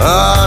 Uh, 0.00 0.37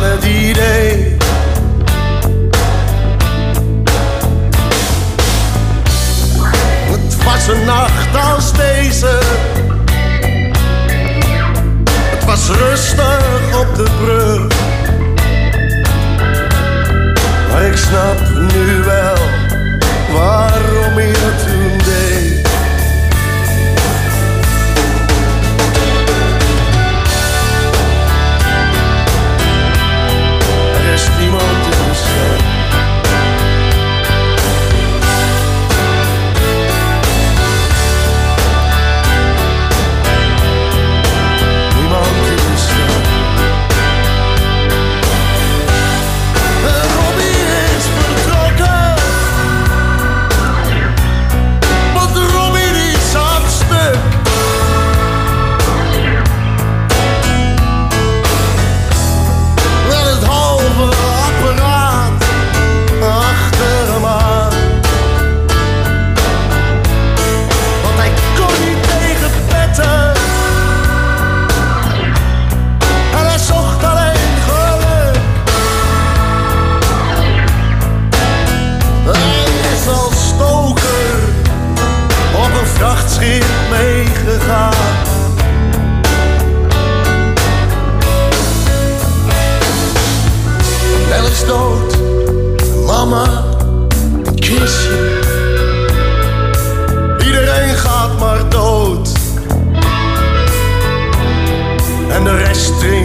beste 102.52 103.01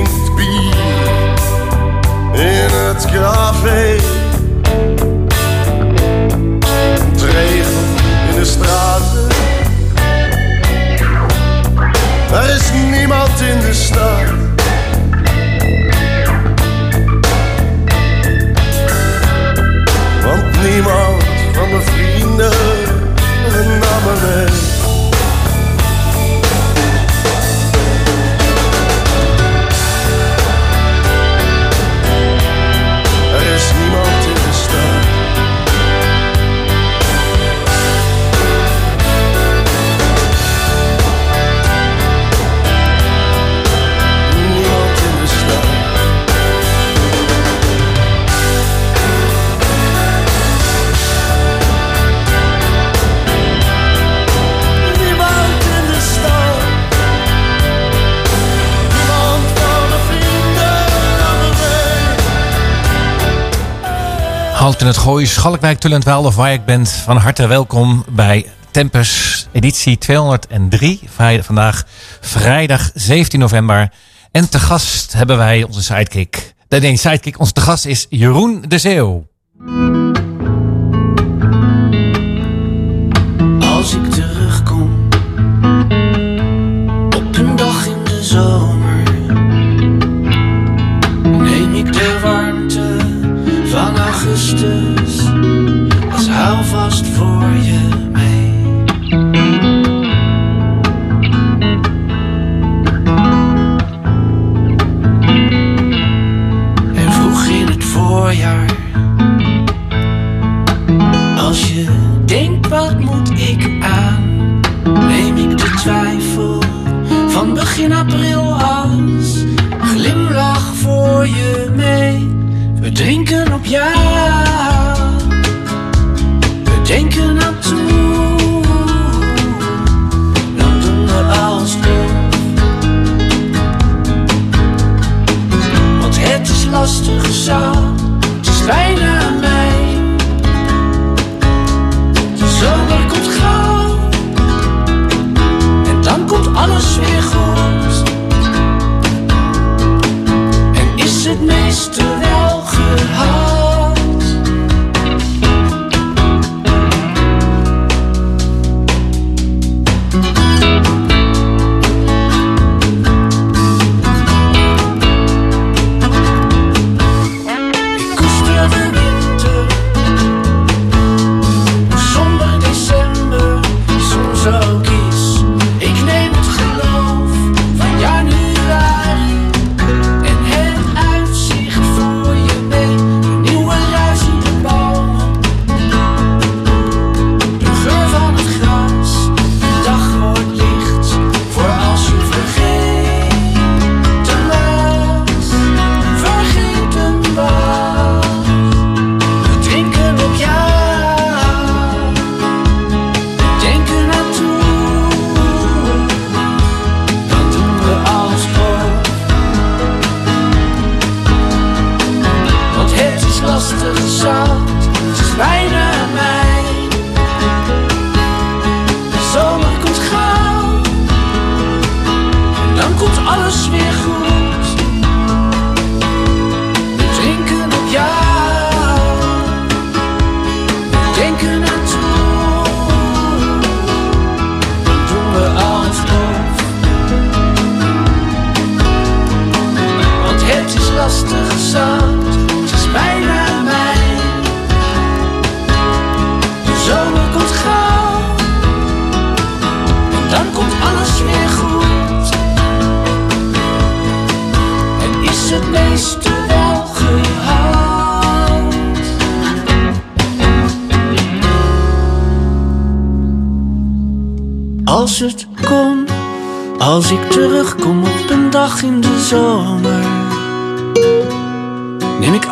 het 64.86 64.96
Gooi, 64.96 65.26
Schalkwijk, 65.26 65.78
Tullentwaal 65.78 66.24
of 66.24 66.36
waar 66.36 66.52
ik 66.52 66.64
ben. 66.64 66.86
Van 66.86 67.16
harte 67.16 67.46
welkom 67.46 68.04
bij 68.08 68.46
Tempus, 68.70 69.46
editie 69.52 69.98
203. 69.98 71.00
Vandaag 71.40 71.84
vrijdag 72.20 72.90
17 72.94 73.40
november. 73.40 73.92
En 74.30 74.48
te 74.48 74.58
gast 74.58 75.12
hebben 75.12 75.36
wij 75.36 75.62
onze 75.62 75.82
sidekick. 75.82 76.54
Nee, 76.68 76.80
nee, 76.80 76.96
sidekick. 76.96 77.38
Onze 77.38 77.52
te 77.52 77.60
gast 77.60 77.86
is 77.86 78.06
Jeroen 78.08 78.64
de 78.68 78.78
Zeeuw. 78.78 79.26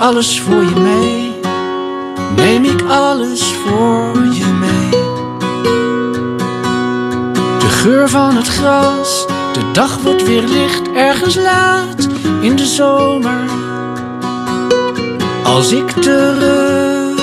Alles 0.05 0.41
voor 0.41 0.65
je 0.65 0.81
mee, 0.81 1.35
neem 2.37 2.65
ik 2.65 2.83
alles 2.89 3.43
voor 3.43 4.25
je 4.33 4.45
mee. 4.61 4.91
De 7.59 7.69
geur 7.69 8.09
van 8.09 8.37
het 8.37 8.49
gras, 8.49 9.27
de 9.53 9.71
dag 9.73 9.99
wordt 9.99 10.27
weer 10.27 10.43
licht 10.43 10.93
ergens 10.95 11.35
laat 11.35 12.09
in 12.41 12.57
de 12.57 12.67
zomer. 12.67 13.41
Als 15.45 15.73
ik 15.73 15.91
terug, 15.91 17.19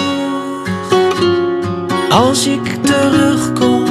als 2.09 2.45
ik 2.45 2.77
terugkom, 2.83 3.85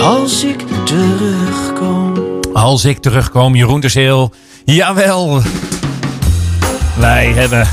als 0.00 0.44
ik 0.44 0.64
terugkom. 0.84 2.12
Als 2.52 2.84
ik 2.84 2.98
terugkom, 2.98 3.54
Jeroen 3.54 3.80
de 3.80 3.88
Zeel. 3.88 4.32
Jawel. 4.64 5.42
Wij 6.96 7.32
hebben... 7.32 7.66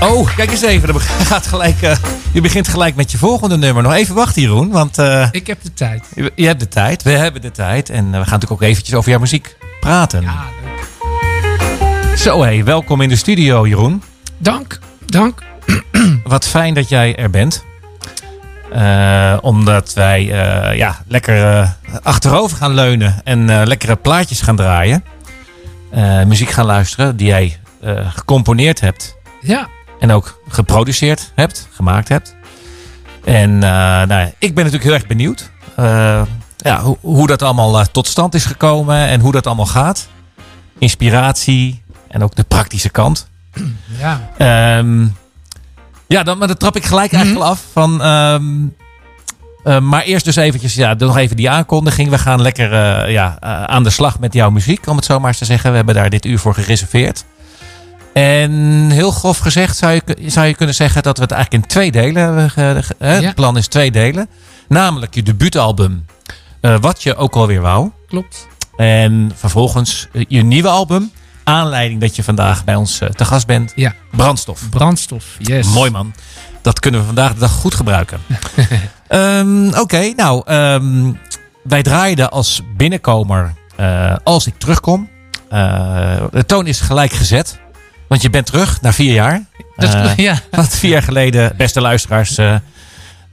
Oh, 0.00 0.36
kijk 0.36 0.50
eens 0.50 0.62
even. 0.62 1.00
Gaat 1.30 1.46
gelijk, 1.46 1.82
eh, 1.82 1.96
je 2.32 2.40
begint 2.40 2.68
gelijk 2.68 2.94
met 2.94 3.10
je 3.10 3.18
volgende 3.18 3.56
nummer. 3.56 3.82
Nog 3.82 3.92
even 3.92 4.14
wachten, 4.14 4.42
Jeroen. 4.42 4.70
Want 4.70 4.98
eh, 4.98 5.28
Ik 5.30 5.46
heb 5.46 5.62
de 5.62 5.74
tijd. 5.74 6.06
je 6.14 6.32
je 6.34 6.46
hebt 6.46 6.60
de 6.60 6.68
tijd. 6.68 7.02
We 7.02 7.10
hebben 7.10 7.40
de 7.42 7.50
tijd. 7.50 7.90
En 7.90 7.96
eh, 8.04 8.10
we 8.10 8.10
gaan 8.10 8.18
natuurlijk 8.32 8.52
ook 8.52 8.62
eventjes 8.62 8.94
over 8.94 9.10
jouw 9.10 9.20
muziek 9.20 9.56
praten. 9.80 10.22
Ja, 10.22 10.44
leuk. 10.64 12.18
Zo, 12.18 12.42
hé. 12.42 12.62
Welkom 12.62 13.00
in 13.00 13.08
de 13.08 13.16
studio, 13.16 13.66
Jeroen. 13.66 14.02
dank, 14.38 14.78
dank. 15.06 15.42
Wat 16.24 16.46
fijn 16.46 16.74
dat 16.74 16.88
jij 16.88 17.16
er 17.16 17.30
bent. 17.30 17.64
Omdat 19.40 19.92
wij 19.94 20.24
ja, 20.76 20.98
lekker 21.06 21.68
achterover 22.02 22.56
gaan 22.56 22.74
leunen 22.74 23.20
en 23.24 23.66
lekkere 23.66 23.96
plaatjes 23.96 24.40
gaan 24.40 24.56
draaien. 24.56 25.04
Eh, 25.92 26.22
muziek 26.22 26.50
gaan 26.50 26.66
luisteren 26.66 27.16
die 27.16 27.26
jij 27.26 27.58
eh, 27.80 28.12
gecomponeerd 28.14 28.80
hebt 28.80 29.16
Ja, 29.40 29.68
en 30.00 30.10
ook 30.10 30.40
geproduceerd 30.48 31.32
hebt, 31.34 31.68
gemaakt 31.72 32.08
hebt. 32.08 32.36
En 33.24 33.54
eh, 33.54 33.70
nou, 34.02 34.32
ik 34.38 34.54
ben 34.54 34.64
natuurlijk 34.64 34.82
heel 34.84 34.92
erg 34.92 35.06
benieuwd 35.06 35.50
ja, 36.56 36.80
hoe, 36.82 36.96
hoe 37.00 37.26
dat 37.26 37.42
allemaal 37.42 37.84
tot 37.90 38.06
stand 38.06 38.34
is 38.34 38.44
gekomen 38.44 39.06
en 39.06 39.20
hoe 39.20 39.32
dat 39.32 39.46
allemaal 39.46 39.66
gaat. 39.66 40.08
Inspiratie 40.78 41.82
en 42.08 42.22
ook 42.22 42.34
de 42.34 42.44
praktische 42.44 42.90
kant. 42.90 43.30
ja. 43.98 44.30
Ehm, 44.38 45.06
ja, 46.06 46.22
dan, 46.22 46.38
maar 46.38 46.48
dan 46.48 46.56
trap 46.56 46.76
ik 46.76 46.84
gelijk 46.84 47.12
eigenlijk 47.12 47.44
al 47.44 47.50
af 47.50 47.64
van. 47.72 48.02
ehm, 48.02 48.66
eh, 49.64 49.78
maar 49.78 50.02
eerst 50.02 50.24
dus 50.24 50.36
eventjes, 50.36 50.74
ja, 50.74 50.94
nog 50.94 51.16
even 51.16 51.36
die 51.36 51.50
aankondiging. 51.50 52.10
We 52.10 52.18
gaan 52.18 52.42
lekker 52.42 52.72
eh, 52.72 53.12
ja, 53.12 53.36
eh, 53.40 53.64
aan 53.64 53.82
de 53.82 53.90
slag 53.90 54.18
met 54.18 54.34
jouw 54.34 54.50
muziek, 54.50 54.86
om 54.86 54.96
het 54.96 55.04
zo 55.04 55.18
maar 55.18 55.28
eens 55.28 55.38
te 55.38 55.44
zeggen. 55.44 55.70
We 55.70 55.76
hebben 55.76 55.94
daar 55.94 56.10
dit 56.10 56.24
uur 56.24 56.38
voor 56.38 56.54
gereserveerd. 56.54 57.24
En 58.12 58.52
heel 58.90 59.10
grof 59.10 59.38
gezegd 59.38 59.76
zou 59.76 59.92
je, 59.92 60.30
zou 60.30 60.46
je 60.46 60.54
kunnen 60.54 60.74
zeggen 60.74 61.02
dat 61.02 61.16
we 61.16 61.22
het 61.22 61.32
eigenlijk 61.32 61.62
in 61.62 61.70
twee 61.70 61.92
delen 61.92 62.22
hebben. 62.22 62.50
Ja. 62.98 63.06
Het 63.06 63.34
plan 63.34 63.56
is 63.56 63.66
twee 63.66 63.90
delen. 63.90 64.28
Namelijk 64.68 65.14
je 65.14 65.22
debuutalbum, 65.22 66.06
wat 66.80 67.02
je 67.02 67.16
ook 67.16 67.34
alweer 67.34 67.60
wou. 67.60 67.90
Klopt. 68.08 68.46
En 68.76 69.32
vervolgens 69.34 70.08
je 70.28 70.42
nieuwe 70.42 70.68
album. 70.68 71.10
Aanleiding 71.44 72.00
dat 72.00 72.16
je 72.16 72.22
vandaag 72.22 72.64
bij 72.64 72.74
ons 72.74 72.98
te 73.14 73.24
gast 73.24 73.46
bent. 73.46 73.72
Ja. 73.74 73.94
Brandstof. 74.10 74.68
Brandstof, 74.70 75.24
yes. 75.38 75.66
Mooi 75.66 75.90
man. 75.90 76.14
Dat 76.62 76.80
kunnen 76.80 77.00
we 77.00 77.06
vandaag 77.06 77.34
de 77.34 77.40
dag 77.40 77.52
goed 77.52 77.74
gebruiken. 77.74 78.20
Ehm, 79.12 79.68
Oké, 79.78 80.12
nou, 80.16 80.42
ehm, 80.46 81.12
wij 81.62 81.82
draaiden 81.82 82.30
als 82.30 82.62
binnenkomer 82.76 83.52
eh, 83.76 84.16
als 84.24 84.46
ik 84.46 84.54
terugkom. 84.58 85.08
Eh, 85.48 86.16
de 86.30 86.46
toon 86.46 86.66
is 86.66 86.80
gelijk 86.80 87.12
gezet. 87.12 87.60
Want 88.08 88.22
je 88.22 88.30
bent 88.30 88.46
terug 88.46 88.80
na 88.80 88.92
vier 88.92 89.12
jaar. 89.14 89.42
Dat, 89.76 89.94
Eh, 89.94 90.16
ja. 90.16 90.38
want 90.50 90.74
vier 90.74 90.90
jaar 90.90 91.02
geleden, 91.02 91.52
beste 91.56 91.80
luisteraars 91.80 92.38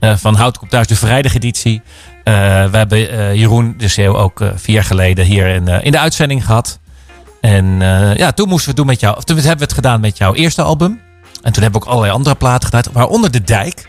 van 0.00 0.34
Hout 0.34 0.58
Thuis, 0.68 0.86
de 0.86 0.96
vrijdag-editie. 0.96 1.82
We 2.24 2.30
hebben 2.72 2.98
Jeroen 3.38 3.74
de 3.78 3.88
Zeeuw 3.88 4.16
ook 4.16 4.42
vier 4.54 4.74
jaar 4.74 4.84
geleden 4.84 5.24
hier 5.24 5.46
in, 5.46 5.68
in 5.68 5.92
de 5.92 5.98
uitzending 5.98 6.44
gehad. 6.44 6.78
En 7.40 7.64
ja, 8.16 8.32
toen 8.32 8.48
moesten 8.48 8.64
we 8.64 8.68
het 8.70 8.76
doen 8.76 8.86
met 8.86 9.00
jou. 9.00 9.16
Of 9.16 9.24
toen 9.24 9.36
hebben 9.36 9.56
we 9.56 9.62
het 9.64 9.72
gedaan 9.72 10.00
met 10.00 10.18
jouw 10.18 10.34
eerste 10.34 10.62
album. 10.62 11.00
En 11.42 11.52
toen 11.52 11.62
hebben 11.62 11.80
we 11.80 11.86
ook 11.86 11.92
allerlei 11.92 12.12
andere 12.14 12.34
platen 12.34 12.64
gedaan, 12.68 12.92
waaronder 12.92 13.30
De 13.30 13.42
Dijk. 13.42 13.88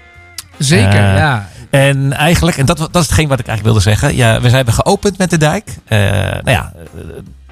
Zeker, 0.57 1.01
ja. 1.15 1.49
En 1.71 2.13
eigenlijk, 2.13 2.57
en 2.57 2.65
dat, 2.65 2.77
dat 2.77 2.95
is 2.95 3.01
hetgeen 3.05 3.27
wat 3.27 3.39
ik 3.39 3.47
eigenlijk 3.47 3.77
wilde 3.77 3.79
zeggen. 3.97 4.15
Ja, 4.15 4.41
we 4.41 4.49
zijn 4.49 4.73
geopend 4.73 5.17
met 5.17 5.29
De 5.29 5.37
Dijk. 5.37 5.77
Eh, 5.85 5.99
nou 6.21 6.41
ja, 6.51 6.73
eh, 6.95 7.01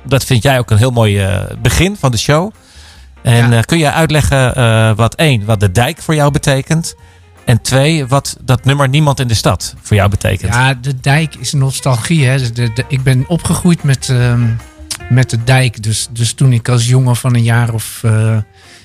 dat 0.03 0.23
vind 0.23 0.43
jij 0.43 0.59
ook 0.59 0.71
een 0.71 0.77
heel 0.77 0.91
mooi 0.91 1.19
eh, 1.19 1.39
begin 1.61 1.95
van 1.99 2.11
de 2.11 2.17
show. 2.17 2.51
En 3.21 3.51
Ja. 3.51 3.61
kun 3.61 3.77
je 3.77 3.91
uitleggen 3.91 4.95
wat 4.95 5.15
één, 5.15 5.45
wat 5.45 5.59
de 5.59 5.71
dijk 5.71 6.01
voor 6.01 6.15
jou 6.15 6.31
betekent. 6.31 6.95
En 7.45 7.61
twee, 7.61 8.07
wat 8.07 8.38
dat 8.41 8.65
nummer 8.65 8.89
Niemand 8.89 9.19
in 9.19 9.27
de 9.27 9.33
Stad 9.33 9.75
voor 9.81 9.95
jou 9.97 10.09
betekent. 10.09 10.53
Ja, 10.53 10.73
de 10.73 10.99
dijk 10.99 11.35
is 11.35 11.53
nostalgie. 11.53 12.25
Hè. 12.25 12.51
De, 12.51 12.73
de- 12.73 12.85
ik 12.88 13.03
ben 13.03 13.23
opgegroeid 13.27 13.83
met, 13.83 14.09
ehm, 14.09 14.47
met 15.09 15.29
de 15.29 15.43
dijk. 15.43 15.83
Dus, 15.83 16.07
dus 16.11 16.33
toen 16.33 16.53
ik 16.53 16.69
als 16.69 16.88
jongen 16.88 17.15
van 17.15 17.35
een 17.35 17.43
jaar 17.43 17.73
of 17.73 18.03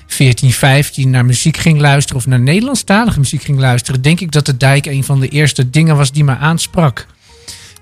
14, 0.07 0.51
15 0.51 1.09
naar 1.09 1.25
muziek 1.25 1.57
ging 1.57 1.79
luisteren... 1.79 2.21
of 2.21 2.27
naar 2.27 2.39
Nederlandstalige 2.39 3.19
muziek 3.19 3.43
ging 3.43 3.59
luisteren... 3.59 4.01
denk 4.01 4.19
ik 4.19 4.31
dat 4.31 4.45
de 4.45 4.57
dijk 4.57 4.85
een 4.85 5.03
van 5.03 5.19
de 5.19 5.27
eerste 5.27 5.69
dingen 5.69 5.97
was 5.97 6.11
die 6.11 6.23
me 6.23 6.35
aansprak. 6.35 7.05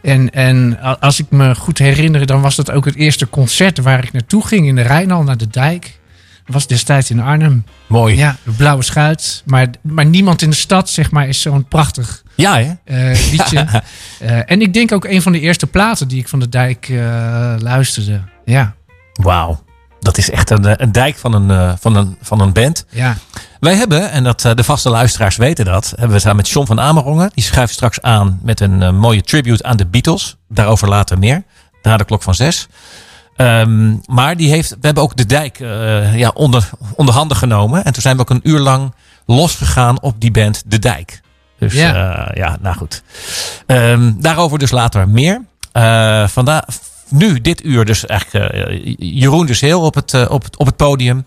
En, 0.02 0.30
en 0.30 0.80
als 1.00 1.20
ik 1.20 1.26
me 1.30 1.56
goed 1.56 1.78
herinner, 1.78 2.26
dan 2.26 2.42
was 2.42 2.56
dat 2.56 2.72
ook 2.72 2.86
het 2.86 2.96
eerste 2.96 3.30
concert... 3.30 3.78
waar 3.78 4.04
ik 4.04 4.12
naartoe 4.12 4.48
ging 4.48 4.68
in 4.68 4.76
de 4.76 4.82
Rijnal 4.82 5.24
naar 5.24 5.38
de 5.38 5.48
dijk. 5.48 6.00
Dat 6.46 6.54
was 6.54 6.68
destijds 6.68 7.10
in 7.10 7.20
Arnhem. 7.20 7.66
Mooi. 7.88 8.16
Ja, 8.16 8.22
Ja, 8.22 8.38
de 8.44 8.52
Blauwe 8.52 8.84
Schuit. 8.84 9.44
Maar, 9.46 9.68
maar 9.82 10.06
niemand 10.06 10.42
in 10.42 10.50
de 10.50 10.56
stad, 10.56 10.90
zeg 10.90 11.12
maar, 11.12 11.28
is 11.28 11.42
zo'n 11.42 11.68
prachtig 11.68 12.24
hè? 12.36 12.74
eh, 13.12 13.32
liedje. 13.32 13.68
Eh, 14.20 14.52
en 14.52 14.62
ik 14.62 14.74
denk 14.74 14.92
ook 14.92 15.06
een 15.06 15.22
van 15.22 15.32
de 15.32 15.40
eerste 15.40 15.68
platen 15.68 16.08
die 16.08 16.20
ik 16.20 16.28
van 16.28 16.40
de 16.40 16.50
dijk 16.50 16.90
eh, 16.90 17.56
luisterde. 17.60 18.22
Ja, 18.46 18.76
Wauw. 19.14 19.64
Dat 20.04 20.18
is 20.18 20.30
echt 20.30 20.50
een, 20.50 20.66
eh, 20.66 20.74
een 20.78 20.92
dijk 20.92 21.18
van 21.18 21.34
een, 21.34 21.52
eh, 21.52 21.74
van, 21.80 21.96
een, 21.96 22.18
van 22.22 22.40
een 22.40 22.54
band. 22.54 22.86
ja. 22.90 23.16
Wij 23.60 23.76
hebben, 23.76 24.12
en 24.12 24.24
dat 24.24 24.46
eh, 24.46 24.54
de 24.56 24.64
vaste 24.64 24.90
luisteraars 24.90 25.36
weten 25.36 25.66
dat, 25.66 25.90
hebben 25.96 26.16
we 26.16 26.20
samen 26.20 26.38
met 26.38 26.50
John 26.50 26.68
van 26.68 26.80
Amerongen. 26.80 27.32
Die 27.34 27.44
schuift 27.44 27.74
straks 27.74 28.02
aan 28.02 28.40
met 28.42 28.60
een 28.60 28.96
mooie 28.96 29.22
tribute 29.22 29.64
aan 29.64 29.78
de 29.78 29.86
Beatles. 29.86 30.36
Daarover 30.50 30.88
later 30.88 31.20
meer, 31.20 31.44
na 31.82 31.98
de 31.98 32.04
klok 32.06 32.24
van 32.24 32.36
zes. 32.36 32.68
Ehm, 33.36 33.96
maar 34.06 34.38
die 34.38 34.50
heeft, 34.50 34.70
we 34.70 34.78
hebben 34.82 35.04
ook 35.04 35.16
de 35.16 35.26
dijk 35.26 35.60
eh, 35.60 36.18
ja, 36.18 36.32
onder, 36.34 36.70
onder 36.96 37.16
handen 37.16 37.38
genomen. 37.38 37.86
En 37.86 37.94
toen 37.94 38.02
zijn 38.02 38.16
we 38.16 38.22
ook 38.22 38.30
een 38.30 38.40
uur 38.50 38.60
lang 38.60 38.94
losgegaan 39.26 40.02
op 40.02 40.22
die 40.22 40.32
band 40.32 40.64
De 40.66 40.80
Dijk. 40.80 41.22
Dus 41.60 41.74
Ja. 41.74 41.96
ja, 41.96 42.32
ja 42.34 42.58
nou 42.62 42.76
goed. 42.76 43.04
Ehm, 43.66 44.12
daarover 44.18 44.60
dus 44.60 44.72
later 44.72 45.10
meer. 45.10 45.42
Vandaar, 46.28 46.66
nu, 47.14 47.42
dit 47.42 47.64
uur, 47.66 47.86
dus 47.86 48.06
eigenlijk 48.06 48.52
eh, 48.54 48.94
Jeroen 48.98 49.46
dus 49.46 49.62
heel 49.62 49.82
op 49.82 49.96
het, 49.96 50.14
eh, 50.14 50.26
op 50.30 50.44
het, 50.44 50.58
op 50.58 50.66
het 50.66 50.76
podium. 50.76 51.24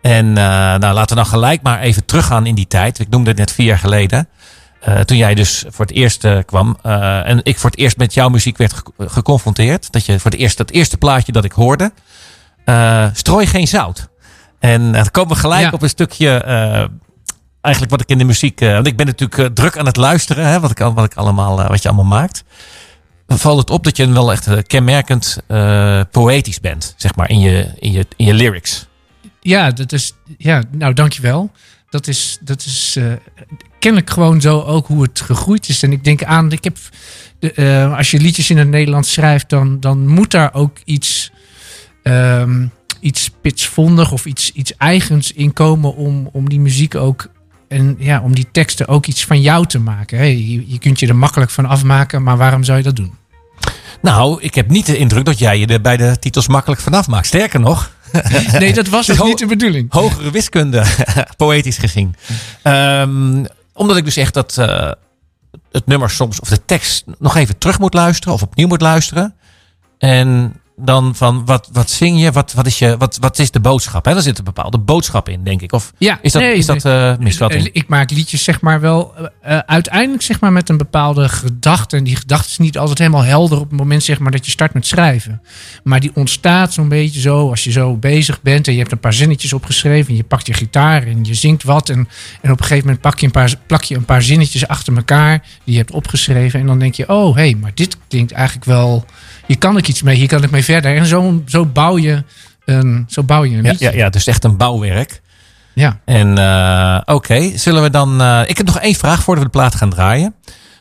En 0.00 0.26
eh, 0.28 0.44
nou, 0.44 0.92
laten 0.94 1.08
we 1.16 1.22
dan 1.22 1.26
gelijk 1.32 1.62
maar 1.62 1.80
even 1.80 2.04
teruggaan 2.04 2.46
in 2.46 2.54
die 2.54 2.66
tijd. 2.66 2.98
Ik 2.98 3.08
noemde 3.08 3.28
het 3.30 3.38
net 3.38 3.52
vier 3.52 3.66
jaar 3.66 3.78
geleden. 3.78 4.28
Eh, 4.80 5.00
toen 5.00 5.16
jij 5.16 5.34
dus 5.34 5.64
voor 5.68 5.84
het 5.84 5.94
eerst 5.94 6.24
eh, 6.24 6.38
kwam. 6.46 6.78
eh, 6.82 7.28
en 7.28 7.40
ik 7.42 7.58
voor 7.58 7.70
het 7.70 7.78
eerst 7.78 7.96
met 7.96 8.14
jouw 8.14 8.28
muziek 8.28 8.56
werd 8.56 8.72
ge- 8.72 9.08
geconfronteerd. 9.08 9.92
Dat 9.92 10.06
je 10.06 10.20
voor 10.20 10.30
het 10.30 10.40
eerst, 10.40 10.56
dat 10.56 10.70
eerste 10.70 10.96
plaatje 10.96 11.32
dat 11.32 11.44
ik 11.44 11.52
hoorde. 11.52 11.92
eh, 12.64 13.06
strooi 13.12 13.46
geen 13.46 13.66
zout. 13.68 14.08
En 14.58 14.86
eh, 14.86 14.92
dan 14.92 15.10
komen 15.10 15.34
we 15.34 15.40
gelijk 15.40 15.62
Ja. 15.62 15.70
op 15.70 15.82
een 15.82 15.88
stukje. 15.88 16.28
eh, 16.42 16.84
eigenlijk 17.60 17.90
wat 17.94 18.00
ik 18.00 18.08
in 18.08 18.18
de 18.18 18.24
muziek. 18.24 18.60
eh, 18.60 18.72
want 18.72 18.86
ik 18.86 18.96
ben 18.96 19.06
natuurlijk 19.06 19.38
eh, 19.40 19.46
druk 19.46 19.78
aan 19.78 19.86
het 19.86 19.96
luisteren. 19.96 20.46
Hè, 20.46 20.60
wat, 20.60 20.70
ik, 20.70 20.78
wat, 20.78 21.04
ik 21.04 21.14
allemaal, 21.14 21.60
eh, 21.60 21.68
wat 21.68 21.82
je 21.82 21.88
allemaal 21.88 22.18
maakt. 22.20 22.44
Valt 23.38 23.58
het 23.58 23.70
op 23.70 23.84
dat 23.84 23.96
je 23.96 24.12
wel 24.12 24.32
echt 24.32 24.46
eh, 24.46 24.58
kenmerkend 24.66 25.38
eh, 25.46 26.00
poëtisch 26.10 26.60
bent. 26.60 26.94
Zeg 26.96 27.16
maar 27.16 27.30
in 27.30 27.40
je, 27.40 27.68
in 27.78 27.92
je, 27.92 28.06
in 28.16 28.24
je 28.26 28.34
lyrics. 28.34 28.86
ja, 29.40 29.70
dat 29.70 29.92
is. 29.92 30.12
Ja, 30.38 30.62
nou, 30.70 30.94
dankjewel. 30.94 31.50
Dat 31.90 32.06
is, 32.06 32.38
dat 32.40 32.64
is 32.64 32.96
eh, 32.96 33.12
kennelijk 33.78 34.10
gewoon 34.10 34.40
zo 34.40 34.60
ook 34.60 34.86
hoe 34.86 35.02
het 35.02 35.20
gegroeid 35.20 35.68
is. 35.68 35.82
En 35.82 35.92
ik 35.92 36.04
denk 36.04 36.24
aan, 36.24 36.52
ik 36.52 36.64
heb, 36.64 36.76
de, 37.38 37.92
als 37.96 38.10
je 38.10 38.20
liedjes 38.20 38.50
in 38.50 38.58
het 38.58 38.68
Nederlands 38.68 39.12
schrijft, 39.12 39.48
dan, 39.48 39.80
dan 39.80 40.08
moet 40.08 40.30
daar 40.30 40.54
ook 40.54 40.76
iets, 40.84 41.30
ehm, 42.02 42.66
iets 43.00 43.24
spitsvondig 43.24 44.12
of 44.12 44.24
iets, 44.26 44.52
iets 44.52 44.76
eigens 44.76 45.32
in 45.32 45.52
komen 45.52 45.94
om, 45.94 46.28
om 46.32 46.48
die 46.48 46.60
muziek 46.60 46.94
ook. 46.94 47.28
En 47.68 47.96
ja, 47.98 48.20
om 48.20 48.34
die 48.34 48.48
teksten 48.52 48.88
ook 48.88 49.06
iets 49.06 49.24
van 49.24 49.40
jou 49.40 49.66
te 49.66 49.78
maken. 49.78 50.18
Hey, 50.18 50.64
je 50.66 50.78
kunt 50.78 51.00
je 51.00 51.06
er 51.06 51.16
makkelijk 51.16 51.50
van 51.50 51.66
afmaken, 51.66 52.22
maar 52.22 52.36
waarom 52.36 52.64
zou 52.64 52.78
je 52.78 52.84
dat 52.84 52.96
doen? 52.96 53.12
Nou, 54.02 54.42
ik 54.42 54.54
heb 54.54 54.68
niet 54.68 54.86
de 54.86 54.96
indruk 54.96 55.24
dat 55.24 55.38
jij 55.38 55.58
je 55.58 55.66
er 55.66 55.80
bij 55.80 55.96
de 55.96 56.18
titels 56.18 56.48
makkelijk 56.48 56.80
vanaf 56.80 57.08
maakt. 57.08 57.26
Sterker 57.26 57.60
nog, 57.60 57.90
Nee, 58.58 58.72
dat 58.72 58.88
was 58.88 59.06
Dus 59.16 59.22
niet 59.22 59.38
de 59.38 59.46
bedoeling. 59.46 59.92
hogere 59.92 60.30
wiskunde, 60.30 60.84
poëtisch 61.36 61.78
gezien. 61.78 62.14
Ehm, 62.62 63.44
omdat 63.72 63.96
ik 63.96 64.04
dus 64.04 64.16
echt 64.16 64.34
dat 64.34 64.58
eh, 64.58 64.90
het 65.72 65.86
nummer 65.86 66.10
soms, 66.10 66.40
of 66.40 66.48
de 66.48 66.64
tekst, 66.64 67.04
nog 67.18 67.36
even 67.36 67.58
terug 67.58 67.78
moet 67.78 67.94
luisteren 67.94 68.34
of 68.34 68.42
opnieuw 68.42 68.66
moet 68.68 68.80
luisteren. 68.80 69.34
En 69.98 70.60
dan 70.76 71.14
van, 71.14 71.44
wat, 71.44 71.68
wat 71.72 71.90
zing 71.90 72.20
je? 72.20 72.32
Wat, 72.32 72.52
wat, 72.52 72.66
is 72.66 72.78
je 72.78 72.96
wat, 72.96 73.18
wat 73.20 73.38
is 73.38 73.50
de 73.50 73.60
boodschap? 73.60 74.04
Hè? 74.04 74.12
Daar 74.12 74.22
zit 74.22 74.38
een 74.38 74.44
bepaalde 74.44 74.78
boodschap 74.78 75.28
in, 75.28 75.44
denk 75.44 75.62
ik. 75.62 75.72
Of 75.72 75.92
Ja, 75.98 76.18
is 76.22 76.32
dat, 76.32 76.42
nee, 76.42 76.56
is 76.56 76.66
dat 76.66 76.84
eh 76.84 77.16
misvatting? 77.18 77.68
Ik 77.72 77.88
maak 77.88 78.10
liedjes 78.10 78.44
zeg 78.44 78.60
maar 78.60 78.80
wel 78.80 79.14
eh, 79.16 79.56
eh, 79.56 79.58
uiteindelijk 79.66 80.22
zeg 80.22 80.40
maar 80.40 80.52
met 80.52 80.68
een 80.68 80.76
bepaalde 80.76 81.28
gedachte. 81.28 81.96
En 81.96 82.04
die 82.04 82.16
gedachte 82.16 82.48
is 82.50 82.58
niet 82.58 82.78
altijd 82.78 82.98
helemaal 82.98 83.22
helder 83.22 83.58
op 83.58 83.70
het 83.70 83.78
moment 83.78 84.02
zeg 84.02 84.18
maar 84.18 84.30
dat 84.30 84.44
je 84.44 84.50
start 84.50 84.74
met 84.74 84.86
schrijven. 84.86 85.42
Maar 85.84 86.00
die 86.00 86.10
ontstaat 86.14 86.72
zo'n 86.72 86.88
beetje 86.88 87.20
zo 87.20 87.50
als 87.50 87.64
je 87.64 87.70
zo 87.70 87.96
bezig 87.96 88.42
bent 88.42 88.66
en 88.66 88.72
je 88.72 88.78
hebt 88.78 88.92
een 88.92 89.00
paar 89.00 89.12
zinnetjes 89.12 89.52
opgeschreven. 89.52 90.10
En 90.10 90.16
je 90.16 90.24
pakt 90.24 90.46
je 90.46 90.52
gitaar 90.52 91.06
en 91.06 91.24
je 91.24 91.34
zingt 91.34 91.62
wat. 91.62 91.88
En, 91.88 92.08
en 92.40 92.50
op 92.50 92.58
een 92.58 92.64
gegeven 92.64 92.84
moment 92.84 93.00
pak 93.00 93.18
je 93.18 93.26
een 93.26 93.32
paar, 93.32 93.54
plak 93.66 93.82
je 93.82 93.94
een 93.94 94.04
paar 94.04 94.22
zinnetjes 94.22 94.68
achter 94.68 94.96
elkaar 94.96 95.38
die 95.64 95.72
je 95.74 95.80
hebt 95.80 95.92
opgeschreven. 95.92 96.60
En 96.60 96.66
dan 96.66 96.78
denk 96.78 96.94
je, 96.94 97.08
oh 97.08 97.34
hé, 97.34 97.42
hey, 97.42 97.54
maar 97.54 97.72
dit 97.74 97.96
klinkt 98.08 98.32
eigenlijk 98.32 98.66
wel... 98.66 99.06
Hier 99.52 99.60
kan 99.60 99.76
ik 99.76 99.88
iets 99.88 100.02
mee, 100.02 100.16
hier 100.16 100.28
kan 100.28 100.42
ik 100.42 100.50
mee 100.50 100.64
verder. 100.64 100.96
En 100.96 101.06
zo, 101.06 101.42
zo 101.46 101.66
bouw 101.66 101.98
je 101.98 102.24
een, 102.64 103.04
zo 103.08 103.22
bouw 103.22 103.44
je 103.44 103.56
een 103.56 103.64
Ja, 103.64 103.74
ja, 103.78 103.90
ja, 103.92 104.08
dus 104.08 104.26
echt 104.26 104.44
een 104.44 104.56
bouwwerk. 104.56 105.20
ja. 105.74 105.98
En 106.04 106.38
eh, 106.38 107.14
oké, 107.14 107.58
zullen 107.58 107.82
we 107.82 107.90
dan. 107.90 108.20
eh, 108.20 108.40
ik 108.46 108.56
heb 108.56 108.66
nog 108.66 108.78
één 108.78 108.94
vraag 108.94 109.22
voordat 109.22 109.44
we 109.44 109.50
de 109.50 109.58
plaat 109.58 109.74
gaan 109.74 109.90
draaien. 109.90 110.34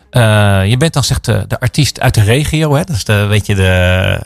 Eh, 0.10 0.66
je 0.66 0.78
bent 0.78 0.94
dan 0.94 1.04
zegt 1.04 1.26
de, 1.26 1.46
de 1.48 1.60
artiest 1.60 2.00
uit 2.00 2.14
de 2.14 2.22
regio, 2.24 2.74
hè? 2.76 2.84
Dat 2.84 2.96
is 2.96 3.04
de, 3.04 3.26
weet 3.26 3.46
je, 3.46 3.56
de, 3.56 4.20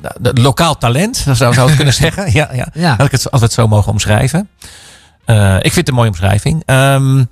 de, 0.00 0.32
de 0.32 0.40
lokaal 0.42 0.78
talent, 0.78 1.16
zo 1.16 1.34
zou 1.34 1.54
zou 1.54 1.66
het 1.66 1.76
kunnen 1.76 1.94
zeggen. 2.04 2.32
Ja, 2.32 2.48
ja. 2.52 2.68
Ja. 2.72 2.94
Had 2.96 3.06
ik 3.06 3.12
het 3.12 3.30
altijd 3.30 3.52
zo 3.52 3.68
mogen 3.68 3.92
omschrijven. 3.92 4.48
Ik 5.60 5.72
vind 5.72 5.74
het 5.74 5.88
een 5.88 5.94
mooie 5.94 6.08
omschrijving. 6.08 6.62
Ehm, 6.66 7.24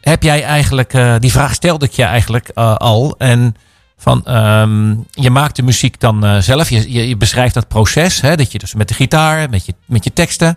heb 0.00 0.22
jij 0.22 0.42
eigenlijk, 0.44 0.98
die 1.18 1.32
vraag 1.32 1.54
stelde 1.54 1.86
ik 1.86 1.92
je 1.92 2.04
eigenlijk 2.04 2.50
al. 2.78 3.14
En 3.18 3.54
van, 3.98 4.24
ehm, 4.24 4.94
je 5.10 5.30
maakt 5.30 5.56
de 5.56 5.62
muziek 5.62 6.00
dan 6.00 6.24
eh, 6.24 6.38
zelf. 6.38 6.70
Je, 6.70 6.92
je, 6.92 7.08
je 7.08 7.16
beschrijft 7.16 7.54
dat 7.54 7.68
proces. 7.68 8.20
Hè, 8.20 8.36
dat 8.36 8.52
je 8.52 8.58
dus 8.58 8.74
met 8.74 8.88
de 8.88 8.94
gitaar, 8.94 9.50
met 9.50 9.66
je, 9.66 9.74
met 9.86 10.04
je 10.04 10.12
teksten. 10.12 10.56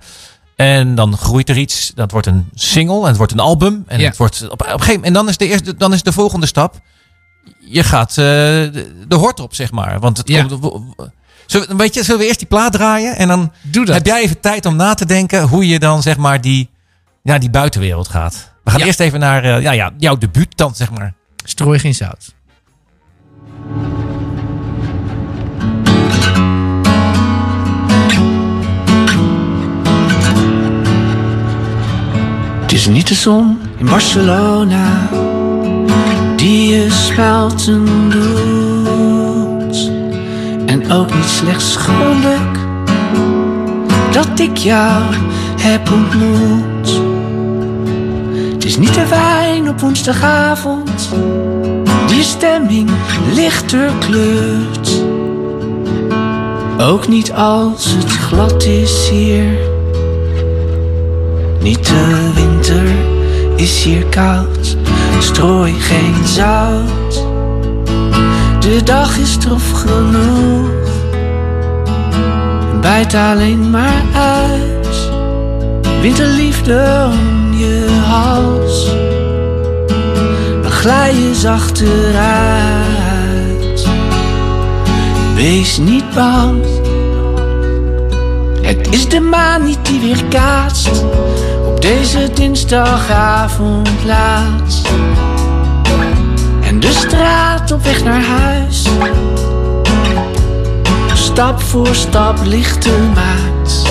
En 0.56 0.96
dan 0.96 1.18
groeit 1.18 1.50
er 1.50 1.58
iets. 1.58 1.92
Dat 1.96 2.12
wordt 2.12 2.28
een 2.28 2.50
single. 2.54 3.02
En 3.02 3.08
het 3.08 3.18
wordt 3.18 3.32
een 3.32 3.40
album. 3.40 3.84
En, 3.88 4.00
Ja. 4.00 4.08
het 4.08 4.18
wordt 4.18 4.44
op, 4.44 4.52
op 4.52 4.62
een 4.62 4.68
gegeven 4.70 4.88
moment, 4.88 5.06
en 5.06 5.14
dan 5.14 5.30
is, 5.30 5.38
de 5.38 5.48
eerste, 5.48 5.76
dan 5.78 5.94
is 5.94 6.04
de 6.04 6.12
volgende 6.12 6.46
stap. 6.46 6.80
Je 7.60 7.84
gaat 7.84 8.10
eh, 8.10 8.16
de, 8.16 9.04
de 9.08 9.16
hort 9.16 9.40
op, 9.40 9.54
zeg 9.54 9.72
maar. 9.72 10.00
Want 10.00 10.18
het 10.18 10.28
Ja. 10.28 10.44
komt. 10.44 10.84
Zullen 11.46 11.68
we, 11.68 11.76
weet 11.76 11.94
je, 11.94 12.04
zullen 12.04 12.20
we 12.20 12.26
eerst 12.28 12.40
die 12.40 12.48
plaat 12.48 12.72
draaien? 12.72 13.16
En 13.16 13.28
dan 13.28 13.52
Doe 13.62 13.86
dat. 13.86 13.96
heb 13.96 14.06
jij 14.06 14.22
even 14.22 14.40
tijd 14.40 14.66
om 14.66 14.76
na 14.76 14.94
te 14.94 15.06
denken 15.06 15.42
hoe 15.48 15.68
je 15.68 15.80
dan 15.80 16.02
zeg 16.02 16.18
maar 16.18 16.42
die, 16.42 16.70
ja, 17.24 17.38
die 17.38 17.50
buitenwereld 17.50 18.08
gaat. 18.08 18.52
We 18.64 18.72
gaan 18.72 18.80
Ja. 18.80 18.86
eerst 18.86 19.00
even 19.00 19.20
naar 19.20 19.44
eh, 19.44 19.62
ja, 19.62 19.72
ja, 19.72 19.92
jouw 19.98 20.18
debuut 20.18 20.58
dan, 20.58 20.76
zeg 20.76 20.92
maar. 20.92 21.14
Strooi 21.44 21.80
geen 21.80 21.96
zout. 21.96 22.34
Het 32.72 32.80
is 32.80 32.88
niet 32.88 33.08
de 33.08 33.14
zon 33.14 33.60
in 33.78 33.86
Barcelona 33.86 35.10
die 36.36 36.74
je 36.74 36.92
smelten 36.92 37.86
doet. 38.10 39.92
En 40.66 40.92
ook 40.92 41.14
niet 41.14 41.30
slechts 41.30 41.76
geluk 41.76 42.60
dat 44.12 44.40
ik 44.40 44.58
jou 44.58 45.04
heb 45.62 45.92
ontmoet. 45.92 47.02
Het 48.54 48.66
is 48.66 48.78
niet 48.78 48.94
de 48.94 49.08
wijn 49.08 49.70
op 49.70 49.80
woensdagavond 49.80 51.10
die 52.08 52.18
je 52.18 52.24
stemming 52.24 52.90
lichter 53.34 53.92
kleurt. 54.00 55.04
Ook 56.80 57.08
niet 57.08 57.34
als 57.34 57.86
het 57.86 58.12
glad 58.12 58.64
is 58.64 59.10
hier. 59.10 59.71
Niet 61.62 61.86
de 61.86 62.32
winter 62.36 62.84
is 63.56 63.84
hier 63.84 64.06
koud, 64.06 64.78
strooi 65.20 65.74
geen 65.74 66.28
zout. 66.28 67.26
De 68.60 68.82
dag 68.84 69.18
is 69.18 69.38
trof 69.38 69.72
genoeg, 69.72 70.70
en 72.72 72.82
bijt 72.82 73.14
alleen 73.14 73.70
maar 73.70 74.04
uit. 74.14 75.10
Winterliefde 76.02 77.10
om 77.12 77.54
je 77.54 78.00
hals, 78.08 78.96
dan 80.62 80.72
glij 80.72 81.16
je 81.16 81.36
zacht 81.36 81.82
eruit. 81.82 83.88
Wees 85.36 85.78
niet 85.78 86.14
bang, 86.14 86.64
Het 88.72 88.94
is 88.94 89.10
de 89.10 89.20
maan 89.20 89.64
niet 89.64 89.86
die 89.86 90.00
weer 90.00 90.26
kaatst 90.26 91.04
op 91.66 91.82
deze 91.82 92.30
dinsdagavond 92.34 93.90
laat. 94.06 94.82
En 96.62 96.80
de 96.80 96.92
straat 96.92 97.72
op 97.72 97.84
weg 97.84 98.04
naar 98.04 98.24
huis, 98.24 98.88
stap 101.14 101.62
voor 101.62 101.96
stap 101.96 102.38
lichter 102.46 103.00
maakt. 103.14 103.82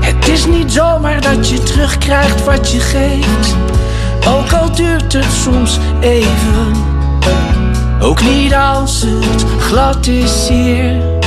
Het 0.00 0.28
is 0.28 0.46
niet 0.46 0.72
zomaar 0.72 1.20
dat 1.20 1.48
je 1.48 1.62
terugkrijgt 1.62 2.44
wat 2.44 2.70
je 2.70 2.80
geeft, 2.80 3.56
ook 4.28 4.52
al 4.52 4.72
duurt 4.74 5.12
het 5.12 5.32
soms 5.42 5.78
even. 6.00 6.72
Ook 8.00 8.22
niet 8.22 8.54
als 8.54 9.02
het 9.02 9.44
glad 9.58 10.06
is 10.06 10.48
hier. 10.48 11.17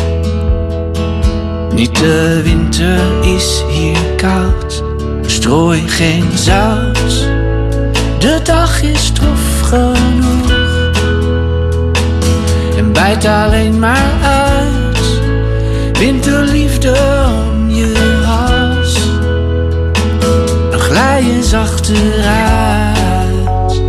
Niet 1.74 1.96
de 1.96 2.42
winter 2.44 3.00
is 3.36 3.64
hier 3.70 3.98
koud. 4.16 4.84
Strooi 5.26 5.88
geen 5.88 6.38
zout. 6.38 7.28
De 8.20 8.40
dag 8.44 8.82
is 8.82 9.06
stroef 9.06 9.62
genoeg. 9.62 10.52
En 12.78 12.92
bijt 12.94 13.26
alleen 13.26 13.80
maar 13.80 14.12
uit. 14.24 15.00
Winterliefde 16.00 16.96
om 17.48 17.70
je 17.70 18.22
hals. 18.26 19.00
Dan 20.72 20.80
glij 20.80 21.24
je 21.24 21.44
zacht 21.44 21.90
eruit. 21.90 23.82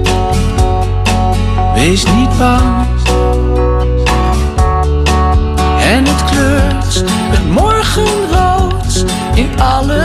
Wees 1.74 2.04
niet 2.04 2.38
bang. 2.38 2.86
En 5.82 6.06
het 6.06 6.24
kleurt 6.24 6.94
het 6.94 7.38
in 7.38 7.52
alle 9.62 10.04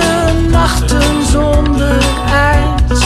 nachten 0.49 1.25
zonder 1.31 2.03
eind. 2.31 3.05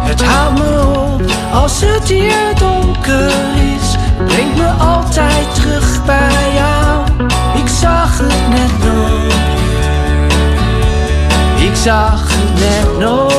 Het 0.00 0.24
houdt 0.24 0.58
me 0.58 0.86
op 0.86 1.22
als 1.52 1.80
het 1.80 2.08
hier 2.08 2.54
donker 2.58 3.32
is. 3.76 3.96
Brengt 4.26 4.56
me 4.56 4.68
altijd 4.68 5.54
terug 5.54 6.04
bij 6.04 6.54
jou. 6.54 7.04
Ik 7.62 7.68
zag 7.68 8.18
het 8.18 8.48
net 8.48 8.78
nog. 8.84 9.34
Ik 11.68 11.76
zag 11.76 12.28
het 12.28 12.58
net 12.58 12.98
nog. 12.98 13.32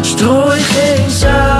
Strooi 0.00 0.60
geen 0.60 1.10
zout. 1.10 1.55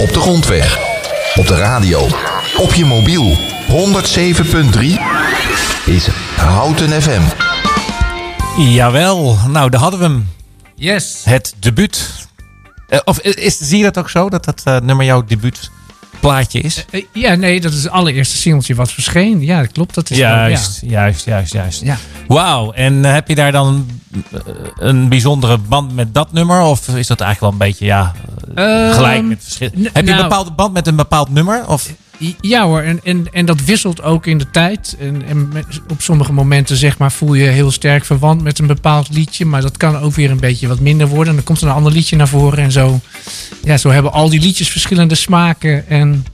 Op 0.00 0.12
de 0.12 0.20
grondweg. 0.20 0.78
Op 1.34 1.46
de 1.46 1.54
radio. 1.54 2.08
Op 2.56 2.72
je 2.74 2.84
mobiel. 2.84 3.36
107.3 3.68 4.80
is 5.84 6.08
Houten 6.36 7.02
FM. 7.02 7.22
Jawel, 8.56 9.36
nou 9.48 9.70
daar 9.70 9.80
hadden 9.80 10.00
we 10.00 10.06
hem. 10.06 10.28
Yes. 10.74 11.20
Het 11.24 11.54
debuut. 11.58 12.26
Eh, 12.88 12.98
of 13.04 13.20
is, 13.20 13.58
zie 13.58 13.78
je 13.78 13.84
dat 13.84 13.98
ook 13.98 14.10
zo, 14.10 14.28
dat 14.28 14.44
dat 14.44 14.60
eh, 14.64 14.76
nummer 14.80 15.04
jouw 15.04 15.24
debuutplaatje 16.20 16.60
is? 16.60 16.84
Eh, 16.90 17.04
Ja, 17.12 17.34
nee, 17.34 17.60
dat 17.60 17.72
is 17.72 17.82
het 17.82 17.92
allereerste 17.92 18.36
singeltje 18.36 18.74
wat 18.74 18.92
verscheen. 18.92 19.40
Ja, 19.42 19.60
dat 19.60 19.72
klopt. 19.72 19.94
Dat 19.94 20.10
is 20.10 20.16
Juist, 20.16 20.80
juist, 20.86 21.24
juist, 21.24 21.52
juist. 21.52 21.80
Ja. 21.82 21.96
Wauw, 22.26 22.72
en 22.72 23.04
eh, 23.04 23.12
heb 23.12 23.28
je 23.28 23.34
daar 23.34 23.52
dan 23.52 23.86
eh, 24.32 24.40
een 24.78 25.08
bijzondere 25.08 25.58
band 25.58 25.94
met 25.94 26.14
dat 26.14 26.32
nummer? 26.32 26.60
Of 26.62 26.88
is 26.88 27.06
dat 27.06 27.20
eigenlijk 27.20 27.40
wel 27.40 27.50
een 27.50 27.70
beetje, 27.70 27.84
ja, 27.84 28.12
eh, 28.54 28.84
Ehm, 28.86 28.94
gelijk 28.94 29.24
met 29.24 29.38
verschil? 29.42 29.70
Heb 29.74 29.92
je 29.92 29.98
een 29.98 30.04
nou- 30.04 30.22
bepaalde 30.22 30.50
band 30.50 30.72
met 30.72 30.86
een 30.86 30.96
bepaald 30.96 31.28
nummer? 31.30 31.66
Of? 31.66 31.88
Ja 32.40 32.64
hoor, 32.64 32.80
en, 32.80 33.00
en, 33.04 33.26
en 33.32 33.46
dat 33.46 33.64
wisselt 33.64 34.02
ook 34.02 34.26
in 34.26 34.38
de 34.38 34.50
tijd. 34.50 34.96
En, 35.00 35.22
en 35.26 35.52
op 35.88 36.00
sommige 36.02 36.32
momenten 36.32 36.76
zeg 36.76 36.98
maar, 36.98 37.12
voel 37.12 37.34
je 37.34 37.44
heel 37.48 37.70
sterk 37.70 38.04
verwant 38.04 38.42
met 38.42 38.58
een 38.58 38.66
bepaald 38.66 39.08
liedje. 39.10 39.44
Maar 39.44 39.60
dat 39.60 39.76
kan 39.76 39.96
ook 39.98 40.14
weer 40.14 40.30
een 40.30 40.40
beetje 40.40 40.68
wat 40.68 40.80
minder 40.80 41.06
worden. 41.08 41.28
En 41.28 41.34
dan 41.34 41.44
komt 41.44 41.60
er 41.60 41.66
een 41.68 41.74
ander 41.74 41.92
liedje 41.92 42.16
naar 42.16 42.28
voren. 42.28 42.58
En 42.58 42.72
zo, 42.72 43.00
ja, 43.64 43.76
zo 43.76 43.90
hebben 43.90 44.12
al 44.12 44.28
die 44.30 44.40
liedjes 44.40 44.68
verschillende 44.68 45.14
smaken. 45.14 45.88
En 45.88 46.24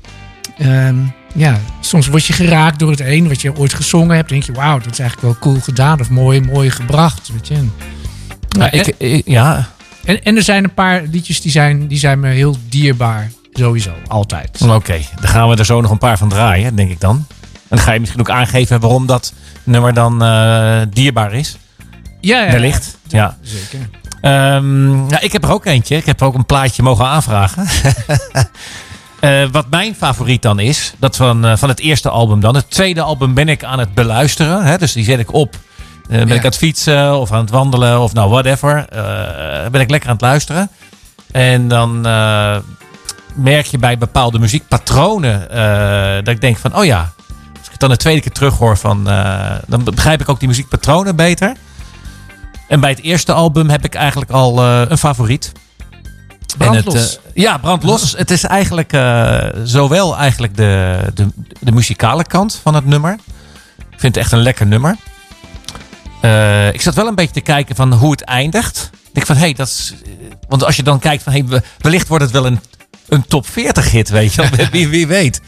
ehm, 0.58 0.96
ja, 1.34 1.60
soms 1.80 2.06
word 2.06 2.24
je 2.24 2.32
geraakt 2.32 2.78
door 2.78 2.90
het 2.90 3.00
een 3.00 3.28
wat 3.28 3.40
je 3.42 3.56
ooit 3.56 3.74
gezongen 3.74 4.16
hebt. 4.16 4.28
denk 4.28 4.42
je, 4.42 4.52
wauw, 4.52 4.78
dat 4.78 4.92
is 4.92 4.98
eigenlijk 4.98 5.20
wel 5.32 5.52
cool 5.52 5.60
gedaan. 5.62 6.00
Of 6.00 6.10
mooi, 6.10 6.40
mooi 6.40 6.70
gebracht. 6.70 7.30
Weet 7.32 7.48
je. 7.48 7.54
En, 7.54 7.72
Nou, 8.58 8.70
ik, 8.70 8.86
ik- 8.98 9.26
ja, 9.26 9.70
en, 10.04 10.22
en 10.24 10.36
er 10.36 10.42
zijn 10.42 10.64
een 10.64 10.74
paar 10.74 11.02
liedjes 11.10 11.40
die 11.40 11.50
zijn, 11.50 11.86
die 11.86 11.98
zijn 11.98 12.20
me 12.20 12.28
heel 12.28 12.56
dierbaar. 12.68 13.30
Sowieso, 13.56 13.90
altijd. 14.06 14.62
oké. 14.68 14.98
Dan 15.20 15.28
gaan 15.28 15.48
we 15.48 15.56
er 15.56 15.64
zo 15.64 15.80
nog 15.80 15.90
een 15.90 15.98
paar 15.98 16.18
van 16.18 16.28
draaien, 16.28 16.74
denk 16.76 16.90
ik 16.90 17.00
dan. 17.00 17.26
En 17.52 17.76
dan 17.76 17.78
ga 17.78 17.92
je 17.92 18.00
misschien 18.00 18.20
ook 18.20 18.30
aangeven 18.30 18.80
waarom 18.80 19.06
dat 19.06 19.32
nummer 19.64 19.94
dan 19.94 20.22
eh, 20.22 20.78
dierbaar 20.90 21.32
is. 21.32 21.56
Ja, 22.20 22.42
ja, 22.44 22.50
Wellicht. 22.52 22.98
Ja. 23.06 23.36
Zeker. 23.42 23.88
Ehm, 24.20 25.08
ja, 25.10 25.20
ik 25.20 25.32
heb 25.32 25.44
er 25.44 25.52
ook 25.52 25.64
eentje. 25.64 25.96
Ik 25.96 26.06
heb 26.06 26.22
ook 26.22 26.34
een 26.34 26.46
plaatje 26.46 26.82
mogen 26.82 27.06
aanvragen. 27.06 27.66
Eh, 29.20 29.44
wat 29.52 29.70
mijn 29.70 29.94
favoriet 29.94 30.42
dan 30.42 30.58
is, 30.58 30.94
dat 30.98 31.16
van, 31.16 31.44
eh, 31.44 31.56
van 31.56 31.68
het 31.68 31.80
eerste 31.80 32.08
album 32.10 32.40
dan. 32.40 32.54
Het 32.54 32.70
tweede 32.70 33.00
album 33.00 33.34
ben 33.34 33.48
ik 33.48 33.64
aan 33.64 33.78
het 33.78 33.94
beluisteren. 33.94 34.64
Hè, 34.64 34.78
dus 34.78 34.92
die 34.92 35.04
zet 35.04 35.18
ik 35.18 35.32
op. 35.32 35.56
Ben 36.08 36.18
Ja. 36.28 36.34
ik 36.34 36.40
aan 36.40 36.44
het 36.44 36.56
fietsen 36.56 37.18
of 37.20 37.32
aan 37.32 37.40
het 37.40 37.50
wandelen 37.50 38.00
of 38.00 38.12
nou 38.12 38.30
whatever. 38.30 38.84
Ben 39.70 39.80
ik 39.80 39.90
lekker 39.90 40.08
aan 40.08 40.14
het 40.14 40.24
luisteren. 40.24 40.70
En 41.32 41.68
dan 41.68 42.02
merk 43.36 43.66
je 43.66 43.78
bij 43.78 43.98
bepaalde 43.98 44.38
muziekpatronen 44.38 45.50
eh, 45.50 46.24
dat 46.24 46.34
ik 46.34 46.40
denk 46.40 46.56
van, 46.56 46.76
oh 46.76 46.84
ja, 46.84 47.12
als 47.56 47.64
ik 47.64 47.70
het 47.70 47.80
dan 47.80 47.90
de 47.90 47.96
tweede 47.96 48.20
keer 48.20 48.32
terughoor, 48.32 48.76
van, 48.76 49.08
eh, 49.08 49.54
dan 49.66 49.84
begrijp 49.84 50.20
ik 50.20 50.28
ook 50.28 50.38
die 50.38 50.48
muziekpatronen 50.48 51.16
beter. 51.16 51.52
En 52.68 52.80
bij 52.80 52.90
het 52.90 53.00
eerste 53.00 53.32
album 53.32 53.68
heb 53.68 53.84
ik 53.84 53.94
eigenlijk 53.94 54.30
al 54.30 54.58
eh, 54.62 54.82
een 54.88 54.98
favoriet. 54.98 55.52
En 56.58 56.72
het, 56.72 56.84
Brandlos. 56.84 57.16
eh, 57.16 57.42
ja, 57.42 57.58
brandlos. 57.58 58.14
Het 58.16 58.30
is 58.30 58.44
eigenlijk 58.44 58.90
zowel 59.64 60.16
eigenlijk 60.16 60.56
de, 60.56 60.98
de, 61.14 61.28
de 61.60 61.72
muzikale 61.72 62.24
kant 62.24 62.60
van 62.62 62.74
het 62.74 62.86
nummer. 62.86 63.12
Ik 63.78 64.00
vind 64.00 64.14
het 64.14 64.16
echt 64.16 64.32
een 64.32 64.42
lekker 64.42 64.66
nummer. 64.66 64.96
Ik 66.72 66.80
zat 66.80 66.94
wel 66.94 67.06
een 67.06 67.14
beetje 67.14 67.32
te 67.32 67.40
kijken 67.40 67.76
van 67.76 67.92
hoe 67.92 68.10
het 68.10 68.22
eindigt. 68.22 68.90
Ik 68.92 69.14
denk 69.14 69.26
van, 69.26 69.36
hé, 69.36 69.42
hey, 69.42 69.52
dat 69.52 69.66
is... 69.66 69.94
Want 70.48 70.64
als 70.64 70.76
je 70.76 70.82
dan 70.82 70.98
kijkt 70.98 71.22
van, 71.22 71.32
hey, 71.32 71.62
wellicht 71.78 72.08
wordt 72.08 72.24
het 72.24 72.32
wel 72.32 72.46
een, 72.46 72.60
een 73.08 73.26
top 73.26 73.48
40 73.48 73.90
hit, 73.90 74.08
weet 74.08 74.34
je 74.34 74.48
wel. 74.56 74.66
wie, 74.72 74.88
wie 74.88 75.06
weet. 75.06 75.40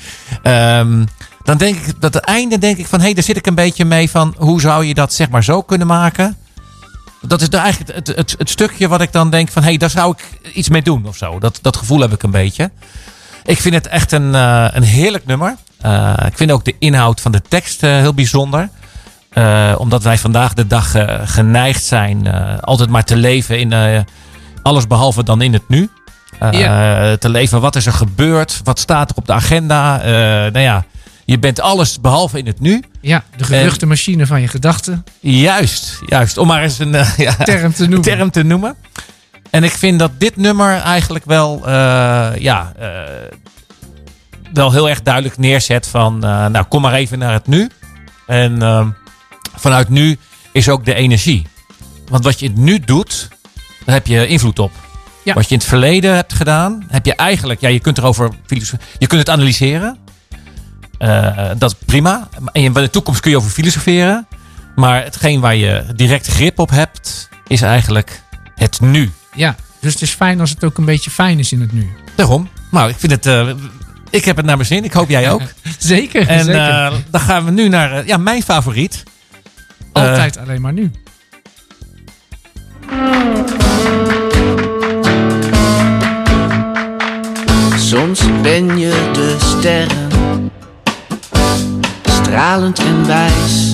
Ehm, 0.43 1.05
dan 1.43 1.57
denk 1.57 1.77
ik, 1.77 2.01
dat 2.01 2.15
het 2.15 2.25
einde 2.25 2.59
denk 2.59 2.79
ik 2.79 2.87
van, 2.87 2.99
hé, 2.99 3.05
hey, 3.05 3.15
daar 3.15 3.25
zit 3.25 3.37
ik 3.37 3.47
een 3.47 3.55
beetje 3.55 3.85
mee 3.85 4.11
van, 4.11 4.35
hoe 4.39 4.61
zou 4.61 4.85
je 4.85 4.95
dat 4.95 5.13
zeg 5.13 5.29
maar 5.29 5.45
zo 5.45 5.63
kunnen 5.63 5.87
maken? 5.87 6.37
Dat 7.21 7.41
is 7.41 7.51
de, 7.51 7.57
eigenlijk 7.57 7.97
het, 7.97 8.07
het, 8.17 8.35
het 8.39 8.51
stukje 8.51 8.89
wat 8.89 9.01
ik 9.01 9.13
dan 9.13 9.31
denk 9.31 9.49
van... 9.49 9.63
hé, 9.63 9.69
hey, 9.69 9.79
daar 9.79 9.91
zou 9.91 10.15
ik 10.17 10.53
iets 10.55 10.69
mee 10.69 10.83
doen 10.83 11.07
of 11.07 11.17
zo. 11.17 11.39
Dat, 11.39 11.59
dat 11.63 11.77
gevoel 11.77 12.01
heb 12.01 12.13
ik 12.13 12.23
een 12.23 12.31
beetje. 12.31 12.71
Ik 13.45 13.59
vind 13.61 13.75
het 13.75 13.87
echt 13.87 14.13
een, 14.13 14.35
eh, 14.35 14.67
een 14.71 14.83
heerlijk 14.83 15.27
nummer. 15.27 15.57
Eh, 15.81 16.15
ik 16.27 16.37
vind 16.37 16.51
ook 16.51 16.65
de 16.65 16.75
inhoud 16.79 17.21
van 17.21 17.33
de 17.33 17.43
tekst 17.49 17.83
eh, 17.83 17.91
heel 17.91 18.15
bijzonder. 18.15 18.69
Omdat 19.77 20.03
wij 20.03 20.19
vandaag 20.19 20.55
de 20.55 20.67
dag 20.67 20.95
geneigd 21.25 21.85
zijn... 21.85 22.33
altijd 22.61 22.89
maar 22.89 23.05
te 23.05 23.17
leven 23.17 23.59
in 23.59 24.05
alles 24.63 24.87
behalve 24.87 25.25
dan 25.25 25.43
in 25.43 25.53
het 25.53 25.69
nu. 25.69 25.91
Eh, 26.39 27.13
te 27.13 27.29
leven. 27.29 27.61
Wat 27.61 27.77
is 27.77 27.87
er 27.87 27.93
gebeurd? 27.93 28.61
Wat 28.65 28.79
staat 28.79 29.11
er 29.11 29.17
op 29.17 29.27
de 29.27 29.33
agenda? 29.33 30.01
Eh, 30.01 30.11
nou 30.53 30.59
ja, 30.59 30.85
je 31.25 31.39
bent 31.39 31.61
alles 31.61 32.01
behalve 32.01 32.39
in 32.39 32.47
het 32.47 32.61
nu. 32.61 32.83
Ja, 33.01 33.25
de 33.37 33.45
geruchtenmachine 33.45 34.27
van 34.27 34.41
je 34.41 34.49
gedachten. 34.49 35.05
Juist, 35.21 35.99
juist. 36.07 36.39
Om 36.39 36.47
maar 36.47 36.63
eens 36.63 36.79
een 36.79 36.95
eh, 36.95 37.17
ja, 37.17 37.35
Term 37.45 37.73
te 37.73 37.83
noemen. 37.83 38.03
term 38.03 38.31
te 38.31 38.43
noemen. 38.43 38.77
En 39.51 39.65
ik 39.65 39.73
vind 39.73 39.99
dat 39.99 40.11
dit 40.19 40.37
nummer 40.37 40.77
eigenlijk 40.77 41.25
wel, 41.25 41.71
ja, 42.39 42.73
wel 44.53 44.73
heel 44.73 44.89
erg 44.89 45.03
duidelijk 45.03 45.39
neerzet 45.39 45.87
van, 45.87 46.19
nou 46.19 46.63
kom 46.63 46.83
maar 46.83 46.95
even 46.95 47.19
naar 47.19 47.33
het 47.33 47.47
nu. 47.47 47.71
En 48.27 48.63
ehm, 48.63 48.89
vanuit 49.55 49.89
nu 49.89 50.19
is 50.53 50.69
ook 50.69 50.85
de 50.85 50.95
energie. 50.95 51.47
Want 52.09 52.25
wat 52.25 52.41
je 52.41 52.47
in 52.47 52.53
het 52.53 52.61
nu 52.61 52.79
doet, 52.79 53.29
daar 53.85 53.95
heb 53.95 54.07
je 54.07 54.27
invloed 54.27 54.59
op. 54.59 54.73
Ja. 55.29 55.35
Wat 55.35 55.49
je 55.49 55.55
in 55.55 55.59
het 55.61 55.69
verleden 55.69 56.15
hebt 56.15 56.33
gedaan, 56.33 56.85
heb 56.89 57.07
je 57.07 57.15
eigenlijk, 57.15 57.61
ja, 57.61 57.69
je 57.69 57.81
kunt 57.81 57.99
erover, 57.99 58.31
je 58.99 59.07
kunt 59.07 59.21
het 59.21 59.29
analyseren. 59.29 59.99
Eh, 60.99 61.51
dat 61.59 61.71
is 61.71 61.77
prima. 61.87 62.29
En 62.53 62.63
in 62.63 62.73
de 62.73 62.91
toekomst 62.91 63.21
kun 63.21 63.31
je 63.31 63.37
over 63.37 63.51
filosoferen. 63.51 64.27
Maar 64.77 65.05
hetgeen 65.05 65.41
waar 65.41 65.55
je 65.57 65.85
direct 65.97 66.27
grip 66.27 66.59
op 66.59 66.71
hebt, 66.71 67.29
is 67.47 67.63
eigenlijk 67.63 68.23
het 68.55 68.81
nu. 68.81 69.11
Ja, 69.35 69.55
dus 69.81 69.93
het 69.93 70.03
is 70.03 70.11
fijn 70.11 70.41
als 70.41 70.51
het 70.51 70.65
ook 70.65 70.79
een 70.79 70.85
beetje 70.85 71.11
fijn 71.11 71.39
is 71.39 71.53
in 71.53 71.61
het 71.61 71.73
nu. 71.73 71.89
Daarom. 72.15 72.49
Nou, 72.71 72.89
ik 72.91 72.97
vind 72.99 73.13
het. 73.13 73.27
eh, 73.27 73.49
ik 74.11 74.25
heb 74.25 74.37
het 74.37 74.47
naar 74.47 74.57
mijn 74.57 74.69
zin. 74.69 74.85
Ik 74.85 74.93
hoop 74.93 75.09
jij 75.09 75.31
ook. 75.31 75.43
Zeker, 75.79 76.27
En 76.29 76.45
zeker. 76.45 76.61
eh, 76.69 76.93
dan 77.11 77.21
gaan 77.21 77.45
we 77.45 77.51
nu 77.51 77.69
naar 77.69 78.07
ja, 78.07 78.17
mijn 78.17 78.43
favoriet. 78.43 79.03
Altijd 79.93 80.39
alleen 80.39 80.61
maar 80.61 80.73
nu. 80.73 80.91
Soms 87.89 88.21
ben 88.43 88.79
je 88.79 89.11
de 89.13 89.37
sterren, 89.39 90.51
stralend 92.03 92.79
en 92.79 93.07
wijs. 93.07 93.73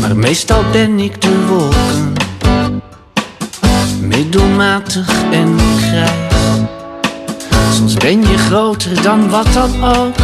Maar 0.00 0.16
meestal 0.16 0.64
ben 0.72 0.98
ik 0.98 1.20
de 1.20 1.46
wolken, 1.46 2.12
middelmatig 4.00 5.08
en 5.30 5.58
grijs. 5.78 6.32
Soms 7.76 7.94
ben 7.94 8.20
je 8.20 8.38
groter 8.38 9.02
dan 9.02 9.30
wat 9.30 9.52
dan 9.52 9.84
ook. 9.84 10.16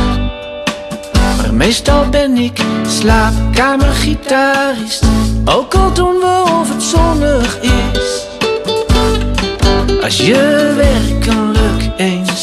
Maar 1.36 1.54
meestal 1.54 2.08
ben 2.08 2.36
ik 2.36 2.60
slaapkamergitarist. 2.88 5.04
Ook 5.44 5.74
al 5.74 5.92
doen 5.92 6.18
we 6.18 6.44
of 6.60 6.72
het 6.72 6.82
zonnig 6.82 7.60
is. 7.60 8.28
Als 10.02 10.16
je 10.16 10.59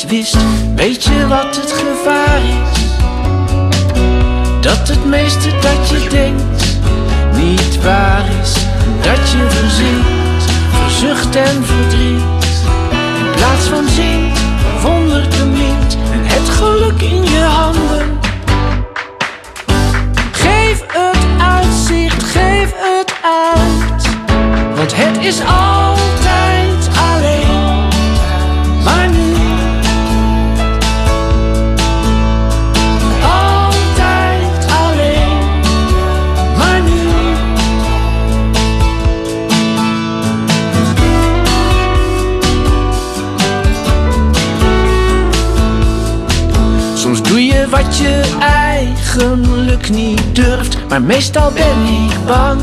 wist, 0.06 0.38
weet 0.76 1.04
je 1.04 1.28
wat 1.28 1.56
het 1.56 1.72
gevaar 1.72 2.40
is? 2.42 2.80
Dat 4.62 4.88
het 4.88 5.06
meeste 5.06 5.50
dat 5.62 5.90
je 5.90 6.08
denkt 6.10 6.78
niet 7.34 7.84
waar 7.84 8.26
is. 8.42 8.54
Dat 9.02 9.32
je 9.32 9.46
verzinkt, 9.50 10.52
verzucht 10.72 11.36
en 11.36 11.66
verdriet. 11.66 12.22
In 13.20 13.32
plaats 13.36 13.66
van 13.66 13.88
zingt, 13.90 14.40
wonder 14.82 15.28
bemint 15.28 15.98
en 16.12 16.22
het 16.24 16.50
geluk 16.50 17.02
in 17.02 17.24
je 17.24 17.40
handen. 17.40 18.20
Geef 20.32 20.84
het 20.88 21.26
uitzicht, 21.40 22.24
geef 22.24 22.74
het 22.76 23.14
uit. 23.22 24.08
Want 24.76 24.96
het 24.96 25.26
is 25.26 25.40
altijd 25.40 26.90
alleen, 27.12 27.47
eigenlijk 49.22 49.90
niet 49.90 50.36
durft, 50.36 50.78
maar 50.90 51.02
meestal 51.02 51.52
ben 51.52 51.86
ik 51.86 52.26
bang. 52.26 52.62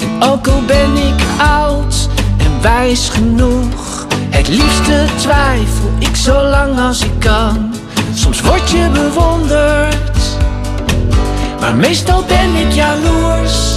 En 0.00 0.28
ook 0.28 0.46
al 0.46 0.62
ben 0.66 0.96
ik 0.96 1.22
oud 1.38 2.08
en 2.38 2.62
wijs 2.62 3.08
genoeg, 3.08 4.06
het 4.30 4.48
liefste 4.48 5.04
twijfel 5.16 5.90
ik 5.98 6.16
zo 6.16 6.42
lang 6.42 6.78
als 6.80 7.04
ik 7.04 7.18
kan. 7.18 7.74
Soms 8.14 8.40
word 8.40 8.70
je 8.70 8.88
bewonderd, 8.92 10.20
maar 11.60 11.74
meestal 11.74 12.24
ben 12.24 12.54
ik 12.54 12.72
jaloers. 12.72 13.74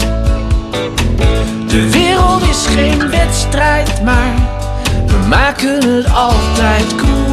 De 1.67 1.89
wereld 1.91 2.41
is 2.41 2.65
geen 2.65 3.09
wedstrijd, 3.09 4.03
maar 4.03 4.33
we 5.07 5.27
maken 5.27 5.95
het 5.95 6.13
altijd 6.13 6.95
koers. 6.95 7.32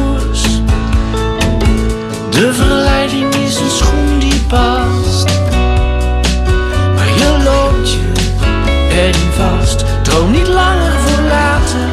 De 2.41 2.53
verleiding 2.53 3.35
is 3.35 3.59
een 3.59 3.69
schoen 3.69 4.19
die 4.19 4.41
past. 4.47 5.25
Maar 6.95 7.09
je 7.17 7.41
loopt 7.43 7.91
je 7.91 8.11
erin 8.89 9.31
vast. 9.31 9.85
Droom 10.01 10.31
niet 10.31 10.47
langer 10.47 10.91
voor 10.91 11.23
later, 11.23 11.87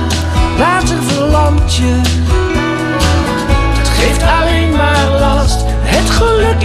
later 0.59 1.03
verlamt 1.03 1.75
je. 1.75 2.01
Dat 3.77 3.89
geeft 3.89 4.23
alleen 4.23 4.71
maar 4.71 5.21
last, 5.21 5.65
het 5.83 6.11
geluk 6.11 6.58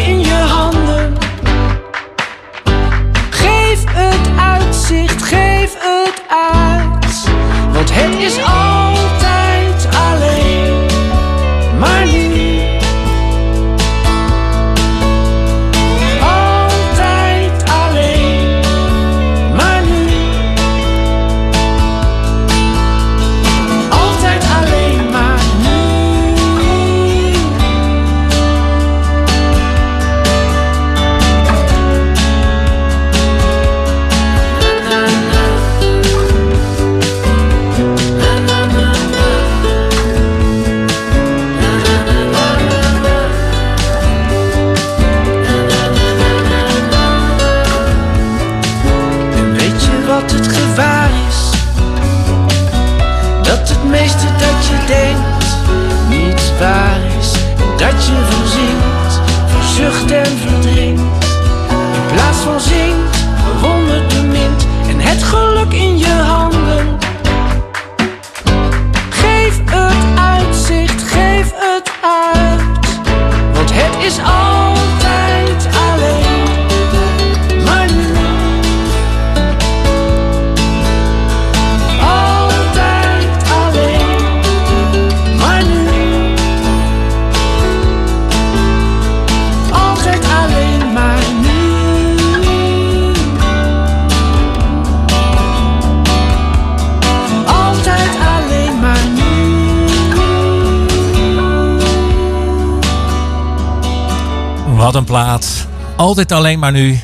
Wat 104.84 104.96
een 104.96 105.04
plaat. 105.04 105.68
Altijd 105.96 106.32
alleen 106.32 106.60
maar 106.60 106.72
nu. 106.72 107.00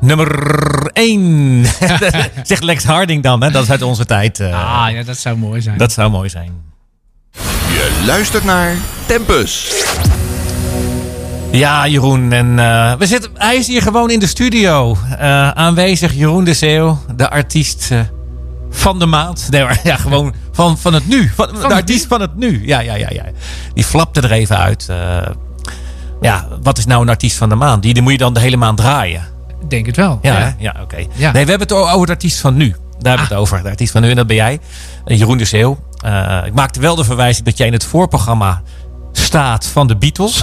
nummer 0.00 0.90
1. 0.92 1.64
Zegt 2.42 2.62
Lex 2.62 2.84
Harding 2.84 3.22
dan, 3.22 3.42
hè? 3.42 3.50
dat 3.50 3.62
is 3.62 3.70
uit 3.70 3.82
onze 3.82 4.04
tijd. 4.04 4.40
eh. 4.40 4.82
Ah 4.84 4.92
ja, 4.92 5.02
dat 5.02 5.16
zou 5.18 5.36
mooi 5.36 5.60
zijn. 5.60 5.78
Dat 5.78 5.92
zou 5.92 6.10
mooi 6.10 6.28
zijn. 6.28 6.52
Je 7.68 8.02
luistert 8.06 8.44
naar 8.44 8.74
Tempus. 9.06 9.84
Ja, 11.50 11.88
Jeroen. 11.88 12.32
En 12.32 12.58
eh, 12.58 12.92
we 12.98 13.06
zitten, 13.06 13.30
hij 13.34 13.56
is 13.56 13.66
hier 13.66 13.82
gewoon 13.82 14.10
in 14.10 14.18
de 14.18 14.26
studio. 14.26 14.96
Eh, 15.18 15.50
aanwezig, 15.50 16.14
Jeroen 16.14 16.44
de 16.44 16.54
Zeeuw, 16.54 16.98
de 17.16 17.30
artiest 17.30 17.90
eh, 17.90 18.00
van 18.70 18.98
de 18.98 19.06
maand. 19.06 19.46
Nee, 19.50 19.64
maar, 19.64 19.80
ja, 19.84 19.96
gewoon 19.96 20.34
van, 20.52 20.78
van 20.78 20.94
het 20.94 21.08
nu. 21.08 21.32
Van, 21.34 21.48
de 21.48 21.58
het 21.58 21.72
artiest 21.72 22.06
van 22.06 22.20
het 22.20 22.36
nu. 22.36 22.66
Ja, 22.66 22.80
ja, 22.80 22.94
ja, 22.94 23.08
ja. 23.10 23.24
Die 23.74 23.84
flapte 23.84 24.20
er 24.20 24.32
even 24.32 24.58
uit. 24.58 24.88
Ja, 26.20 26.48
wat 26.62 26.78
is 26.78 26.86
nou 26.86 27.02
een 27.02 27.08
artiest 27.08 27.36
van 27.36 27.48
de 27.48 27.54
maand? 27.54 27.82
Die, 27.82 27.94
die 27.94 28.02
moet 28.02 28.12
je 28.12 28.18
dan 28.18 28.34
de 28.34 28.40
hele 28.40 28.56
maand 28.56 28.76
draaien. 28.76 29.22
Denk 29.68 29.86
het 29.86 29.96
wel. 29.96 30.18
Ja, 30.22 30.54
ja 30.58 30.74
oké. 30.82 30.96
Ja. 30.96 31.32
Nee, 31.32 31.44
we 31.44 31.50
hebben 31.50 31.68
het 31.68 31.72
over 31.72 32.06
de 32.06 32.12
artiest 32.12 32.40
van 32.40 32.56
nu. 32.56 32.68
Daar 32.70 32.78
hebben 33.18 33.28
we 33.28 33.34
het 33.34 33.42
over. 33.42 33.62
De 33.62 33.68
artiest 33.68 33.92
van 33.92 34.02
nu, 34.02 34.10
en 34.10 34.16
dat 34.16 34.26
ben 34.26 34.36
jij. 34.36 34.60
Eh, 35.04 35.18
Jeroen 35.18 35.38
de 35.38 35.44
Zeeuw. 35.44 35.78
Eh, 36.04 36.38
ik 36.44 36.52
maakte 36.54 36.80
wel 36.80 36.94
de 36.94 37.04
verwijzing 37.04 37.46
dat 37.46 37.56
jij 37.58 37.66
in 37.66 37.72
het 37.72 37.84
voorprogramma 37.84 38.62
staat 39.12 39.66
van 39.66 39.86
de 39.86 39.96
Beatles. 39.96 40.42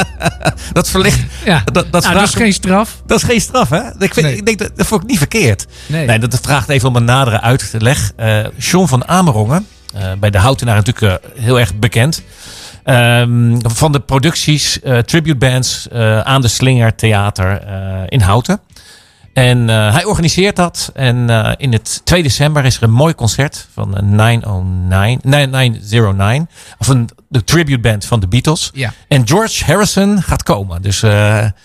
dat 0.72 0.90
verlicht. 0.90 1.20
Ja. 1.44 1.62
Dat, 1.72 1.92
dat, 1.92 2.02
Nou, 2.02 2.14
dat 2.14 2.22
is 2.22 2.34
geen 2.34 2.52
straf. 2.52 3.02
dat 3.06 3.18
is 3.18 3.24
geen 3.24 3.40
straf, 3.40 3.68
hè? 3.68 3.80
Ik, 3.98 4.14
vind, 4.14 4.26
Nee. 4.26 4.36
ik 4.36 4.46
denk 4.46 4.58
dat, 4.58 4.70
dat 4.76 4.86
vond 4.86 5.02
ik 5.02 5.08
niet 5.08 5.18
verkeerd. 5.18 5.66
Nee. 5.86 6.18
dat 6.18 6.38
vraagt 6.42 6.68
even 6.68 6.88
om 6.88 6.96
een 6.96 7.04
nadere 7.04 7.40
uitleg. 7.40 8.12
Eh 8.16 8.38
John 8.56 8.86
van 8.86 9.08
Amerongen, 9.08 9.66
bij 10.18 10.30
de 10.30 10.38
Houtenaar 10.38 10.74
natuurlijk 10.74 11.22
heel 11.38 11.58
erg 11.60 11.74
bekend. 11.74 12.22
Ehm, 12.90 13.58
van 13.62 13.92
de 13.92 14.00
producties, 14.00 14.80
eh, 14.80 14.98
tribute 14.98 15.36
bands 15.36 15.88
eh, 15.88 16.20
aan 16.20 16.40
de 16.40 16.48
Slinger 16.48 16.94
Theater 16.94 17.60
eh, 17.62 18.02
in 18.08 18.20
Houten. 18.20 18.60
En 19.40 19.70
eh, 19.70 19.92
hij 19.92 20.04
organiseert 20.04 20.56
dat. 20.56 20.90
En 20.94 21.30
eh, 21.30 21.52
in 21.56 21.72
het 21.72 22.00
2 22.04 22.22
december 22.22 22.64
is 22.64 22.76
er 22.76 22.82
een 22.82 22.90
mooi 22.90 23.14
concert 23.14 23.68
van 23.72 23.96
eh, 23.96 24.02
909, 24.02 25.20
909. 25.30 26.48
Of 26.78 26.88
een, 26.88 27.08
de 27.28 27.44
tribute 27.44 27.78
band 27.80 28.04
van 28.04 28.20
de 28.20 28.28
Beatles. 28.28 28.70
Ja. 28.74 28.92
En 29.08 29.28
George 29.28 29.64
Harrison 29.64 30.22
gaat 30.22 30.42
komen. 30.42 30.82
Dus 30.82 31.00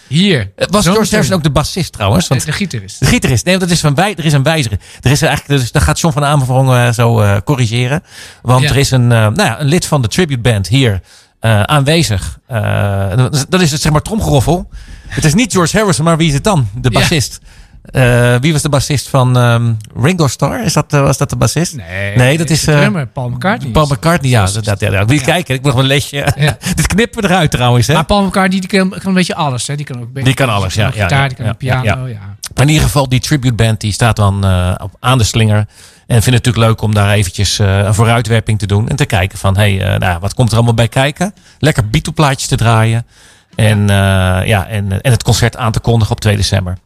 Hier. 0.08 0.52
was 0.56 0.86
George. 0.86 1.10
Harrison 1.10 1.36
ook 1.36 1.44
de 1.44 1.52
bassist 1.52 1.92
trouwens? 1.94 2.28
Want 2.28 2.40
De, 2.42 2.46
de 2.46 2.54
gitarist. 2.54 3.00
de 3.00 3.06
gitarist. 3.06 3.46
Nee, 3.46 3.58
want 3.58 3.70
dat 3.70 3.78
is 3.78 3.84
een 3.84 3.96
wij, 3.96 4.16
er 4.18 4.26
is 4.26 4.34
een 4.34 4.44
wijziger. 4.44 4.78
Er 5.02 5.12
is 5.12 5.22
eigenlijk, 5.22 5.60
dus, 5.62 5.72
dat 5.72 5.82
gaat 5.82 6.00
John 6.00 6.14
van 6.14 6.24
Amerongen 6.26 6.94
zo 6.94 7.40
corrigeren. 7.44 8.04
Want 8.42 8.64
Ja. 8.64 8.70
er 8.70 8.78
is 8.78 8.92
een, 8.92 9.08
nou 9.08 9.36
ja, 9.44 9.60
een 9.60 9.68
lid 9.68 9.86
van 9.86 10.02
de 10.02 10.08
tribute 10.08 10.42
band 10.42 10.68
hier 10.68 11.02
aanwezig. 11.66 12.40
Dat 13.50 13.62
is- 13.62 13.72
het 13.72 13.82
zeg 13.82 13.92
maar 13.92 14.02
tromgeroffel. 14.02 14.70
Het 15.08 15.26
is 15.26 15.34
niet 15.34 15.52
George 15.52 15.78
Harrison, 15.78 16.06
maar 16.06 16.18
wie 16.18 16.28
is 16.28 16.34
het 16.34 16.44
dan? 16.44 16.68
De 16.76 16.90
Ja. 16.92 17.00
Eh, 17.86 18.36
wie 18.42 18.52
was 18.54 18.62
de 18.62 18.70
bassist 18.70 19.10
van 19.10 19.38
ehm, 19.38 19.74
Ringo 20.02 20.28
Starr? 20.28 20.64
Is 20.64 20.74
dat, 20.74 20.94
eh, 20.94 21.02
was 21.02 21.18
dat 21.18 21.30
de 21.30 21.36
bassist? 21.36 21.76
Nee, 21.76 22.16
Nee, 22.16 22.38
dat 22.38 22.50
is, 22.50 22.68
eh, 22.68 22.88
Paul 23.14 23.30
McCartney. 23.30 23.72
Paul 23.72 23.86
McCartney, 23.86 24.32
ja. 24.32 24.46
Dat, 24.62 24.80
ja, 24.80 24.92
Ja. 24.92 25.06
kijken, 25.06 25.56
ik 25.56 25.62
nog 25.62 25.76
een 25.76 25.86
lesje. 25.86 26.16
Ja. 26.36 26.58
Dit 26.76 26.88
knippen 26.88 27.22
we 27.22 27.28
eruit 27.28 27.52
trouwens. 27.52 27.88
Hè? 27.88 27.94
Maar 27.94 28.06
Paul 28.06 28.24
McCartney 28.24 28.60
die 28.60 28.70
kan, 28.70 28.90
kan 28.90 29.00
een 29.04 29.14
beetje 29.14 29.36
alles. 29.36 29.68
Hè. 29.68 29.76
Die 29.76 29.86
kan 29.86 30.02
ook 30.02 30.24
Die 30.24 30.34
kan 30.34 30.50
alles, 30.50 30.74
ja, 30.74 30.84
ja, 30.86 30.92
gitaar, 30.92 31.22
ja, 31.22 31.28
die 31.28 31.38
kan 31.38 31.58
piano. 31.58 32.08
ja, 32.08 32.20
Maar 32.56 32.64
in 32.64 32.70
ieder 32.70 32.84
geval, 32.84 33.10
die 33.10 33.20
tribute 33.20 33.54
band 33.56 33.82
die 33.82 33.92
staat 33.92 34.16
dan 34.16 34.36
op, 34.82 34.92
aan 35.00 35.18
de 35.18 35.24
slinger. 35.24 35.58
En 35.58 35.66
vind 36.24 36.26
het 36.36 36.46
natuurlijk 36.46 36.66
leuk 36.66 36.82
om 36.82 36.94
daar 36.94 37.12
eventjes 37.12 37.58
een 37.60 37.94
vooruitwerping 37.94 38.60
te 38.60 38.68
doen. 38.68 38.90
En 38.90 38.96
te 38.96 39.06
kijken 39.06 39.38
van, 39.38 39.58
hé, 39.58 39.76
hey, 39.78 39.98
nou, 39.98 40.20
wat 40.20 40.34
komt 40.34 40.50
er 40.50 40.56
allemaal 40.56 40.74
bij 40.74 40.88
kijken? 40.88 41.34
Lekker 41.60 41.90
Beatle-plaatjes 41.90 42.48
te 42.48 42.56
draaien. 42.56 43.06
En, 43.56 43.88
ja, 44.46 44.68
en, 44.68 45.02
en 45.02 45.12
het 45.12 45.24
concert 45.24 45.58
aan 45.58 45.72
te 45.72 45.80
kondigen 45.80 46.12
op 46.14 46.20
2 46.20 46.36
december. 46.36 46.78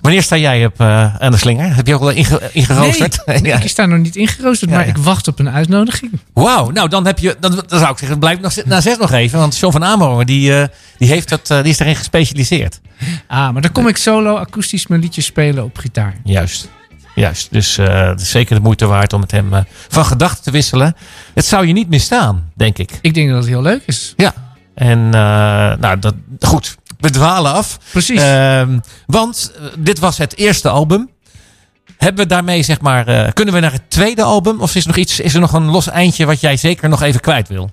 Wanneer 0.00 0.22
sta 0.22 0.36
jij 0.36 0.66
op, 0.66 0.80
eh, 0.80 1.16
aan 1.16 1.30
de 1.30 1.36
slinger? 1.36 1.74
Heb 1.74 1.86
je 1.86 1.94
ook 1.94 2.00
al 2.00 2.10
inge 2.10 2.40
ingeroosterd? 2.52 3.26
Nee, 3.26 3.40
nee, 3.40 3.50
Ja. 3.52 3.60
ik 3.60 3.68
sta 3.68 3.86
nog 3.86 3.98
niet 3.98 4.16
ingeroosterd, 4.16 4.70
maar 4.70 4.84
ja. 4.84 4.90
ik 4.90 4.96
wacht 4.96 5.28
op 5.28 5.38
een 5.38 5.50
uitnodiging. 5.50 6.12
Wauw, 6.32 6.70
nou 6.70 6.88
dan 6.88 7.06
heb 7.06 7.18
je, 7.18 7.36
dan, 7.40 7.62
dan 7.66 7.78
zou 7.78 7.90
ik 7.92 7.98
zeggen, 7.98 8.18
blijf 8.18 8.40
nog 8.40 8.54
na 8.64 8.80
zes 8.80 8.98
nog 8.98 9.12
even. 9.12 9.38
Want 9.38 9.58
John 9.58 9.72
van 9.72 9.84
Amerongen, 9.84 10.26
die, 10.26 10.60
eh, 10.60 10.68
die, 10.98 11.08
heeft 11.08 11.28
dat, 11.28 11.50
eh, 11.50 11.62
die 11.62 11.70
is 11.70 11.76
daarin 11.76 11.96
gespecialiseerd. 11.96 12.80
Ah, 13.26 13.52
maar 13.52 13.62
dan 13.62 13.72
kom 13.72 13.88
ik 13.88 13.96
solo 13.96 14.36
akoestisch 14.36 14.86
mijn 14.86 15.00
liedjes 15.00 15.24
spelen 15.24 15.64
op 15.64 15.78
gitaar. 15.78 16.14
Juist. 16.24 16.68
Juist. 17.14 17.48
Dus 17.50 17.76
het 17.76 18.20
is 18.20 18.30
zeker 18.30 18.54
de 18.56 18.62
moeite 18.62 18.86
waard 18.86 19.12
om 19.12 19.20
met 19.20 19.30
hem 19.30 19.50
van 19.88 20.04
gedachten 20.04 20.44
te 20.44 20.50
wisselen. 20.50 20.96
Het 21.34 21.44
zou 21.44 21.66
je 21.66 21.72
niet 21.72 21.88
misstaan, 21.88 22.50
denk 22.54 22.78
ik. 22.78 22.98
Ik 23.00 23.14
denk 23.14 23.28
dat 23.28 23.38
het 23.38 23.46
heel 23.46 23.62
leuk 23.62 23.82
is. 23.86 24.12
Ja. 24.16 24.34
En 24.74 25.08
nou, 25.08 25.98
dat, 25.98 26.14
goed. 26.40 26.76
We 26.98 27.10
dwalen 27.10 27.52
af. 27.52 27.78
Precies. 27.90 28.20
Ehm, 28.20 28.78
want 29.06 29.52
eh, 29.56 29.66
dit 29.78 29.98
was 29.98 30.18
het 30.18 30.36
eerste 30.36 30.68
album. 30.68 31.10
Hebben 31.96 32.22
we 32.22 32.30
daarmee, 32.30 32.62
zeg 32.62 32.80
maar, 32.80 33.06
eh, 33.06 33.32
kunnen 33.32 33.54
we 33.54 33.60
naar 33.60 33.72
het 33.72 33.90
tweede 33.90 34.22
album? 34.22 34.60
Of 34.60 34.74
is 34.74 34.82
er 34.82 34.88
nog 34.88 34.96
iets, 34.96 35.20
is 35.20 35.34
er 35.34 35.40
nog 35.40 35.52
een 35.52 35.70
los 35.70 35.88
eindje 35.88 36.26
wat 36.26 36.40
jij 36.40 36.56
zeker 36.56 36.88
nog 36.88 37.02
even 37.02 37.20
kwijt 37.20 37.48
wil? 37.48 37.70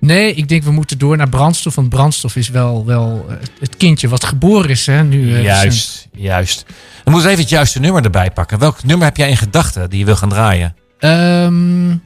nee, 0.00 0.34
ik 0.34 0.48
denk 0.48 0.62
we 0.62 0.70
moeten 0.70 0.98
door 0.98 1.16
naar 1.16 1.28
brandstof. 1.28 1.74
Want 1.74 1.88
brandstof 1.88 2.36
is 2.36 2.48
wel, 2.48 2.84
wel 2.84 3.26
eh, 3.28 3.36
het 3.60 3.76
kindje 3.76 4.08
wat 4.08 4.24
geboren 4.24 4.70
is. 4.70 4.86
Hè, 4.86 5.02
nu, 5.02 5.40
juist, 5.40 6.08
juist. 6.12 6.64
Dan 7.04 7.12
moeten 7.12 7.22
we 7.22 7.28
even 7.28 7.40
het 7.40 7.48
juiste 7.48 7.80
nummer 7.80 8.04
erbij 8.04 8.30
pakken. 8.30 8.58
Welk 8.58 8.84
nummer 8.84 9.06
heb 9.06 9.16
jij 9.16 9.28
in 9.28 9.36
gedachten 9.36 9.90
die 9.90 9.98
je 9.98 10.04
wil 10.04 10.16
gaan 10.16 10.28
draaien? 10.28 10.74
Ehm, 10.98 11.90
eh, 11.90 11.96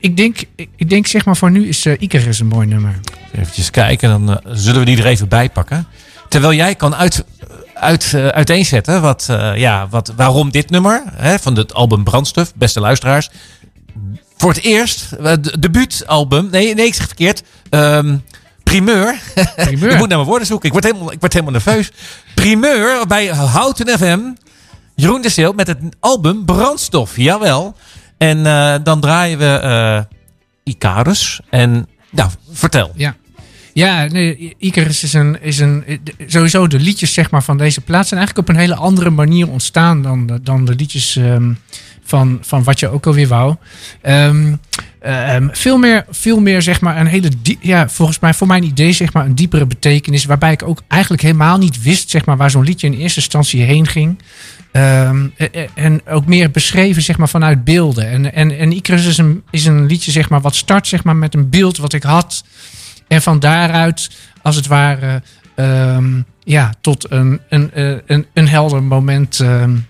ik, 0.00 0.16
denk, 0.16 0.36
ik, 0.76 0.88
denk 0.88 1.06
zeg 1.06 1.24
maar 1.24 1.36
voor 1.36 1.50
nu 1.50 1.68
is 1.68 1.86
uh, 1.86 1.94
Icarus 1.98 2.40
een 2.40 2.46
mooi 2.46 2.66
nummer. 2.66 3.00
Even 3.32 3.70
kijken, 3.70 4.08
dan 4.08 4.38
eh, 4.38 4.52
zullen 4.52 4.80
we 4.80 4.86
die 4.86 4.98
er 4.98 5.06
even 5.06 5.28
bij 5.28 5.50
pakken. 5.50 5.86
Terwijl 6.28 6.52
jij 6.52 6.74
kan 6.74 6.94
uit, 6.94 7.24
uit, 7.74 8.14
eh, 8.14 8.26
uiteenzetten 8.26 9.02
wat, 9.02 9.26
eh, 9.30 9.56
ja, 9.56 9.88
wat, 9.88 10.12
waarom 10.16 10.50
dit 10.50 10.70
nummer 10.70 11.02
hè, 11.16 11.38
van 11.38 11.56
het 11.56 11.74
album 11.74 12.04
Brandstof, 12.04 12.54
beste 12.54 12.80
luisteraars. 12.80 13.30
Voor 14.36 14.50
het 14.50 14.62
eerst, 14.62 15.10
de, 15.10 15.58
debuutalbum, 15.58 16.48
nee, 16.50 16.74
nee, 16.74 16.86
ik 16.86 16.94
zeg 16.94 17.06
verkeerd. 17.06 17.42
Ehm, 17.70 18.16
primeur. 18.62 19.14
Primeur. 19.56 19.90
ik 19.92 19.98
moet 19.98 20.08
naar 20.08 20.18
mijn 20.18 20.28
woorden 20.28 20.46
zoeken. 20.46 20.66
Ik 20.66 20.72
word 20.72 20.84
helemaal, 20.84 21.12
ik 21.12 21.20
word 21.20 21.32
helemaal 21.32 21.52
nerveus. 21.52 21.90
Primeur 22.34 23.06
bij 23.06 23.26
Houten 23.26 23.98
FM. 23.98 24.20
Jeroen 24.94 25.22
de 25.22 25.28
Seel 25.28 25.52
met 25.52 25.66
het 25.66 25.78
album 26.00 26.44
Brandstof. 26.44 27.16
Jawel. 27.16 27.76
En 28.20 28.38
uh, 28.38 28.74
dan 28.82 29.00
draaien 29.00 29.38
we 29.38 29.60
uh, 29.64 30.00
Icarus. 30.64 31.40
En 31.50 31.86
nou, 32.10 32.30
vertel. 32.50 32.92
Ja. 32.96 33.16
Ja, 33.72 34.04
nee, 34.04 34.54
Icarus 34.58 35.02
is 35.02 35.12
een, 35.12 35.42
is 35.42 35.58
een. 35.58 35.84
Sowieso 36.26 36.66
de 36.66 36.78
liedjes 36.78 37.14
zeg 37.14 37.30
maar, 37.30 37.42
van 37.42 37.58
deze 37.58 37.80
plaats 37.80 38.08
zijn 38.08 38.20
eigenlijk 38.20 38.48
op 38.48 38.54
een 38.54 38.60
hele 38.60 38.74
andere 38.74 39.10
manier 39.10 39.48
ontstaan 39.48 40.02
dan 40.02 40.26
de, 40.26 40.42
dan 40.42 40.64
de 40.64 40.74
liedjes 40.74 41.16
um, 41.16 41.58
van, 42.02 42.38
van 42.40 42.64
wat 42.64 42.80
je 42.80 42.88
ook 42.88 43.06
alweer 43.06 43.28
wou. 43.28 43.56
Um, 44.02 44.60
um, 45.06 45.50
veel, 45.52 45.78
meer, 45.78 46.04
veel 46.10 46.40
meer, 46.40 46.62
zeg 46.62 46.80
maar, 46.80 47.00
een 47.00 47.06
hele. 47.06 47.30
Die, 47.42 47.58
ja, 47.60 47.88
volgens 47.88 48.18
mij, 48.18 48.34
voor 48.34 48.46
mijn 48.46 48.64
idee, 48.64 48.92
zeg 48.92 49.12
maar, 49.12 49.26
een 49.26 49.34
diepere 49.34 49.66
betekenis. 49.66 50.24
Waarbij 50.24 50.52
ik 50.52 50.62
ook 50.62 50.82
eigenlijk 50.88 51.22
helemaal 51.22 51.58
niet 51.58 51.82
wist, 51.82 52.10
zeg 52.10 52.24
maar, 52.24 52.36
waar 52.36 52.50
zo'n 52.50 52.64
liedje 52.64 52.86
in 52.86 52.98
eerste 52.98 53.20
instantie 53.20 53.62
heen 53.62 53.86
ging. 53.86 54.18
Um, 54.72 55.34
en 55.74 56.00
ook 56.06 56.26
meer 56.26 56.50
beschreven 56.50 57.02
zeg 57.02 57.18
maar, 57.18 57.28
vanuit 57.28 57.64
beelden. 57.64 58.10
En, 58.10 58.32
en, 58.34 58.58
en 58.58 58.72
Icarus 58.72 59.06
is 59.06 59.18
een, 59.18 59.42
is 59.50 59.66
een 59.66 59.86
liedje 59.86 60.10
zeg 60.10 60.28
maar, 60.28 60.40
wat 60.40 60.54
start 60.54 60.86
zeg 60.86 61.04
maar, 61.04 61.16
met 61.16 61.34
een 61.34 61.50
beeld 61.50 61.76
wat 61.76 61.92
ik 61.92 62.02
had. 62.02 62.44
En 63.08 63.22
van 63.22 63.38
daaruit, 63.38 64.10
als 64.42 64.56
het 64.56 64.66
ware, 64.66 65.22
um, 65.56 66.24
ja, 66.44 66.74
tot 66.80 67.10
een, 67.10 67.40
een, 67.48 67.70
een, 68.06 68.26
een 68.34 68.48
helder 68.48 68.82
moment 68.82 69.38
um, 69.38 69.86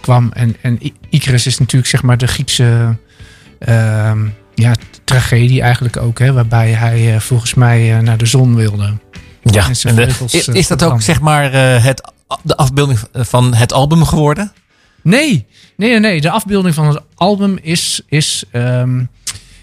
kwam. 0.00 0.30
En, 0.32 0.56
en 0.62 0.78
Icarus 1.10 1.46
is 1.46 1.58
natuurlijk 1.58 1.90
zeg 1.90 2.02
maar, 2.02 2.18
de 2.18 2.26
Griekse 2.26 2.96
ja, 4.54 4.74
tragedie 5.04 5.62
eigenlijk 5.62 5.96
ook. 5.96 6.18
Hè, 6.18 6.32
waarbij 6.32 6.70
hij 6.70 7.14
uh, 7.14 7.20
volgens 7.20 7.54
mij 7.54 7.96
uh, 7.96 7.98
naar 7.98 8.18
de 8.18 8.26
zon 8.26 8.54
wilde. 8.54 8.92
Ja, 9.42 9.68
en 9.68 9.74
en 9.82 9.94
de, 9.94 10.08
is, 10.30 10.48
is 10.48 10.66
dat 10.66 10.82
ook 10.82 11.02
zeg 11.02 11.20
maar 11.20 11.54
uh, 11.54 11.84
het 11.84 12.11
de 12.42 12.56
afbeelding 12.56 12.98
van 13.12 13.54
het 13.54 13.72
album 13.72 14.04
geworden? 14.04 14.52
Nee, 15.02 15.46
nee, 15.76 15.98
nee. 15.98 16.20
De 16.20 16.30
afbeelding 16.30 16.74
van 16.74 16.86
het 16.86 17.00
album 17.14 17.58
is, 17.62 18.00
is, 18.08 18.44
um, 18.52 19.08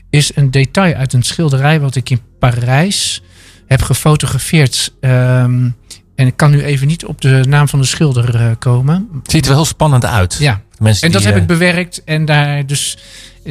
is 0.10 0.36
een 0.36 0.51
detail 0.51 0.93
uit 0.93 1.13
een 1.13 1.23
schilderij 1.23 1.79
wat 1.79 1.95
ik 1.95 2.10
in 2.10 2.21
Parijs 2.39 3.21
heb 3.67 3.82
gefotografeerd. 3.82 4.93
Um, 5.01 5.75
en 6.15 6.27
ik 6.27 6.36
kan 6.36 6.51
nu 6.51 6.63
even 6.63 6.88
niet 6.88 7.05
op 7.05 7.21
de 7.21 7.43
naam 7.47 7.67
van 7.67 7.79
de 7.79 7.86
schilder 7.86 8.36
uh, 8.36 8.51
komen. 8.60 9.10
Het 9.21 9.32
ziet 9.32 9.41
er 9.41 9.49
wel 9.49 9.58
heel 9.58 9.67
spannend 9.67 10.05
uit. 10.05 10.38
Ja, 10.39 10.62
en 10.77 10.86
dat 10.86 11.12
die, 11.12 11.21
heb 11.21 11.36
uh, 11.36 11.41
ik 11.41 11.47
bewerkt. 11.47 12.03
En 12.03 12.25
daar 12.25 12.65
dus, 12.65 12.97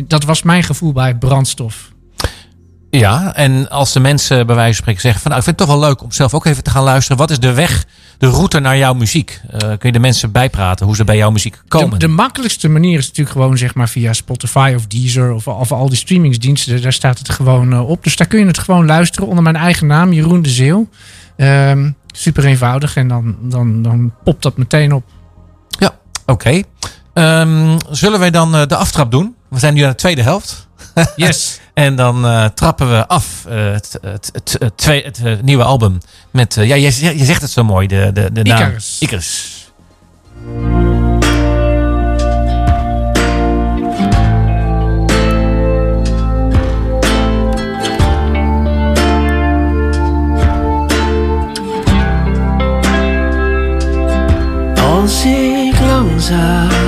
dat 0.07 0.25
was 0.25 0.43
mijn 0.43 0.63
gevoel 0.63 0.93
bij 0.93 1.17
brandstof. 1.17 1.93
Ja, 2.91 3.35
en 3.35 3.69
als 3.69 3.93
de 3.93 4.01
mensen 4.01 4.47
bij 4.47 4.55
wijze 4.55 4.73
van 4.73 4.83
spreken 4.83 5.01
zeggen 5.01 5.21
van 5.21 5.31
nou, 5.31 5.43
ik 5.43 5.47
vind 5.47 5.59
het 5.59 5.69
toch 5.69 5.79
wel 5.79 5.89
leuk 5.89 6.03
om 6.03 6.13
zelf 6.13 6.35
ook 6.35 6.45
even 6.45 6.63
te 6.63 6.71
gaan 6.71 6.83
luisteren. 6.83 7.17
Wat 7.17 7.31
is 7.31 7.39
de 7.39 7.53
weg, 7.53 7.87
de 8.19 8.27
route 8.27 8.61
naar 8.61 8.79
jouw 8.79 8.95
muziek? 8.95 9.41
Uh, 9.53 9.59
kun 9.59 9.79
je 9.81 9.93
de 9.93 9.99
mensen 9.99 10.33
bijpraten 10.33 10.87
hoe 10.87 10.97
ze 10.97 11.05
bij 11.05 11.17
jouw 11.17 11.31
muziek 11.31 11.63
komen? 11.69 11.91
De, 11.91 12.07
de, 12.07 12.13
makkelijkste 12.13 12.69
manier 12.69 12.99
is 12.99 13.07
natuurlijk 13.07 13.37
gewoon 13.37 13.59
zeg 13.59 13.75
maar 13.75 13.89
via 13.89 14.13
Spotify 14.13 14.73
of 14.77 14.87
Deezer 14.87 15.33
of, 15.33 15.49
of 15.49 15.73
al 15.73 15.89
die 15.89 15.99
streamingsdiensten. 15.99 16.83
Daar 16.83 16.93
staat 16.93 17.19
het 17.19 17.29
gewoon 17.29 17.73
uh, 17.73 17.89
op. 17.89 18.05
Dus 18.05 18.17
daar 18.17 18.27
kun 18.27 18.39
je 18.39 18.47
het 18.47 18.59
gewoon 18.59 18.87
luisteren 18.87 19.29
onder 19.29 19.43
mijn 19.43 19.57
eigen 19.57 19.87
naam, 19.87 20.13
Jeroen 20.13 20.43
de 20.43 20.49
Zeeuw. 20.49 20.89
Um, 21.37 21.97
super 22.07 22.45
eenvoudig 22.45 22.97
en 22.97 23.09
dan, 23.09 23.37
dan, 23.43 23.83
dan 23.83 24.13
popt 24.25 24.43
dat 24.43 24.57
meteen 24.57 24.93
op. 24.93 25.05
Oké. 26.29 26.63
Ehm, 27.13 27.79
zullen 27.91 28.19
wij 28.19 28.31
dan 28.31 28.55
eh, 28.55 28.67
de 28.67 28.77
aftrap 28.77 29.11
doen? 29.11 29.35
We 29.49 29.59
zijn 29.59 29.75
nu 29.75 29.83
aan 29.83 29.91
de 29.91 29.97
tweede 29.97 30.23
helft. 30.23 30.69
Yes. 31.17 31.61
En 31.79 31.97
dan 31.97 32.27
eh, 32.27 32.45
trappen 32.45 32.91
we 32.91 33.07
af 33.07 33.45
eh, 33.49 33.73
het, 33.73 33.99
het, 34.03 34.31
het, 34.33 34.57
het, 34.59 34.77
twee- 34.77 35.03
het, 35.05 35.21
eh, 35.25 35.33
nieuwe 35.43 35.63
album 35.63 35.99
met... 36.31 36.57
eh, 36.57 36.67
ja, 36.67 36.75
je, 36.75 37.19
je 37.19 37.25
zegt 37.25 37.43
het 37.43 37.51
zo 37.51 37.65
mooi, 37.65 37.87
de, 37.87 38.11
de, 38.13 38.33
de 38.33 38.43
naam. 38.43 38.61
Icarus. 38.61 38.97
Icarus. 39.01 39.57
Als 54.77 55.25
ik 55.25 55.81
langzaam 55.81 56.88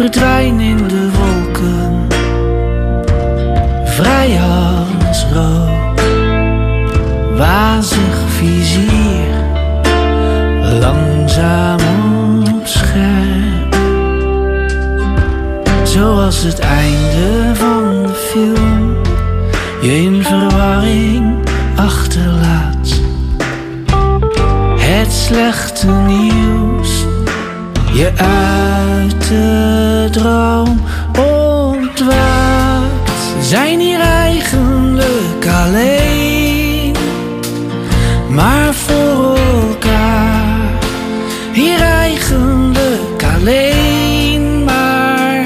verdwijn 0.00 0.60
in 0.60 0.88
de 0.88 1.10
wolken, 1.10 2.06
vrij 3.84 4.40
als 4.40 5.26
rook, 5.32 6.00
wazig 7.36 8.18
vizier, 8.26 9.34
langzaam 10.80 11.80
op 12.54 12.66
scherp. 12.66 13.76
Zoals 15.82 16.42
het 16.42 16.58
einde 16.58 17.54
van 17.54 18.02
de 18.02 18.14
film. 18.14 18.96
Je 19.82 20.02
in 20.02 20.22
verwarring 20.22 21.48
achterlaat. 21.76 23.00
Het 24.76 25.12
slechte 25.12 25.86
nieuws. 25.86 27.08
Je 27.92 28.10
uit 28.16 29.30
droom 30.10 30.80
ontwaakt. 31.18 33.10
Zijn 33.40 33.80
hier 33.80 34.00
eigenlijk 34.00 35.46
alleen, 35.64 36.96
maar 38.28 38.74
voor 38.74 39.36
elkaar. 39.36 40.70
Hier 41.52 41.80
eigenlijk 41.80 43.22
alleen 43.34 44.64
maar 44.64 45.44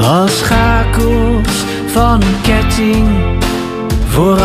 als 0.00 0.38
schakels 0.38 1.64
van 1.86 2.22
een 2.22 2.40
ketting 2.42 3.08
voor 4.08 4.38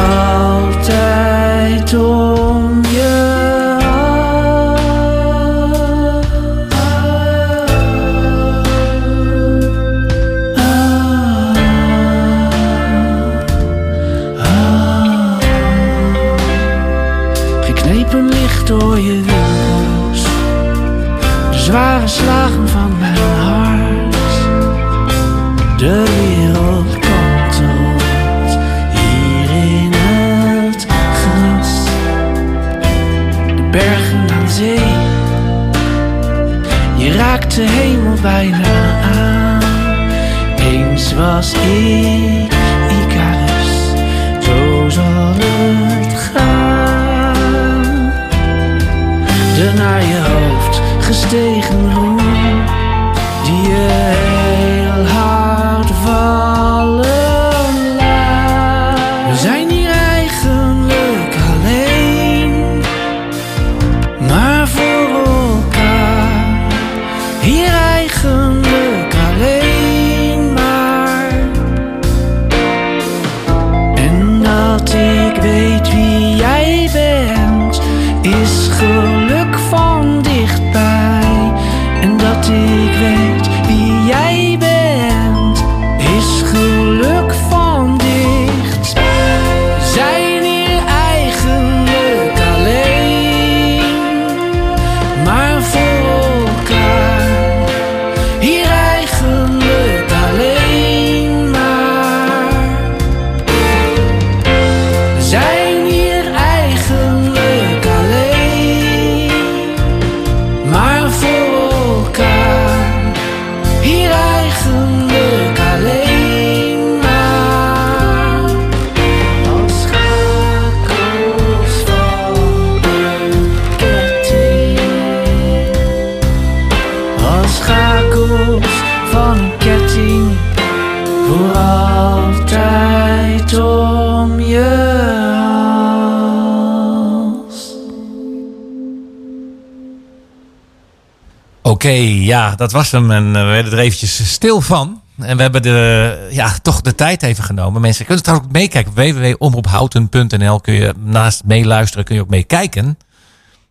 Oké, 141.87 141.99
ja, 142.05 142.55
dat 142.55 142.71
was 142.71 142.91
hem. 142.91 143.11
En 143.11 143.35
eh, 143.35 143.41
we 143.41 143.47
werden 143.47 143.71
er 143.71 143.79
eventjes 143.79 144.31
stil 144.31 144.61
van. 144.61 145.01
En 145.17 145.35
we 145.35 145.41
hebben 145.41 145.61
de, 145.61 146.27
ja, 146.31 146.57
toch 146.61 146.81
de 146.81 146.95
tijd 146.95 147.23
even 147.23 147.43
genomen. 147.43 147.81
Mensen 147.81 148.05
kunnen 148.05 148.23
trouwens 148.23 148.49
ook 148.49 148.55
meekijken. 148.55 148.91
Op 148.91 148.97
www.omroephouten.nl 148.97 150.59
kun 150.59 150.73
je 150.73 150.93
naast 151.03 151.43
meeluisteren, 151.45 152.05
kun 152.05 152.15
je 152.15 152.21
ook 152.21 152.29
meekijken. 152.29 152.97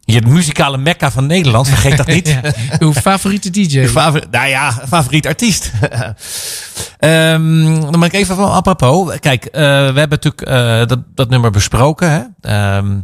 Je 0.04 0.22
muzikale 0.26 0.76
mekka 0.76 1.10
van 1.10 1.26
Nederland, 1.26 1.68
vergeet 1.68 1.96
dat 1.96 2.06
niet. 2.06 2.28
Ja, 2.42 2.52
uw 2.78 2.92
favoriete 2.92 3.50
DJ. 3.50 3.86
Favori- 3.86 4.26
nou 4.30 4.48
ja, 4.48 4.72
favoriet 4.88 5.26
artiest. 5.26 5.70
Ehm, 6.98 7.80
dan 7.80 7.90
ben 7.90 8.02
ik 8.02 8.12
even 8.12 8.36
van 8.36 8.52
apropos. 8.52 9.18
Kijk, 9.20 9.44
eh, 9.44 9.62
we 9.62 9.98
hebben 9.98 10.08
natuurlijk 10.08 10.42
eh, 10.42 10.86
dat, 10.86 10.98
dat 11.14 11.28
nummer 11.28 11.50
besproken. 11.50 12.10
Hè? 12.10 12.22
Ehm, 12.40 12.98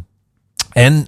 en 0.71 1.05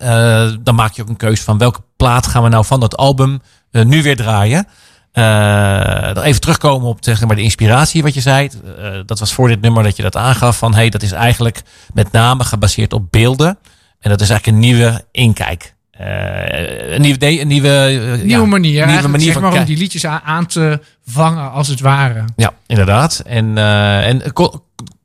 dan 0.63 0.75
maak 0.75 0.93
je 0.93 1.01
ook 1.01 1.09
een 1.09 1.17
keuze 1.17 1.43
van 1.43 1.57
welke 1.57 1.79
plaat 1.97 2.27
gaan 2.27 2.43
we 2.43 2.49
nou 2.49 2.65
van 2.65 2.79
dat 2.79 2.97
album 2.97 3.41
nu 3.83 4.03
weer 4.03 4.15
draaien. 4.15 4.67
Eh, 5.11 6.13
dan 6.13 6.23
even 6.23 6.41
terugkomen 6.41 6.87
op 6.87 6.97
zeg 7.01 7.25
maar, 7.25 7.35
de 7.35 7.41
inspiratie 7.41 8.03
wat 8.03 8.13
je 8.13 8.21
zei. 8.21 8.49
Eh, 8.77 8.89
dat 9.05 9.19
was 9.19 9.33
voor 9.33 9.47
dit 9.47 9.61
nummer 9.61 9.83
dat 9.83 9.95
je 9.95 10.03
dat 10.03 10.15
aangaf 10.15 10.57
van 10.57 10.73
hey, 10.75 10.89
dat 10.89 11.01
is 11.01 11.11
eigenlijk 11.11 11.61
met 11.93 12.11
name 12.11 12.43
gebaseerd 12.43 12.93
op 12.93 13.11
beelden. 13.11 13.57
En 13.99 14.09
dat 14.09 14.21
is 14.21 14.29
eigenlijk 14.29 14.57
een 14.57 14.63
nieuwe 14.69 15.05
inkijk. 15.11 15.73
Eh, 15.91 16.93
een 16.93 17.01
nieuwe, 17.01 17.39
een 17.41 17.47
nieuwe, 17.47 17.69
eh, 17.69 17.87
Nieuwe 18.23 18.27
ja, 18.27 18.45
manier. 18.45 18.71
nieuwe 18.71 18.85
Nieuwe 18.91 19.07
manier 19.07 19.23
zeg 19.25 19.33
van 19.33 19.41
maar 19.41 19.51
om 19.51 19.57
kijken. 19.57 19.73
die 19.73 19.83
liedjes 19.83 20.05
aan, 20.05 20.21
aan 20.23 20.45
te 20.45 20.79
vangen 21.05 21.51
als 21.51 21.67
het 21.67 21.79
ware. 21.79 22.23
Ja, 22.35 22.53
inderdaad. 22.67 23.23
En, 23.25 23.57
eh, 23.57 24.07
en 24.07 24.21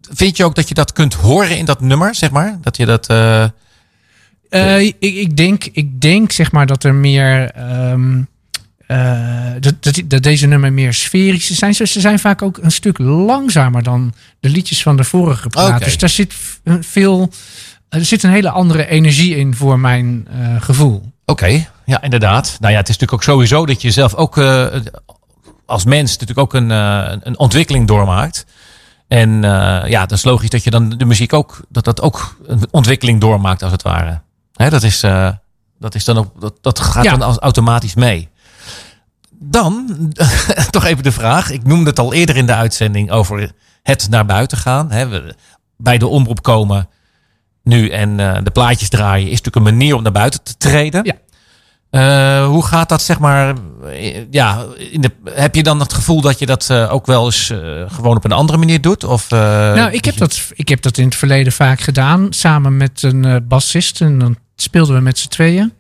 vind 0.00 0.36
je 0.36 0.44
ook 0.44 0.54
dat 0.54 0.68
je 0.68 0.74
dat 0.74 0.92
kunt 0.92 1.14
horen 1.14 1.58
in 1.58 1.64
dat 1.64 1.80
nummer, 1.80 2.14
zeg 2.14 2.30
maar? 2.30 2.58
Dat 2.60 2.76
je 2.76 2.86
dat. 2.86 3.06
eh, 3.08 3.42
Eh, 4.48 4.80
ik, 4.80 4.96
ik, 4.98 5.36
denk, 5.36 5.64
ik 5.72 6.00
denk 6.00 6.32
zeg 6.32 6.52
maar 6.52 6.66
dat 6.66 6.84
er 6.84 6.94
meer. 6.94 7.50
ehm, 7.50 8.22
eh, 8.90 9.52
dat, 9.60 9.74
dat, 9.80 10.02
dat 10.04 10.22
deze 10.22 10.46
nummer 10.46 10.72
meer 10.72 10.94
sferisch 10.94 11.50
zijn. 11.50 11.74
Ze 11.74 11.86
ze 11.86 12.00
zijn 12.00 12.18
vaak 12.18 12.42
ook 12.42 12.58
een 12.62 12.70
stuk 12.70 12.98
langzamer 12.98 13.82
dan 13.82 14.14
de 14.40 14.48
liedjes 14.48 14.82
van 14.82 14.96
de 14.96 15.04
vorige 15.04 15.48
plaat. 15.48 15.84
Dus 15.84 15.98
daar 15.98 16.08
zit 16.08 16.34
veel. 16.80 17.30
Er 17.88 18.04
zit 18.04 18.22
een 18.22 18.30
hele 18.30 18.50
andere 18.50 18.86
energie 18.86 19.36
in 19.36 19.54
voor 19.54 19.78
mijn 19.78 20.26
eh, 20.30 20.62
gevoel. 20.62 21.12
Oké, 21.26 21.66
ja, 21.84 22.02
inderdaad. 22.02 22.56
Nou 22.60 22.72
ja, 22.72 22.78
het 22.78 22.88
is 22.88 22.98
natuurlijk 22.98 23.12
ook 23.12 23.34
sowieso 23.34 23.66
dat 23.66 23.82
je 23.82 23.90
zelf 23.90 24.14
ook 24.14 24.38
eh, 24.38 24.66
als 25.66 25.84
mens 25.84 26.10
natuurlijk 26.10 26.38
ook 26.38 26.54
een, 26.54 26.70
een 26.70 27.38
ontwikkeling 27.38 27.86
doormaakt. 27.86 28.46
En 29.08 29.42
ja, 29.86 30.00
dat 30.06 30.18
is 30.18 30.24
logisch 30.24 30.50
dat 30.50 30.64
je 30.64 30.70
dan 30.70 30.88
de 30.88 31.04
muziek 31.04 31.32
ook, 31.32 31.60
dat 31.68 31.84
dat 31.84 32.00
ook 32.00 32.36
een 32.46 32.66
ontwikkeling 32.70 33.20
doormaakt 33.20 33.62
als 33.62 33.72
het 33.72 33.82
ware. 33.82 34.20
Hè, 34.54 34.70
dat, 34.70 34.82
is, 34.82 35.00
dat 35.78 35.94
is 35.94 36.04
dan 36.04 36.18
ook, 36.18 36.40
dat, 36.40 36.54
dat 36.60 36.78
gaat 36.78 37.04
Ja. 37.04 37.10
dan 37.10 37.22
als 37.22 37.38
automatisch 37.38 37.94
mee. 37.94 38.28
Dan, 39.42 39.88
toch 40.70 40.84
even 40.84 41.02
de 41.02 41.12
vraag. 41.12 41.50
Ik 41.50 41.64
noemde 41.64 41.90
het 41.90 41.98
al 41.98 42.12
eerder 42.12 42.36
in 42.36 42.46
de 42.46 42.54
uitzending 42.54 43.10
over 43.10 43.52
het 43.82 44.06
naar 44.10 44.26
buiten 44.26 44.58
gaan. 44.58 44.90
Hè, 44.90 45.08
we, 45.08 45.34
bij 45.76 45.98
de 45.98 46.06
omroep 46.06 46.42
komen 46.42 46.88
nu 47.62 47.88
en 47.88 48.20
eh, 48.20 48.38
de 48.42 48.50
plaatjes 48.50 48.88
draaien 48.88 49.26
is 49.30 49.42
natuurlijk 49.42 49.56
een 49.56 49.76
manier 49.76 49.94
om 49.94 50.02
naar 50.02 50.12
buiten 50.12 50.42
te 50.42 50.56
treden. 50.56 51.04
Ja. 51.04 51.14
Eh, 51.90 52.46
hoe 52.46 52.66
gaat 52.66 52.88
dat, 52.88 53.02
zeg 53.02 53.18
maar, 53.18 53.54
eh, 53.84 54.30
ja, 54.30 54.64
in 54.76 55.00
de, 55.00 55.10
heb 55.24 55.54
je 55.54 55.62
dan 55.62 55.80
het 55.80 55.92
gevoel 55.92 56.20
dat 56.20 56.38
je 56.38 56.46
dat 56.46 56.72
ook 56.72 57.06
wel 57.06 57.24
eens 57.24 57.52
gewoon 57.86 58.16
op 58.16 58.24
een 58.24 58.32
andere 58.32 58.58
manier 58.58 58.80
doet? 58.80 59.04
Of, 59.04 59.30
nou, 59.30 59.92
ik 59.92 60.04
heb, 60.04 60.16
dat, 60.16 60.50
ik 60.54 60.68
heb 60.68 60.82
dat 60.82 60.98
in 60.98 61.04
het 61.04 61.14
verleden 61.14 61.52
vaak 61.52 61.80
gedaan. 61.80 62.26
Samen 62.32 62.76
met 62.76 63.02
een 63.02 63.44
bassist. 63.48 64.00
En 64.00 64.18
dan 64.18 64.36
speelden 64.56 64.94
we 64.94 65.00
met 65.00 65.18
z'n 65.18 65.28
tweeën. 65.28 65.72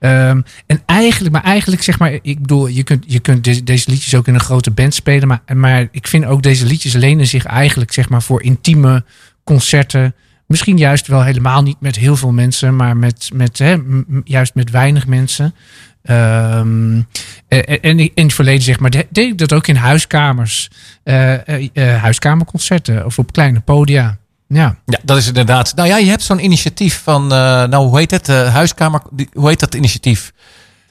Ehm, 0.00 0.40
en 0.66 0.82
eigenlijk, 0.86 1.32
maar 1.34 1.42
eigenlijk 1.42 1.82
zeg 1.82 1.98
maar, 1.98 2.18
ik 2.22 2.40
bedoel, 2.40 2.66
je 2.66 2.82
kunt, 2.82 3.04
je 3.06 3.18
kunt 3.20 3.66
deze, 3.66 3.90
liedjes 3.90 4.14
ook 4.14 4.26
in 4.28 4.34
een 4.34 4.40
grote 4.40 4.70
band 4.70 4.94
spelen. 4.94 5.28
Maar, 5.28 5.40
maar 5.56 5.88
ik 5.90 6.06
vind 6.06 6.24
ook 6.24 6.42
deze 6.42 6.66
liedjes 6.66 6.92
lenen 6.92 7.26
zich 7.26 7.44
eigenlijk 7.44 7.92
zeg 7.92 8.08
maar 8.08 8.22
voor 8.22 8.42
intieme 8.42 9.04
concerten. 9.44 10.14
Misschien 10.46 10.76
juist 10.78 11.06
wel 11.06 11.22
helemaal 11.24 11.62
niet 11.62 11.80
met 11.80 11.96
heel 11.96 12.16
veel 12.16 12.32
mensen, 12.32 12.76
maar 12.76 12.96
met, 12.96 13.30
met, 13.32 13.58
hè, 13.58 13.76
juist 14.24 14.54
met 14.54 14.70
weinig 14.70 15.06
mensen. 15.06 15.54
Ehm, 16.02 17.00
eh, 17.48 17.78
en 17.80 17.98
in 17.98 18.10
het 18.14 18.32
verleden 18.34 18.62
zeg 18.62 18.78
maar, 18.80 18.90
de- 18.90 19.06
deed 19.10 19.30
ik 19.30 19.38
dat 19.38 19.52
ook 19.52 19.66
in 19.66 19.76
huiskamers. 19.76 20.70
eh, 21.02 21.48
eh, 21.48 21.68
eh, 21.72 22.02
huiskamerconcerten 22.02 23.04
of 23.04 23.18
op 23.18 23.32
kleine 23.32 23.60
podia. 23.60 24.18
Ja. 24.52 24.76
Ja, 24.86 24.98
dat 25.02 25.16
is 25.16 25.26
inderdaad. 25.26 25.74
Nou 25.74 25.88
ja, 25.88 25.96
je 25.96 26.08
hebt 26.08 26.22
zo'n 26.22 26.44
initiatief 26.44 27.00
van, 27.04 27.22
eh, 27.22 27.38
nou 27.64 27.86
hoe 27.86 27.98
heet 27.98 28.10
het? 28.10 28.28
Eh, 28.28 28.52
huiskamer, 28.54 29.00
hoe 29.32 29.48
heet 29.48 29.60
dat 29.60 29.74
initiatief? 29.74 30.32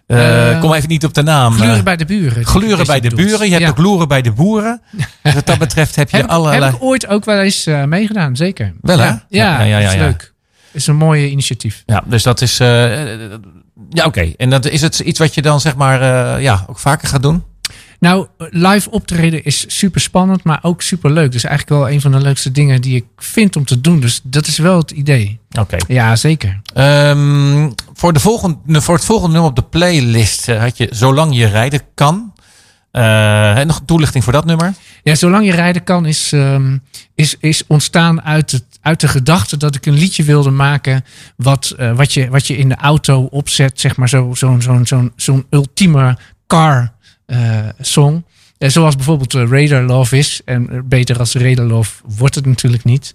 Eh, 0.08 0.60
kom 0.60 0.74
even 0.74 0.90
niet 0.90 1.06
op 1.06 1.14
de 1.14 1.22
naam. 1.24 1.54
Gluren 1.54 1.84
bij 1.84 1.96
de 1.96 2.06
buren. 2.06 2.46
Gluren 2.46 2.86
bij 2.86 3.00
de 3.00 3.16
buren. 3.16 3.46
Je 3.46 3.52
hebt 3.52 3.64
ja. 3.64 3.70
ook 3.70 3.78
loeren 3.78 4.08
bij 4.08 4.22
de 4.22 4.32
boeren. 4.32 4.82
Dus 5.24 5.34
wat 5.34 5.46
dat 5.46 5.58
betreft 5.58 5.96
heb 5.96 6.10
je 6.10 6.16
Heb, 6.16 6.26
ik- 6.26 6.32
allerlei... 6.32 6.64
heb 6.64 6.74
ik 6.74 6.82
ooit 6.84 7.08
ook 7.08 7.26
wel 7.26 7.40
eens 7.40 7.66
meegedaan, 7.86 8.36
zeker. 8.36 8.74
Wel, 8.82 8.98
hè? 9.00 9.06
Ja, 9.06 9.20
Ja, 9.30 9.62
ja, 9.62 9.78
ja, 9.78 9.90
is 9.90 9.96
leuk. 9.96 10.34
is 10.72 10.88
een 10.88 10.96
mooie 10.96 11.30
initiatief. 11.30 11.84
Ja, 11.86 12.04
dus 12.06 12.24
dat 12.24 12.42
is... 12.42 12.58
ja, 12.58 14.06
oké. 14.06 14.34
En 14.38 14.50
dat 14.50 14.66
is 14.66 14.82
het 14.82 15.00
iets 15.00 15.20
wat 15.20 15.34
je 15.34 15.42
dan 15.42 15.60
zeg 15.62 15.76
maar 15.76 16.02
ja, 16.42 16.66
ook 16.70 16.80
vaker 16.80 17.08
gaat 17.08 17.22
doen? 17.24 17.44
Nou, 18.00 18.28
live 18.38 18.90
optreden 18.92 19.44
is 19.44 19.66
super 19.68 20.02
spannend, 20.02 20.44
maar 20.44 20.60
ook 20.62 20.82
super 20.82 21.12
leuk. 21.12 21.32
Dus 21.32 21.44
eigenlijk 21.44 21.82
wel 21.82 21.92
een 21.92 22.02
van 22.02 22.12
de 22.12 22.20
leukste 22.20 22.52
dingen 22.52 22.82
die 22.82 22.96
ik 22.96 23.06
vind 23.18 23.56
om 23.56 23.66
te 23.66 23.82
doen. 23.82 24.00
Dus 24.00 24.22
dat 24.24 24.48
is 24.48 24.58
wel 24.58 24.78
het 24.78 24.92
idee. 24.92 25.40
Oké. 25.60 25.78
Ja, 25.88 26.16
zeker. 26.16 26.62
Ehm, 26.74 27.70
voor, 27.94 28.14
de 28.14 28.20
volgende, 28.20 28.82
voor 28.82 28.96
het 28.96 29.06
volgende 29.06 29.32
nummer 29.34 29.50
op 29.50 29.56
de 29.56 29.64
playlist 29.64 30.50
eh, 30.50 30.60
had 30.60 30.78
je 30.78 30.88
Zolang 30.92 31.36
je 31.36 31.46
rijden 31.46 31.82
kan. 31.94 32.34
Eh, 32.92 33.58
en 33.58 33.68
nog 33.68 33.82
toelichting 33.86 34.24
voor 34.24 34.34
dat 34.34 34.46
nummer? 34.46 34.74
Ja, 35.04 35.16
zolang 35.16 35.46
je 35.46 35.52
rijden 35.52 35.84
kan, 35.84 36.06
is, 36.06 36.32
ehm, 36.32 36.78
is, 37.16 37.36
is 37.40 37.64
ontstaan 37.68 38.22
uit, 38.22 38.52
het, 38.52 38.66
uit 38.82 39.00
de 39.00 39.08
gedachte 39.08 39.58
dat 39.58 39.76
ik 39.76 39.86
een 39.86 39.94
liedje 39.94 40.24
wilde 40.24 40.50
maken. 40.50 41.06
Wat, 41.36 41.74
eh, 41.78 41.96
wat, 41.96 42.14
je, 42.14 42.30
wat 42.30 42.48
je 42.48 42.58
in 42.58 42.70
de 42.70 42.76
auto 42.76 43.24
opzet, 43.24 43.80
zeg 43.80 43.96
maar, 43.98 44.10
zo'n 44.10 44.36
zo, 44.36 44.56
zo'n 44.60 44.86
zo'n 44.86 45.12
zo'n 45.16 45.46
ultieme 45.50 46.18
car 46.48 46.94
song. 47.80 48.24
Eh, 48.60 48.70
zoals 48.70 48.96
bijvoorbeeld 48.96 49.34
eh, 49.34 49.48
Radar 49.50 49.84
Love 49.84 50.18
is. 50.18 50.42
En 50.46 50.70
eh, 50.70 50.80
beter 50.84 51.20
als 51.20 51.34
Radar 51.34 51.66
Love 51.66 51.92
wordt 52.18 52.36
het 52.36 52.46
natuurlijk 52.46 52.84
niet. 52.84 53.14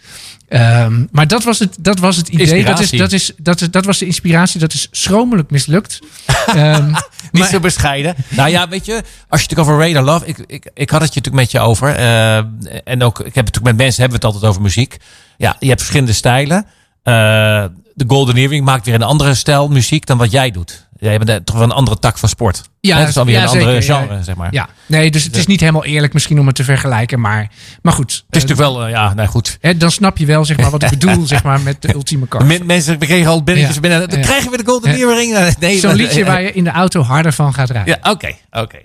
Ehm, 0.49 1.05
maar 1.11 1.27
dat 1.27 1.45
was 1.45 1.59
het, 1.59 1.77
dat 1.81 1.99
was 1.99 2.17
het 2.17 2.29
idee. 2.29 2.65
Dat, 2.65 2.81
is, 2.81 2.91
dat, 2.91 3.13
is, 3.13 3.33
dat, 3.37 3.61
is, 3.61 3.71
dat 3.71 3.85
was 3.85 3.99
de 3.99 4.07
inspiratie. 4.07 4.61
Dat 4.61 4.73
is 4.73 4.89
schromelijk 4.91 5.51
mislukt. 5.51 5.99
Ehm, 6.47 6.87
Niet 6.87 6.99
maar- 7.33 7.49
zo 7.49 7.61
bescheiden. 7.61 8.15
Nou 8.29 8.51
ja, 8.51 8.69
weet 8.69 8.87
je, 8.87 9.03
als 9.29 9.41
je 9.41 9.47
het 9.49 9.59
over 9.59 9.79
Radar 9.79 10.03
Love... 10.03 10.27
Ik, 10.27 10.39
ik, 10.47 10.71
ik 10.75 10.91
had 10.91 11.01
het 11.01 11.15
je 11.15 11.21
natuurlijk 11.21 11.35
met 11.45 11.51
je 11.51 11.61
over. 11.61 11.95
eh, 11.95 12.37
en 12.85 13.03
ook, 13.03 13.19
ik 13.19 13.25
heb 13.25 13.35
het 13.35 13.55
natuurlijk 13.55 13.65
met 13.65 13.77
mensen 13.77 14.01
hebben 14.03 14.21
we 14.21 14.27
het 14.27 14.35
altijd 14.35 14.51
over 14.51 14.63
muziek. 14.63 14.97
Ja, 15.37 15.57
je 15.59 15.67
hebt 15.69 15.81
verschillende 15.81 16.13
stijlen. 16.13 16.67
Eh, 17.03 17.65
de 17.95 18.05
Golden 18.07 18.37
Earring 18.37 18.65
maakt 18.65 18.87
weer 18.87 18.95
een 18.95 19.03
andere 19.03 19.35
stijl 19.35 19.69
muziek 19.69 20.07
dan 20.07 20.19
wat 20.19 20.31
jij 20.31 20.51
doet. 20.51 20.84
Jij 20.99 21.19
bent 21.19 21.31
eh, 21.31 21.37
toch 21.37 21.55
wel 21.57 21.65
een 21.65 21.71
andere 21.73 21.99
tak 21.99 22.19
van 22.19 22.29
sport. 22.29 22.63
Ja, 22.81 22.99
Het 22.99 23.09
is 23.09 23.15
dan 23.15 23.27
weer 23.27 23.35
ja, 23.35 23.43
een 23.43 23.49
andere 23.49 23.73
ja. 23.73 23.81
genre, 23.99 24.23
zeg 24.23 24.35
maar. 24.35 24.49
Ja, 24.53 24.69
nee, 24.87 25.11
dus 25.11 25.25
het 25.25 25.37
is 25.37 25.47
niet 25.47 25.61
helemaal 25.61 25.85
eerlijk 25.85 26.13
misschien 26.13 26.41
om 26.41 26.47
het 26.47 26.57
te 26.57 26.65
vergelijken. 26.65 27.21
Maar, 27.21 27.51
maar 27.83 27.93
goed. 27.93 28.25
Het 28.27 28.37
is 28.37 28.43
natuurlijk 28.43 28.69
wel, 28.77 28.85
eh, 28.85 28.91
ja, 28.91 29.15
nou 29.15 29.29
goed. 29.29 29.59
Hè, 29.61 29.77
dan 29.77 29.91
snap 29.91 30.19
je 30.19 30.27
wel 30.27 30.45
zeg 30.45 30.57
maar, 30.57 30.71
wat 30.71 30.83
ik 30.83 30.91
bedoel 30.99 31.27
zeg 31.27 31.43
maar, 31.43 31.61
met 31.61 31.83
de 31.83 31.95
ultieme. 31.95 32.27
Men- 32.45 32.67
mensen 32.67 32.99
kregen 32.99 33.31
al 33.31 33.43
binnetjes 33.43 33.75
Ja. 33.75 33.81
binnen. 33.81 34.09
Dan 34.09 34.21
krijgen 34.21 34.51
we 34.51 34.57
de 34.57 34.65
Golden. 34.67 34.95
Earring. 34.95 35.55
Nee, 35.59 35.79
Zo'n 35.79 35.95
liedje 35.95 36.25
waar 36.25 36.43
je 36.43 36.53
in 36.53 36.65
de 36.65 36.71
auto 36.71 37.03
harder 37.03 37.33
van 37.33 37.55
gaat 37.55 37.71
rijden. 37.71 37.99
Ja, 38.03 38.11
oké, 38.11 38.33
oké. 38.51 38.79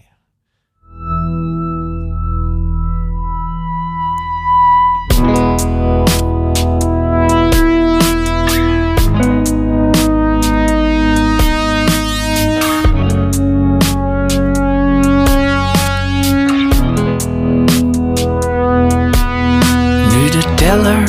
Teller 20.69 21.03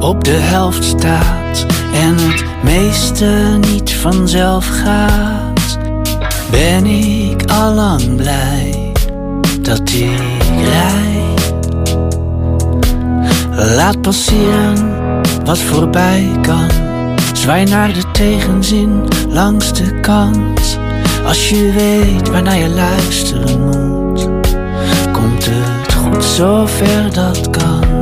op 0.00 0.24
de 0.24 0.30
helft 0.30 0.84
staat 0.84 1.66
en 1.94 2.16
het 2.18 2.44
meeste 2.62 3.58
niet 3.60 3.94
vanzelf 3.94 4.66
gaat, 4.66 5.78
ben 6.50 6.86
ik 6.86 7.50
allang 7.50 8.16
blij 8.16 8.92
dat 9.60 9.80
ik 9.92 10.20
rijd. 10.64 11.54
Laat 13.76 14.00
passeren 14.00 14.94
wat 15.44 15.58
voorbij 15.58 16.30
kan. 16.42 16.68
Zwaai 17.32 17.64
naar 17.64 17.92
de 17.92 18.10
tegenzin 18.12 19.08
langs 19.28 19.72
de 19.72 20.00
kant. 20.00 20.78
Als 21.26 21.48
je 21.48 21.72
weet 21.72 22.30
waarnaar 22.30 22.58
je 22.58 22.68
luisteren 22.68 23.64
moet, 23.64 24.28
komt 25.12 25.46
het 25.50 25.92
goed 25.92 26.24
zover 26.24 27.12
dat 27.12 27.50
kan. 27.50 27.99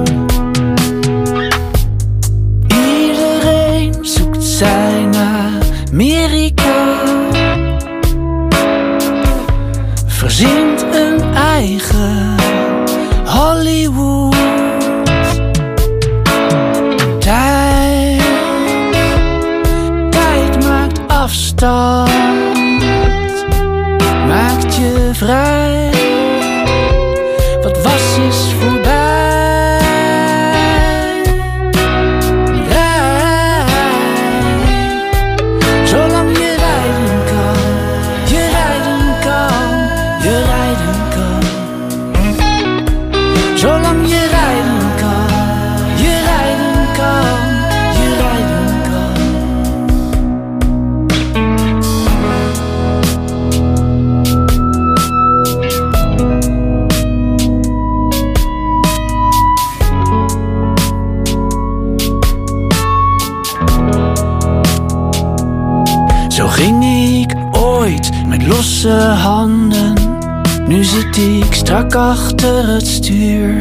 Verzint 10.39 10.83
een 10.95 11.35
eigen 11.35 12.35
Hollywood. 13.25 14.35
Tijd, 17.19 18.23
tijd 20.11 20.67
maakt 20.67 21.01
afstand, 21.07 22.11
maakt 24.27 24.77
je 24.77 25.11
vrij. 25.13 25.88
Handen. 68.97 69.93
Nu 70.67 70.85
zit 70.85 71.17
ik 71.17 71.53
strak 71.55 71.95
achter 71.95 72.69
het 72.69 72.87
stuur. 72.87 73.57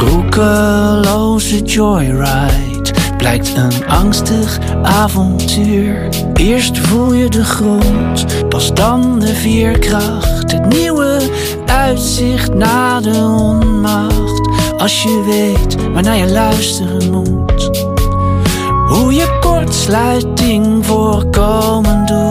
Roekeloze 0.00 1.62
joyride 1.62 2.90
blijkt 3.16 3.56
een 3.56 3.86
angstig 3.86 4.58
avontuur. 4.82 6.08
Eerst 6.34 6.78
voel 6.78 7.12
je 7.12 7.28
de 7.28 7.44
grond, 7.44 8.48
pas 8.48 8.74
dan 8.74 9.18
de 9.18 9.34
veerkracht. 9.34 10.52
Het 10.52 10.66
nieuwe 10.66 11.20
uitzicht 11.66 12.54
na 12.54 13.00
de 13.00 13.36
onmacht. 13.40 14.48
Als 14.78 15.02
je 15.02 15.22
weet 15.26 15.90
waarnaar 15.92 16.16
je 16.16 16.30
luisteren 16.30 17.10
moet. 17.10 17.70
Hoe 18.88 19.14
je 19.14 19.38
kortsluiting 19.40 20.86
voorkomen 20.86 22.06
doet. 22.06 22.25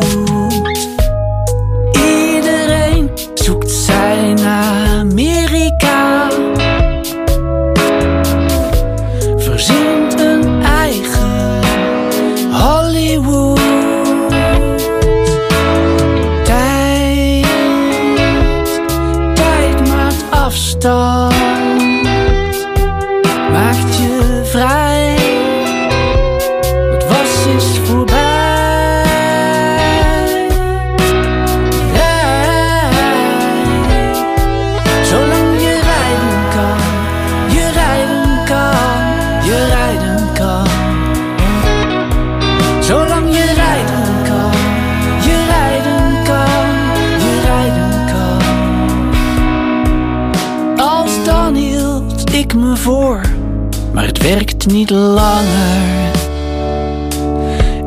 Niet 54.65 54.89
langer. 54.89 56.11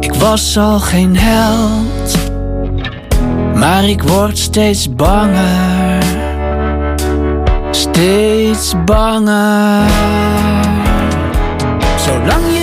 Ik 0.00 0.14
was 0.14 0.56
al 0.58 0.78
geen 0.78 1.16
held, 1.16 2.16
maar 3.54 3.84
ik 3.84 4.02
word 4.02 4.38
steeds 4.38 4.94
banger. 4.94 6.02
Steeds 7.70 8.74
banger. 8.84 9.86
Zolang 11.96 12.44
je 12.52 12.57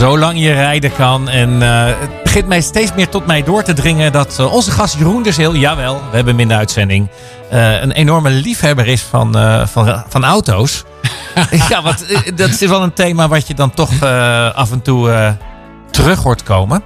Zolang 0.00 0.38
je 0.38 0.52
rijden 0.52 0.92
kan. 0.94 1.28
En 1.28 1.62
eh, 1.62 1.84
het 2.00 2.22
begint 2.22 2.46
mij 2.46 2.60
steeds 2.60 2.94
meer 2.94 3.08
tot 3.08 3.26
mij 3.26 3.42
door 3.42 3.62
te 3.62 3.72
dringen 3.72 4.12
dat 4.12 4.38
eh, 4.38 4.52
onze 4.52 4.70
gast 4.70 4.96
Jeroen 4.98 5.22
Derzeel, 5.22 5.54
jawel, 5.54 5.94
we 5.94 6.16
hebben 6.16 6.32
hem 6.32 6.40
in 6.40 6.48
de 6.48 6.54
uitzending, 6.54 7.08
eh, 7.50 7.82
een 7.82 7.92
enorme 7.92 8.30
liefhebber 8.30 8.86
is 8.86 9.02
van, 9.02 9.32
van, 9.68 10.04
van 10.08 10.24
auto's. 10.24 10.84
ja, 11.68 11.82
want 11.82 12.04
dat 12.34 12.48
is 12.48 12.60
wel 12.60 12.82
een 12.82 12.92
thema 12.92 13.28
wat 13.28 13.46
je 13.46 13.54
dan 13.54 13.70
toch 13.70 14.02
af 14.54 14.72
en 14.72 14.82
toe 14.82 15.36
terug 15.90 16.22
hoort 16.22 16.42
komen. 16.42 16.82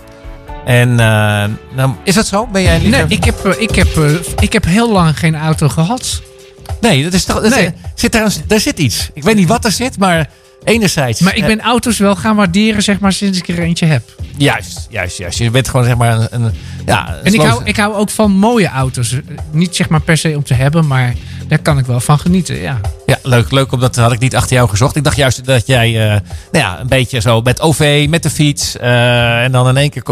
En 0.65 0.91
eh, 0.91 1.45
nou, 1.75 1.91
is 2.05 2.15
dat 2.15 2.27
zo? 2.27 2.47
Ben 2.47 2.63
jij 2.63 2.79
Nee, 2.79 3.05
ik 3.09 3.25
heb, 3.25 3.47
ik, 3.47 3.75
heb, 3.75 3.99
ik 4.39 4.53
heb 4.53 4.65
heel 4.65 4.93
lang 4.93 5.19
geen 5.19 5.37
auto 5.37 5.69
gehad. 5.69 6.23
nee, 6.81 7.03
dat 7.05 7.13
is 7.13 7.25
toch, 7.25 7.41
dat 7.43 7.55
Nee. 7.55 7.71
zit 7.95 8.13
daar, 8.13 8.25
een- 8.25 8.45
daar 8.47 8.61
zit 8.61 8.79
iets. 8.79 9.11
Ik 9.13 9.23
weet 9.23 9.37
niet 9.37 9.49
wat 9.49 9.65
er 9.65 9.73
zit, 9.73 9.99
maar 9.99 10.29
enerzijds. 10.65 11.21
Maar 11.21 11.37
ik 11.37 11.43
eh, 11.43 11.47
ben 11.47 11.61
auto's 11.61 11.99
wel 11.99 12.17
gaan 12.17 12.37
waarderen, 12.37 12.83
zeg 12.83 12.99
maar, 12.99 13.13
sinds 13.13 13.39
ik 13.39 13.49
er 13.49 13.59
eentje 13.59 13.87
heb. 13.87 14.03
Juist, 14.37 14.87
juist, 14.91 15.19
juist. 15.19 15.39
Je 15.39 15.51
bent 15.51 15.69
gewoon 15.69 15.87
zeg 15.87 15.97
maar 15.97 16.13
een. 16.13 16.27
een 16.31 16.53
ja, 16.87 17.09
een 17.09 17.25
En 17.25 17.35
ik 17.35 17.41
hou, 17.41 17.65
ik 17.65 17.77
hou 17.77 17.95
ook 17.95 18.11
van 18.11 18.31
mooie 18.31 18.69
auto's. 18.69 19.13
Eh, 19.13 19.19
Niet 19.51 19.77
zeg 19.77 19.89
maar 19.89 20.01
per 20.01 20.17
se 20.17 20.37
om 20.37 20.43
te 20.45 20.55
hebben, 20.55 20.87
maar 20.87 21.15
daar 21.49 21.59
kan 21.59 21.79
ik 21.79 21.87
wel 21.87 22.01
van 22.01 22.19
genieten. 22.19 22.61
Ja. 22.61 22.81
Ja, 23.07 23.19
leuk, 23.23 23.51
leuk, 23.51 23.73
omdat 23.73 23.97
had 23.97 24.13
ik 24.13 24.19
niet 24.19 24.37
achter 24.37 24.57
jou 24.57 24.69
gezocht. 24.69 24.97
Ik 24.97 25.05
dacht 25.05 25.17
juist 25.17 25.45
dat 25.45 25.67
jij 25.67 26.03
eh, 26.03 26.21
nou 26.53 26.65
ja, 26.65 26.81
een 26.81 26.89
beetje 26.89 27.21
zo 27.21 27.41
met 27.41 27.61
OV, 27.61 28.07
met 28.09 28.23
de 28.23 28.31
fiets. 28.31 28.77
en 28.77 29.53
dan 29.53 29.69
in 29.69 29.77
één 29.77 29.91
keer 29.91 30.03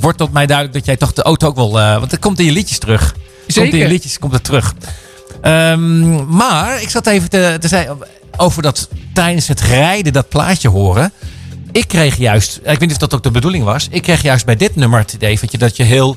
wordt 0.00 0.18
tot 0.18 0.32
mij 0.32 0.46
duidelijk 0.46 0.76
dat 0.76 0.86
jij 0.86 0.96
toch 0.96 1.12
de 1.12 1.22
auto 1.22 1.46
ook 1.46 1.56
wel. 1.56 1.72
want 1.72 2.10
het 2.10 2.20
komt 2.20 2.38
in 2.38 2.44
je 2.44 2.52
liedjes 2.52 2.78
terug. 2.78 3.12
Komt 3.12 3.22
in 3.46 3.54
Zeker. 3.54 3.78
je 3.78 3.88
liedjes 3.88 4.18
komt 4.18 4.32
het 4.32 4.44
terug. 4.44 4.74
Ehm, 5.40 6.36
maar 6.36 6.82
ik 6.82 6.88
zat 6.88 7.06
even 7.06 7.30
te, 7.30 7.56
te 7.60 7.68
zeggen 7.68 7.98
over 8.38 8.62
dat 8.62 8.88
tijdens 9.12 9.48
het 9.48 9.60
rijden 9.60 10.12
dat 10.12 10.28
plaatje 10.28 10.68
horen. 10.68 11.12
Ik 11.72 11.88
kreeg 11.88 12.16
juist, 12.16 12.56
ik 12.56 12.64
weet 12.64 12.80
niet 12.80 12.90
of 12.90 12.96
dat 12.96 13.14
ook 13.14 13.22
de 13.22 13.30
bedoeling 13.30 13.64
was. 13.64 13.88
Ik 13.90 14.02
kreeg 14.02 14.22
juist 14.22 14.44
bij 14.44 14.56
dit 14.56 14.76
nummer 14.76 14.98
het 14.98 15.12
idee 15.12 15.38
dat 15.40 15.52
je, 15.52 15.58
dat 15.58 15.76
je 15.76 15.82
heel 15.82 16.16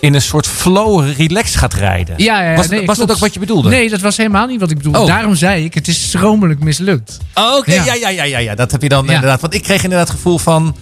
in 0.00 0.14
een 0.14 0.22
soort 0.22 0.46
flow 0.46 1.10
relax 1.16 1.54
gaat 1.54 1.74
rijden. 1.74 2.14
Ja, 2.18 2.42
ja, 2.42 2.50
ja, 2.50 2.56
was 2.56 2.68
nee, 2.68 2.86
was 2.86 2.98
dat 2.98 3.10
ook 3.10 3.18
wat 3.18 3.34
je 3.34 3.40
bedoelde? 3.40 3.68
Nee, 3.68 3.90
dat 3.90 4.00
was 4.00 4.16
helemaal 4.16 4.46
niet 4.46 4.60
wat 4.60 4.70
ik 4.70 4.76
bedoelde. 4.76 4.98
Oh. 4.98 5.06
Daarom 5.06 5.34
zei 5.34 5.64
ik, 5.64 5.74
het 5.74 5.88
is 5.88 6.10
schromelijk 6.10 6.60
mislukt. 6.60 7.18
Oh, 7.34 7.56
Oké, 7.56 7.72
Ja. 7.72 7.84
ja. 7.84 7.94
Ja, 7.94 8.08
ja, 8.08 8.24
ja, 8.24 8.38
ja, 8.38 8.54
Dat 8.54 8.70
heb 8.70 8.82
je 8.82 8.88
dan 8.88 9.04
inderdaad. 9.04 9.40
Want 9.40 9.54
ik 9.54 9.62
kreeg 9.62 9.82
inderdaad 9.82 10.08
het 10.08 10.16
gevoel 10.16 10.38
van... 10.38 10.76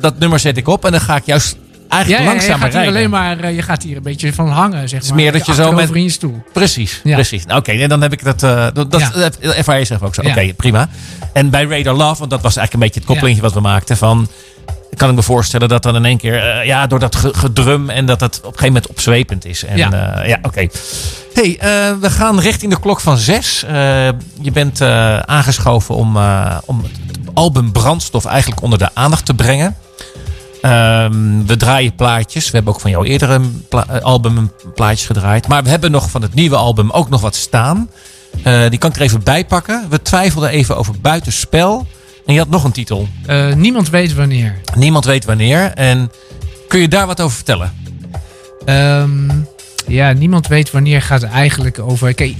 Dat 0.00 0.18
nummer 0.18 0.38
zet 0.38 0.56
ik 0.56 0.68
op 0.68 0.84
en 0.84 0.90
dan 0.90 1.00
ga 1.00 1.16
ik 1.16 1.24
juist 1.26 1.56
eigenlijk 1.92 2.22
ja, 2.22 2.28
je 2.28 2.34
langzamer 2.36 2.58
gaat 2.58 2.72
hier 2.72 2.82
rijden. 2.82 2.96
alleen 2.96 3.10
maar, 3.10 3.38
eh, 3.40 3.54
je 3.56 3.62
gaat 3.62 3.82
hier 3.82 3.96
een 3.96 4.02
beetje 4.02 4.32
van 4.32 4.48
hangen, 4.48 4.88
zeg 4.88 5.00
is 5.00 5.08
maar. 5.08 5.16
meer 5.16 5.32
dat 5.32 5.46
je 5.46 5.54
zo 5.54 5.72
met- 5.72 5.90
in 5.90 6.02
je 6.02 6.10
stoel. 6.10 6.42
Precies, 6.52 7.00
Ja. 7.04 7.14
precies. 7.14 7.46
Nou, 7.46 7.58
Oké, 7.58 7.72
en 7.72 7.88
dan 7.88 8.02
heb 8.02 8.12
ik 8.12 8.24
dat... 8.24 8.42
eh, 8.42 8.66
dat 8.72 8.90
dat 8.90 9.00
Ja. 9.40 9.52
ervaar 9.52 9.78
je 9.78 9.84
zelf 9.84 10.02
ook 10.02 10.14
zo. 10.14 10.20
Oké, 10.22 10.52
prima. 10.56 10.88
En 11.32 11.50
bij 11.50 11.64
Radar 11.64 11.94
Love, 11.94 12.18
want 12.18 12.30
dat 12.30 12.40
was 12.42 12.56
eigenlijk 12.56 12.72
een 12.72 12.78
beetje 12.80 12.98
het 13.00 13.08
koppelingje 13.08 13.42
wat 13.42 13.52
we 13.52 13.60
maakten 13.60 13.96
van... 13.96 14.28
Kan 14.96 15.08
ik 15.10 15.14
me 15.14 15.22
voorstellen 15.22 15.68
dat 15.68 15.82
dan 15.82 15.96
in 15.96 16.04
één 16.04 16.18
keer, 16.18 16.50
eh, 16.50 16.66
ja, 16.66 16.86
door 16.86 16.98
dat 16.98 17.14
ge- 17.16 17.34
gedrum 17.34 17.90
en 17.90 18.06
dat 18.06 18.20
het 18.20 18.36
op 18.36 18.42
een 18.44 18.48
gegeven 18.50 18.66
moment 18.66 18.86
opzwepend 18.86 19.44
is. 19.44 19.64
En, 19.64 19.76
Ja. 19.76 19.88
ja, 19.92 20.24
ja 20.26 20.38
oké. 20.42 20.66
Hey, 21.34 21.56
we 22.00 22.10
gaan 22.10 22.40
richting 22.40 22.72
de 22.72 22.80
klok 22.80 23.00
van 23.00 23.18
zes. 23.18 23.60
Je 24.40 24.50
bent 24.52 24.80
aangeschoven 25.26 25.94
om, 25.94 26.16
om 26.64 26.82
het 26.82 27.18
album 27.34 27.72
Brandstof 27.72 28.24
eigenlijk 28.24 28.62
onder 28.62 28.78
de 28.78 28.88
aandacht 28.94 29.24
te 29.26 29.34
brengen. 29.34 29.76
Ehm, 30.62 31.46
we 31.46 31.56
draaien 31.56 31.94
plaatjes. 31.94 32.44
We 32.44 32.56
hebben 32.56 32.74
ook 32.74 32.80
van 32.80 32.90
jouw 32.90 33.04
eerdere 33.04 33.40
eh, 33.70 34.00
album 34.00 34.36
een 34.36 34.50
plaatjes 34.74 35.06
gedraaid. 35.06 35.48
Maar 35.48 35.62
we 35.62 35.68
hebben 35.68 35.90
nog 35.90 36.10
van 36.10 36.22
het 36.22 36.34
nieuwe 36.34 36.56
album 36.56 36.90
ook 36.90 37.08
nog 37.08 37.20
wat 37.20 37.34
staan. 37.34 37.90
Eh, 38.42 38.68
die 38.68 38.78
kan 38.78 38.90
ik 38.90 38.96
er 38.96 39.02
even 39.02 39.22
bij 39.22 39.44
pakken. 39.44 39.86
We 39.90 40.02
twijfelden 40.02 40.50
even 40.50 40.76
over 40.76 40.94
Buitenspel. 41.00 41.86
En 42.26 42.32
je 42.32 42.38
had 42.38 42.48
nog 42.48 42.64
een 42.64 42.72
titel. 42.72 43.08
Eh, 43.26 43.52
niemand 43.52 43.90
weet 43.90 44.14
wanneer. 44.14 44.60
Niemand 44.74 45.04
weet 45.04 45.24
wanneer. 45.24 45.72
En 45.74 46.10
kun 46.68 46.80
je 46.80 46.88
daar 46.88 47.06
wat 47.06 47.20
over 47.20 47.36
vertellen? 47.36 47.72
Ehm, 48.64 49.30
ja, 49.86 50.12
niemand 50.12 50.46
weet 50.46 50.70
wanneer 50.70 51.02
gaat 51.02 51.22
het 51.22 51.30
eigenlijk 51.30 51.78
over. 51.78 52.14
Kijk, 52.14 52.34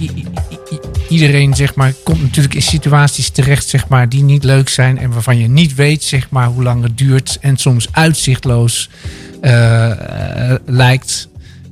iedereen 1.09 1.53
zeg 1.53 1.75
maar, 1.75 1.93
komt 2.03 2.21
natuurlijk 2.21 2.53
in 2.55 2.61
situaties 2.61 3.29
terecht 3.29 3.67
zeg 3.67 3.87
maar, 3.87 4.09
die 4.09 4.23
niet 4.23 4.43
leuk 4.43 4.69
zijn. 4.69 4.97
En 4.97 5.11
waarvan 5.11 5.37
je 5.37 5.47
niet 5.47 5.75
weet 5.75 6.03
zeg 6.03 6.29
maar, 6.29 6.47
hoe 6.47 6.63
lang 6.63 6.83
het 6.83 6.97
duurt. 6.97 7.37
En 7.41 7.57
soms 7.57 7.87
uitzichtloos 7.91 8.89
eh, 9.41 9.91
eh, 10.51 10.59
lijkt 10.65 11.27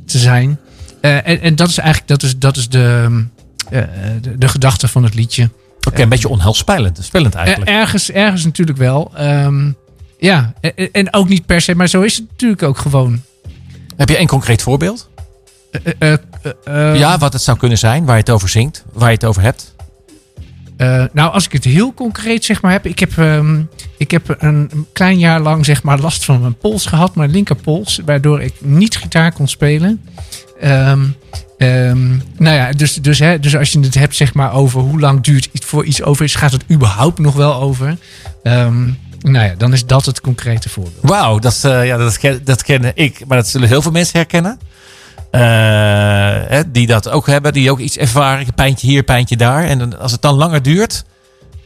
te 0.06 0.18
zijn. 0.18 0.60
Eh, 1.02 1.28
en, 1.28 1.42
en 1.42 1.56
dat 1.56 1.70
is 1.70 1.78
eigenlijk 1.78 2.08
dat 2.08 2.24
is, 2.24 2.38
dat 2.38 2.58
is 2.58 2.70
de, 2.70 3.24
eh, 3.70 3.82
de, 4.22 4.38
de 4.38 4.48
gedachte 4.48 4.88
van 4.88 5.04
het 5.04 5.14
liedje. 5.14 5.50
Oké, 5.88 6.02
een 6.02 6.10
beetje 6.10 6.30
onheilspellend. 6.30 7.00
Spellend 7.02 7.36
eigenlijk. 7.36 7.70
Er- 7.70 7.76
ergens, 7.78 8.12
ergens 8.12 8.44
natuurlijk 8.44 8.78
wel. 8.78 9.12
Ehm, 9.16 9.72
ja, 10.20 10.54
en, 10.62 10.92
en 10.92 11.14
ook 11.14 11.30
niet 11.30 11.46
per 11.46 11.62
se, 11.62 11.76
maar 11.76 11.88
zo 11.88 12.02
is 12.02 12.16
het 12.16 12.26
natuurlijk 12.30 12.64
ook 12.64 12.78
gewoon. 12.78 13.22
Heb 13.96 14.10
je 14.10 14.20
een 14.20 14.28
concreet 14.28 14.62
voorbeeld? 14.62 15.10
Eh, 15.72 16.12
eh, 16.14 16.18
eh, 16.64 17.00
ja, 17.00 17.18
wat 17.18 17.34
het 17.34 17.42
zou 17.42 17.58
kunnen 17.58 17.78
zijn. 17.78 18.06
Waar 18.06 18.16
je 18.16 18.22
het 18.22 18.30
over 18.30 18.50
zingt. 18.50 18.84
Waar 18.94 19.08
je 19.08 19.16
het 19.16 19.26
over 19.26 19.42
hebt. 19.42 19.74
Nou, 21.14 21.34
als 21.34 21.46
ik 21.46 21.52
het 21.52 21.64
heel 21.64 21.94
concreet 21.94 22.46
zeg 22.46 22.62
maar 22.62 22.72
heb. 22.72 22.86
Ik 22.86 23.00
heb, 23.00 23.18
ehm, 23.18 23.62
ik 23.98 24.12
heb 24.12 24.36
een, 24.40 24.88
klein 24.94 25.20
jaar 25.20 25.40
lang 25.40 25.66
zeg 25.66 25.84
maar 25.84 26.00
last 26.00 26.26
van 26.26 26.42
mijn 26.42 26.58
pols 26.58 26.86
gehad. 26.86 27.16
Mijn 27.16 27.32
linkerpols. 27.32 28.02
Waardoor 28.06 28.42
ik 28.42 28.54
niet 28.60 28.98
gitaar 28.98 29.34
kon 29.34 29.48
spelen. 29.48 30.02
Ehm, 30.60 31.06
ehm, 31.58 32.08
nou 32.38 32.56
ja, 32.56 32.72
dus, 32.72 32.96
dus, 32.96 33.20
hè, 33.20 33.40
dus 33.40 33.56
als 33.56 33.72
je 33.72 33.80
het 33.80 33.96
hebt 33.96 34.16
zeg 34.16 34.34
maar 34.34 34.54
over 34.54 34.82
hoe 34.82 35.00
lang 35.00 35.22
duurt 35.24 35.50
iets 35.52 35.66
voor 35.66 35.86
iets 35.86 36.04
over 36.04 36.26
is. 36.26 36.36
Gaat 36.36 36.52
het 36.52 36.64
überhaupt 36.72 37.20
nog 37.20 37.36
wel 37.36 37.54
over? 37.54 37.98
Ehm, 38.44 38.84
nou 39.20 39.46
ja, 39.46 39.56
dan 39.58 39.74
is 39.74 39.86
dat 39.86 40.06
het 40.06 40.22
concrete 40.22 40.70
voorbeeld. 40.70 41.02
Wauw, 41.02 41.40
dat, 41.40 41.60
ja, 41.62 41.98
dat, 41.98 42.20
dat 42.44 42.64
ken 42.64 42.92
ik. 42.96 43.26
Maar 43.28 43.38
dat 43.38 43.48
zullen 43.48 43.68
heel 43.68 43.82
veel 43.82 43.92
mensen 43.92 44.18
herkennen. 44.18 44.60
Eh, 45.32 46.60
die 46.68 46.88
dat 46.88 47.10
ook 47.10 47.28
hebben. 47.28 47.54
Die 47.54 47.72
ook 47.72 47.80
iets 47.80 47.98
ervaren. 47.98 48.54
Pijntje 48.56 48.88
hier, 48.88 49.04
pijntje 49.04 49.38
daar. 49.38 49.64
En 49.64 49.78
dan- 49.78 50.00
als 50.00 50.12
het 50.12 50.22
dan 50.22 50.36
langer 50.36 50.62
duurt. 50.62 51.04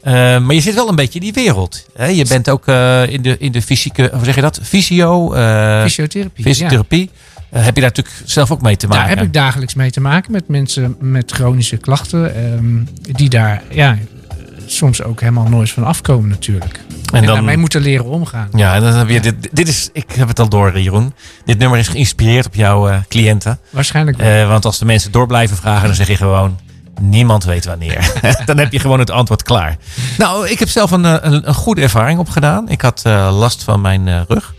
eh, 0.01 0.13
maar 0.39 0.53
je 0.53 0.61
zit 0.61 0.73
wel 0.75 0.89
een 0.89 0.95
beetje 0.95 1.19
in 1.19 1.25
die 1.25 1.33
wereld. 1.33 1.85
Hè? 1.95 2.05
Je 2.05 2.25
bent 2.25 2.49
ook 2.49 2.67
eh, 2.67 3.07
in, 3.09 3.21
de, 3.21 3.37
in 3.37 3.51
de 3.51 3.61
fysieke, 3.61 4.09
hoe 4.13 4.25
zeg 4.25 4.35
je 4.35 4.41
dat? 4.41 4.59
Fysio, 4.63 5.31
Fysiotherapie. 5.83 6.43
fysiotherapie. 6.43 7.09
Heb 7.49 7.75
je 7.75 7.81
daar 7.81 7.89
natuurlijk 7.95 8.15
zelf 8.25 8.51
ook 8.51 8.61
mee 8.61 8.77
te 8.77 8.87
maken? 8.87 9.07
Daar 9.07 9.15
heb 9.17 9.25
ik 9.25 9.33
dagelijks 9.33 9.73
mee 9.73 9.91
te 9.91 10.01
maken 10.01 10.31
met 10.31 10.47
mensen 10.47 10.95
met 10.99 11.31
chronische 11.31 11.77
klachten. 11.77 12.35
ehm, 12.35 12.83
die 13.15 13.29
daar 13.29 13.63
ja, 13.69 13.97
soms 14.65 15.03
ook 15.03 15.19
helemaal 15.19 15.47
nooit 15.47 15.71
van 15.71 15.83
afkomen 15.83 16.29
natuurlijk. 16.29 16.79
En, 17.05 17.19
En 17.19 17.25
dan- 17.25 17.35
daarmee 17.35 17.57
moeten 17.57 17.81
leren 17.81 18.05
omgaan. 18.05 18.49
Ja, 18.55 18.75
en 18.75 18.81
dan 18.81 18.93
heb 18.93 19.09
je 19.09 19.19
dit, 19.19 19.49
dit 19.51 19.67
is, 19.67 19.89
ik 19.93 20.11
heb 20.11 20.27
het 20.27 20.39
al 20.39 20.49
door, 20.49 20.79
Jeroen. 20.79 21.13
Dit 21.45 21.57
nummer 21.57 21.79
is 21.79 21.87
geïnspireerd 21.87 22.45
op 22.45 22.55
jouw 22.55 22.87
eh, 22.89 22.97
cliënten. 23.09 23.59
Waarschijnlijk 23.69 24.17
wel. 24.17 24.27
Eh, 24.41 24.47
want 24.47 24.65
als 24.65 24.79
de 24.79 24.85
mensen 24.85 25.11
door 25.11 25.27
blijven 25.27 25.57
vragen, 25.57 25.85
dan 25.87 25.95
zeg 25.95 26.07
je 26.07 26.15
gewoon: 26.15 26.59
niemand 27.01 27.43
weet 27.43 27.65
wanneer. 27.65 28.11
dan 28.45 28.57
heb 28.57 28.71
je 28.71 28.79
gewoon 28.79 28.99
het 28.99 29.11
antwoord 29.11 29.43
klaar. 29.43 29.77
Nou, 30.17 30.49
ik 30.49 30.59
heb 30.59 30.69
zelf 30.69 30.91
een, 30.91 31.05
eh, 31.05 31.15
een, 31.21 31.47
een 31.47 31.53
goede 31.53 31.81
ervaring 31.81 32.19
opgedaan. 32.19 32.69
Ik 32.69 32.81
had 32.81 33.01
last 33.31 33.63
van 33.63 33.81
mijn 33.81 34.25
rug. 34.27 34.53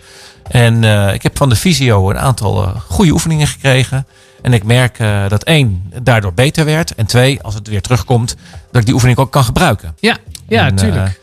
En 0.49 0.85
ik 1.15 1.23
heb 1.23 1.37
van 1.37 1.49
de 1.49 1.57
fysio 1.57 2.11
een 2.11 2.19
aantal 2.19 2.73
goede 2.89 3.13
oefeningen 3.13 3.47
gekregen. 3.47 4.07
En 4.47 4.53
ik 4.53 4.65
merk 4.65 4.99
eh, 4.99 5.29
dat 5.29 5.43
één, 5.43 5.93
daardoor 6.03 6.33
beter 6.33 6.65
werd. 6.65 6.95
En 6.95 7.07
twee, 7.07 7.43
als 7.43 7.55
het 7.55 7.69
weer 7.69 7.81
terugkomt, 7.83 8.37
dat 8.71 8.81
ik 8.81 8.85
die 8.85 8.95
oefening 8.95 9.19
ook 9.19 9.31
kan 9.33 9.45
gebruiken. 9.45 9.97
Ja, 10.01 10.17
ja, 10.49 10.67
En, 10.67 10.75
tuurlijk. 10.77 11.21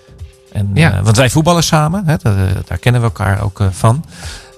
eh, 0.51 0.59
en, 0.59 0.69
Ja. 0.74 0.91
eh, 0.97 1.03
want 1.03 1.17
wij 1.17 1.30
voetballen 1.30 1.63
samen, 1.63 2.03
hè, 2.05 2.15
dat, 2.21 2.36
daar 2.67 2.78
kennen 2.78 3.01
we 3.01 3.07
elkaar 3.07 3.41
ook 3.43 3.59
van. 3.71 4.05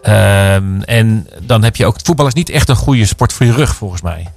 Ehm, 0.02 0.82
en 0.82 1.28
dan 1.42 1.64
heb 1.64 1.76
je 1.76 1.86
ook, 1.86 1.96
voetbal 2.04 2.28
is 2.28 2.34
niet 2.34 2.50
echt 2.50 2.70
een 2.70 2.76
goede 2.76 3.06
sport 3.06 3.34
voor 3.34 3.46
je 3.46 3.54
rug, 3.54 3.76
volgens 3.76 4.02
mij. 4.02 4.28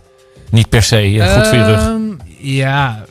Niet 0.50 0.68
per 0.68 0.82
se 0.82 1.30
goed 1.34 1.46
voor 1.46 1.56
je 1.58 1.64
rug. 1.64 1.80
Ehm, 1.80 2.00
ja, 2.38 3.04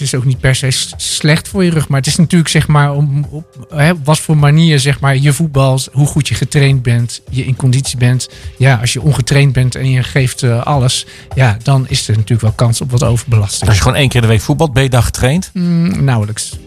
het 0.00 0.08
is 0.08 0.14
ook 0.14 0.24
niet 0.24 0.40
per 0.40 0.54
se 0.54 0.70
slecht 0.96 1.48
voor 1.48 1.64
je 1.64 1.70
rug. 1.70 1.88
Maar 1.88 1.98
het 1.98 2.06
is 2.06 2.16
natuurlijk 2.16 2.50
zeg 2.50 2.68
maar 2.68 2.94
om 2.94 3.26
op 3.30 3.66
hè, 3.68 3.92
wat 4.04 4.18
voor 4.18 4.36
manier 4.36 4.78
zeg 4.78 5.00
maar 5.00 5.16
je 5.16 5.32
voetbal, 5.32 5.80
hoe 5.92 6.06
goed 6.06 6.28
je 6.28 6.34
getraind 6.34 6.82
bent, 6.82 7.20
je 7.30 7.44
in 7.44 7.56
conditie 7.56 7.98
bent. 7.98 8.28
Ja, 8.58 8.76
als 8.76 8.92
je 8.92 9.02
ongetraind 9.02 9.52
bent 9.52 9.74
en 9.74 9.90
je 9.90 10.02
geeft 10.02 10.42
eh, 10.42 10.62
alles, 10.62 11.06
ja, 11.34 11.56
dan 11.62 11.88
is 11.88 12.08
er 12.08 12.14
natuurlijk 12.14 12.40
wel 12.40 12.52
kans 12.52 12.80
op 12.80 12.90
wat 12.90 13.04
overbelasting. 13.04 13.68
Als 13.68 13.76
je 13.76 13.82
gewoon 13.82 13.98
één 13.98 14.08
keer 14.08 14.22
in 14.22 14.26
de 14.26 14.32
week 14.32 14.42
voetbalt, 14.42 14.72
ben 14.72 14.82
je 14.82 14.88
dan 14.88 15.02
getraind. 15.02 15.50
Mm, 15.54 16.04
nauwelijks. 16.04 16.58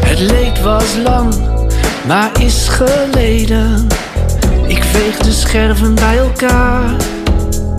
Het 0.00 0.18
leed 0.18 0.60
was 0.62 0.96
lang, 0.96 1.34
maar 2.06 2.40
is 2.40 2.68
geleden. 2.68 3.86
Ik 4.66 4.84
veeg 4.84 5.16
de 5.16 5.32
scherven 5.32 5.94
bij 5.94 6.18
elkaar. 6.18 6.90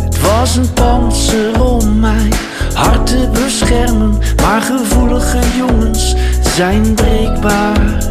Het 0.01 0.21
was 0.21 0.55
een 0.55 0.73
panzer 0.73 1.63
om 1.63 1.99
mijn 1.99 2.33
hart 2.73 3.05
te 3.05 3.29
beschermen. 3.33 4.17
Maar 4.41 4.61
gevoelige 4.61 5.39
jongens 5.57 6.15
zijn 6.55 6.93
breekbaar. 6.93 8.03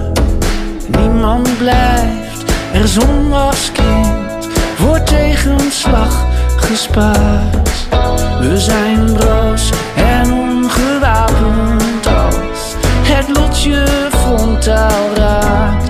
Niemand 0.86 1.58
blijft 1.58 2.44
er 2.72 2.88
zonder 2.88 3.54
kind 3.72 4.48
voor 4.76 5.02
tegenslag 5.02 6.26
gespaard. 6.56 7.88
We 8.40 8.60
zijn 8.60 9.12
broos 9.12 9.70
en 9.96 10.32
ongewapend 10.32 12.06
als 12.06 12.74
het 13.02 13.36
lot 13.36 13.62
je 13.62 14.08
frontaal 14.10 15.14
raakt. 15.14 15.85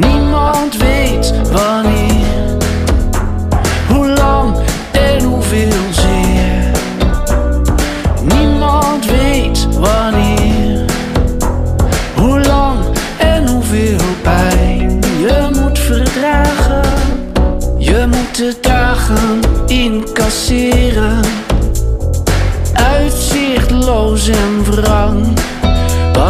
Niemand 0.00 0.76
weet 0.76 1.32
wanneer, 1.52 2.19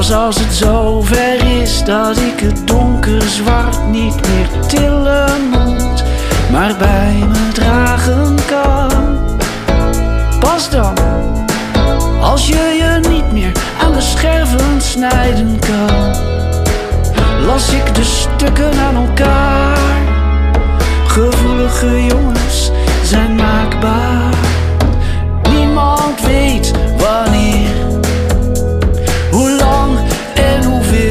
Pas 0.01 0.13
als 0.13 0.39
het 0.39 0.53
zover 0.53 1.61
is 1.61 1.85
dat 1.85 2.17
ik 2.17 2.41
het 2.41 2.67
donker 2.67 3.23
zwart 3.23 3.87
niet 3.87 4.15
meer 4.15 4.67
tillen 4.67 5.49
moet, 5.51 6.05
maar 6.51 6.77
bij 6.79 7.25
me 7.29 7.49
dragen 7.53 8.35
kan. 8.47 9.19
Pas 10.39 10.71
dan, 10.71 10.95
als 12.21 12.47
je 12.47 12.77
je 12.79 13.09
niet 13.09 13.33
meer 13.33 13.53
aan 13.83 13.93
de 13.93 14.01
scherven 14.01 14.81
snijden 14.81 15.59
kan, 15.59 16.15
las 17.47 17.73
ik 17.73 17.95
de 17.95 18.05
stukken 18.05 18.79
aan 18.79 18.97
elkaar. 18.97 19.79
Gevoelige 21.07 22.07
jongens 22.07 22.71
zijn 23.03 23.35
maakbaar. 23.35 24.35
Niemand 25.51 26.21
weet 26.27 26.73
en 30.63 31.10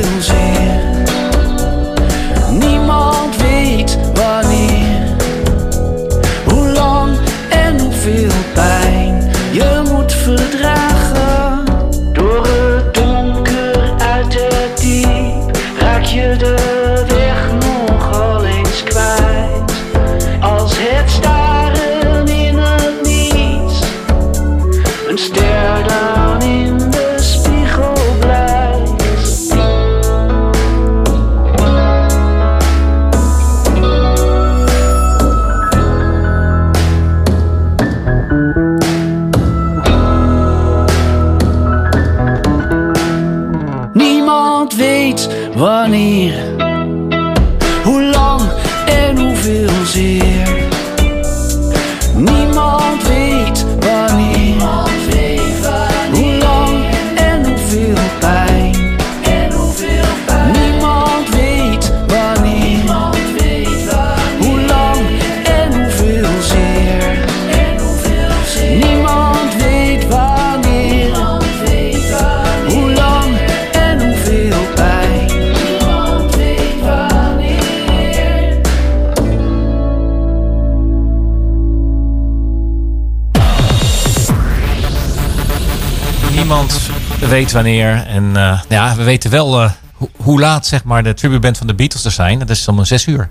Wanneer. 87.52 88.06
En 88.08 88.36
eh, 88.36 88.60
ja, 88.70 88.96
we 88.96 89.04
weten 89.04 89.30
wel 89.32 89.62
eh, 89.62 89.72
ho- 89.94 90.10
hoe 90.16 90.40
laat 90.40 90.68
zeg 90.68 90.84
maar 90.84 91.04
de 91.04 91.14
tributeband 91.14 91.58
van 91.58 91.68
de 91.68 91.76
Beatles 91.76 92.06
er 92.06 92.12
zijn. 92.12 92.40
Dat 92.40 92.50
is 92.50 92.68
om 92.68 92.80
een 92.80 92.86
zes 92.88 93.06
uur. 93.08 93.30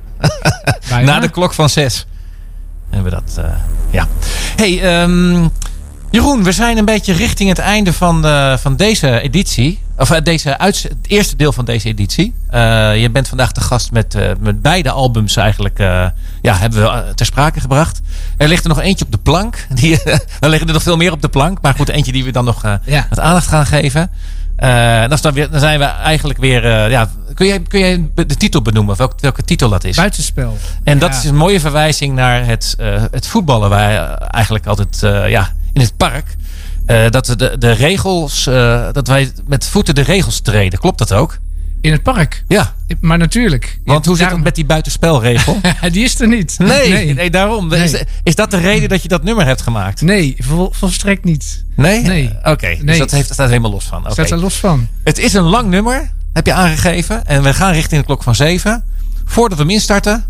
Na 1.04 1.20
de 1.20 1.28
klok 1.28 1.54
van 1.54 1.68
zes. 1.68 2.06
Hebben 2.90 3.10
we 3.12 3.22
dat, 3.24 3.44
eh, 3.44 3.50
ja. 3.90 4.06
hey, 4.56 4.82
ehm, 4.82 5.48
Jeroen, 6.10 6.42
we 6.44 6.52
zijn 6.52 6.78
een 6.78 6.84
beetje 6.84 7.12
richting 7.12 7.48
het 7.48 7.58
einde 7.58 7.92
van, 7.92 8.22
de, 8.22 8.56
van 8.60 8.76
deze 8.76 9.20
editie. 9.20 9.78
Of 9.96 10.08
deze 10.08 10.56
het 10.58 10.88
eerste 11.02 11.36
deel 11.36 11.52
van 11.52 11.64
deze 11.64 11.88
editie. 11.88 12.34
Je 12.94 13.08
bent 13.12 13.28
vandaag 13.28 13.52
de 13.52 13.60
gast 13.60 13.92
met, 13.92 14.16
met 14.40 14.62
beide 14.62 14.90
albums 14.90 15.36
eigenlijk. 15.36 15.78
ja, 15.78 16.54
hebben 16.54 16.82
we 16.82 17.14
ter 17.14 17.26
sprake 17.26 17.60
gebracht. 17.60 18.00
Er 18.38 18.48
ligt 18.48 18.62
er 18.62 18.68
nog 18.68 18.80
eentje 18.80 19.04
op 19.04 19.12
de 19.12 19.18
plank. 19.18 19.66
Die, 19.80 19.98
dan 20.40 20.50
liggen 20.50 20.68
er 20.68 20.74
nog 20.74 20.82
veel 20.82 20.96
meer 20.96 21.12
op 21.12 21.22
de 21.22 21.28
plank. 21.28 21.58
Maar 21.62 21.74
goed, 21.74 21.88
eentje 21.88 22.12
die 22.12 22.24
we 22.24 22.30
dan 22.32 22.44
nog 22.44 22.64
eh, 22.64 22.74
Ja. 22.84 23.06
wat 23.08 23.20
aandacht 23.20 23.46
gaan 23.46 23.66
geven. 23.66 24.10
Eh, 24.56 25.08
dan, 25.08 25.18
staan 25.18 25.32
we, 25.34 25.48
dan 25.50 25.60
zijn 25.60 25.78
we 25.78 25.84
eigenlijk 25.84 26.38
weer. 26.38 26.64
eh, 26.64 26.90
ja, 26.90 27.10
kun 27.34 27.46
jij, 27.46 27.60
kun 27.60 27.78
jij 27.80 28.10
de 28.14 28.36
titel 28.36 28.62
benoemen? 28.62 28.96
Welke, 28.96 29.14
welke 29.20 29.42
titel 29.44 29.68
dat 29.68 29.84
is? 29.84 29.96
Buitenspel. 29.96 30.56
En 30.84 30.98
dat 30.98 31.10
Ja. 31.12 31.18
is 31.18 31.24
een 31.24 31.36
mooie 31.36 31.60
verwijzing 31.60 32.14
naar 32.14 32.46
het, 32.46 32.74
eh, 32.78 33.02
het 33.10 33.26
voetballen. 33.26 33.70
Waar 33.70 34.14
eigenlijk 34.18 34.66
altijd 34.66 35.02
eh, 35.02 35.28
ja, 35.30 35.52
in 35.72 35.80
het 35.80 35.96
park. 35.96 36.36
eh, 36.86 37.10
dat 37.10 37.26
de, 37.26 37.56
de 37.58 37.70
regels. 37.72 38.46
eh, 38.46 38.86
dat 38.92 39.08
wij 39.08 39.32
met 39.46 39.66
voeten 39.66 39.94
de 39.94 40.02
regels 40.02 40.40
treden. 40.40 40.78
Klopt 40.78 40.98
dat 40.98 41.12
ook? 41.12 41.38
In 41.80 41.92
het 41.92 42.02
park. 42.02 42.44
Ja. 42.48 42.74
Maar 43.00 43.18
natuurlijk. 43.18 43.78
Want 43.84 44.06
hoe 44.06 44.16
zit 44.16 44.30
het 44.30 44.42
met 44.42 44.54
die 44.54 44.64
buitenspelregel? 44.64 45.60
Die 45.92 46.04
is 46.04 46.20
er 46.20 46.28
niet. 46.28 46.54
Nee, 46.58 46.88
nee. 46.88 47.14
Nee, 47.14 47.30
daarom. 47.30 47.68
Nee. 47.68 47.82
Is, 47.82 48.02
is 48.22 48.34
dat 48.34 48.50
de 48.50 48.56
reden 48.56 48.88
dat 48.88 49.02
je 49.02 49.08
dat 49.08 49.22
nummer 49.22 49.46
hebt 49.46 49.62
gemaakt? 49.62 50.00
nee 50.00 50.36
vol- 50.38 50.70
volstrekt 50.72 51.24
niet. 51.24 51.64
Nee? 51.76 52.02
Nee. 52.02 52.30
Oké, 52.44 52.68
dus 52.68 52.82
Nee. 52.82 52.98
dat 52.98 53.10
heeft, 53.10 53.32
staat 53.32 53.48
helemaal 53.48 53.70
los 53.70 53.84
van. 53.84 54.00
Oké. 54.02 54.12
Staat 54.12 54.30
er 54.30 54.36
los 54.38 54.54
van. 54.54 54.88
Het 55.04 55.18
is 55.18 55.32
een 55.34 55.42
lang 55.42 55.68
nummer, 55.68 56.10
heb 56.32 56.46
je 56.46 56.52
aangegeven. 56.52 57.26
En 57.26 57.42
we 57.42 57.54
gaan 57.54 57.72
richting 57.72 58.00
de 58.00 58.06
klok 58.06 58.22
van 58.22 58.34
zeven. 58.34 58.84
Voordat 59.24 59.58
we 59.58 59.64
hem 59.64 59.72
instarten, 59.72 60.24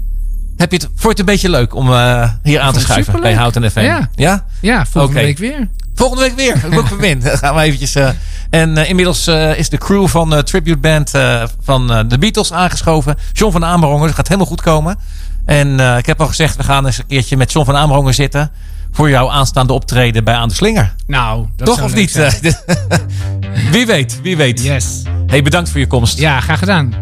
heb 0.56 0.70
je 0.72 0.76
het, 0.76 0.84
vond 0.86 1.02
je 1.02 1.08
het 1.08 1.18
een 1.18 1.24
beetje 1.24 1.50
leuk 1.50 1.74
om 1.74 1.92
eh, 1.92 2.30
hier 2.42 2.60
aan 2.60 2.72
te 2.72 2.80
schuiven 2.80 3.20
bij. 3.20 3.34
Houten 3.34 3.70
FM? 3.70 3.80
Ja. 3.80 4.10
ja? 4.14 4.44
Ja, 4.60 4.86
volgende 4.86 5.20
week 5.20 5.38
weer. 5.38 5.68
Volgende 5.94 6.22
week 6.22 6.36
weer. 6.36 6.58
Van 6.86 6.98
Win. 7.06 7.20
Dan 7.20 7.38
gaan 7.38 7.54
we 7.54 7.60
eventjes. 7.60 7.94
eh, 7.94 8.08
en 8.50 8.78
eh, 8.78 8.88
inmiddels 8.88 9.26
eh, 9.26 9.58
is 9.58 9.68
de 9.68 9.78
crew 9.78 10.06
van 10.06 10.30
de 10.30 10.42
tribute 10.42 10.78
band 10.78 11.14
eh, 11.14 11.42
van 11.62 11.92
eh, 11.92 12.00
de 12.08 12.18
Beatles 12.18 12.52
aangeschoven. 12.52 13.16
John 13.32 13.52
van 13.52 13.64
Amerongen. 13.64 14.06
Dat 14.06 14.14
gaat 14.14 14.26
helemaal 14.28 14.48
goed 14.48 14.60
komen. 14.62 14.98
En 15.44 15.80
eh, 15.80 15.96
ik 15.98 16.06
heb 16.06 16.20
al 16.20 16.26
gezegd, 16.26 16.56
we 16.56 16.62
gaan 16.62 16.86
eens 16.86 16.98
een 16.98 17.06
keertje 17.06 17.36
met 17.36 17.52
John 17.52 17.66
van 17.66 17.76
Amerongen 17.76 18.14
zitten. 18.14 18.50
Voor 18.92 19.10
jouw 19.10 19.30
aanstaande 19.30 19.72
optreden 19.72 20.24
bij 20.24 20.34
Aan 20.34 20.48
de 20.48 20.54
Slinger. 20.54 20.94
Nou, 21.06 21.46
dat 21.56 21.66
Toch 21.66 21.82
of 21.82 21.94
niet? 21.94 22.12
wie 23.72 23.86
weet, 23.86 24.20
wie 24.22 24.36
weet. 24.36 24.62
Yes. 24.62 25.02
Hey, 25.26 25.42
bedankt 25.42 25.70
voor 25.70 25.80
je 25.80 25.86
komst. 25.86 26.18
Ja, 26.18 26.40
graag 26.40 26.58
gedaan. 26.58 26.94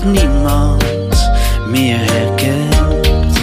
Dat 0.00 0.04
niemand 0.04 1.30
meer 1.66 1.98
herkent? 1.98 3.38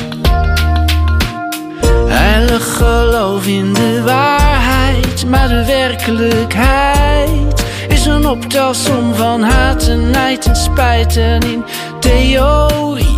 Heilig 2.05 2.77
geloof 2.77 3.47
in 3.47 3.73
de 3.73 4.01
waarheid, 4.05 5.25
maar 5.27 5.47
de 5.47 5.65
werkelijkheid 5.65 7.65
is 7.87 8.05
een 8.05 8.27
optelsom 8.27 9.13
van 9.13 9.43
haat 9.43 9.87
en 9.87 10.09
nijd 10.09 10.45
en 10.45 10.55
spijt. 10.55 11.17
En 11.17 11.41
in 11.41 11.63
theorie 11.99 13.17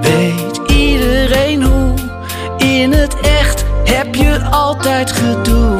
weet 0.00 0.60
iedereen 0.66 1.62
hoe. 1.62 1.94
In 2.56 2.92
het 2.92 3.20
echt 3.20 3.64
heb 3.84 4.14
je 4.14 4.40
altijd 4.50 5.12
gedoe. 5.12 5.76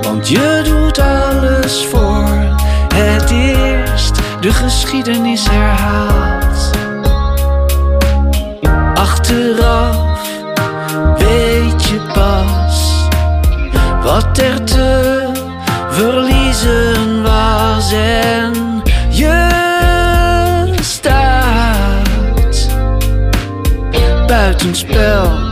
Want 0.00 0.28
je 0.28 0.60
doet 0.64 0.98
alles 0.98 1.84
voor 1.84 2.07
de 4.40 4.52
geschiedenis 4.52 5.48
herhaalt. 5.50 6.70
Achteraf 8.94 10.20
weet 11.18 11.84
je 11.88 12.00
pas 12.12 13.06
wat 14.02 14.38
er 14.38 14.64
te 14.64 15.26
verliezen 15.90 17.22
was 17.22 17.92
en 17.92 18.82
je 19.08 20.74
staat 20.80 22.68
buitenspel. 24.26 25.47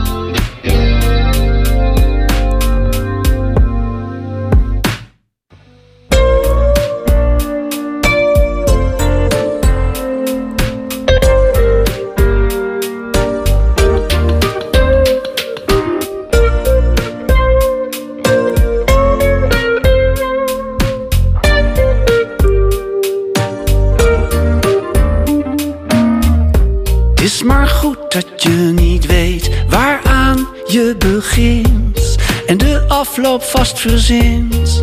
Begint 30.95 32.15
en 32.45 32.57
de 32.57 32.85
afloop 32.87 33.43
vast 33.43 33.79
verzint. 33.79 34.81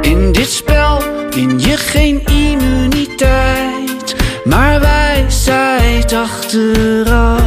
In 0.00 0.32
dit 0.32 0.50
spel 0.50 1.02
win 1.30 1.60
je 1.60 1.76
geen 1.76 2.24
immuniteit, 2.26 4.16
maar 4.44 4.80
wijsheid 4.80 6.12
achteraf. 6.12 7.42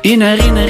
In 0.00 0.20
herinnering. 0.20 0.50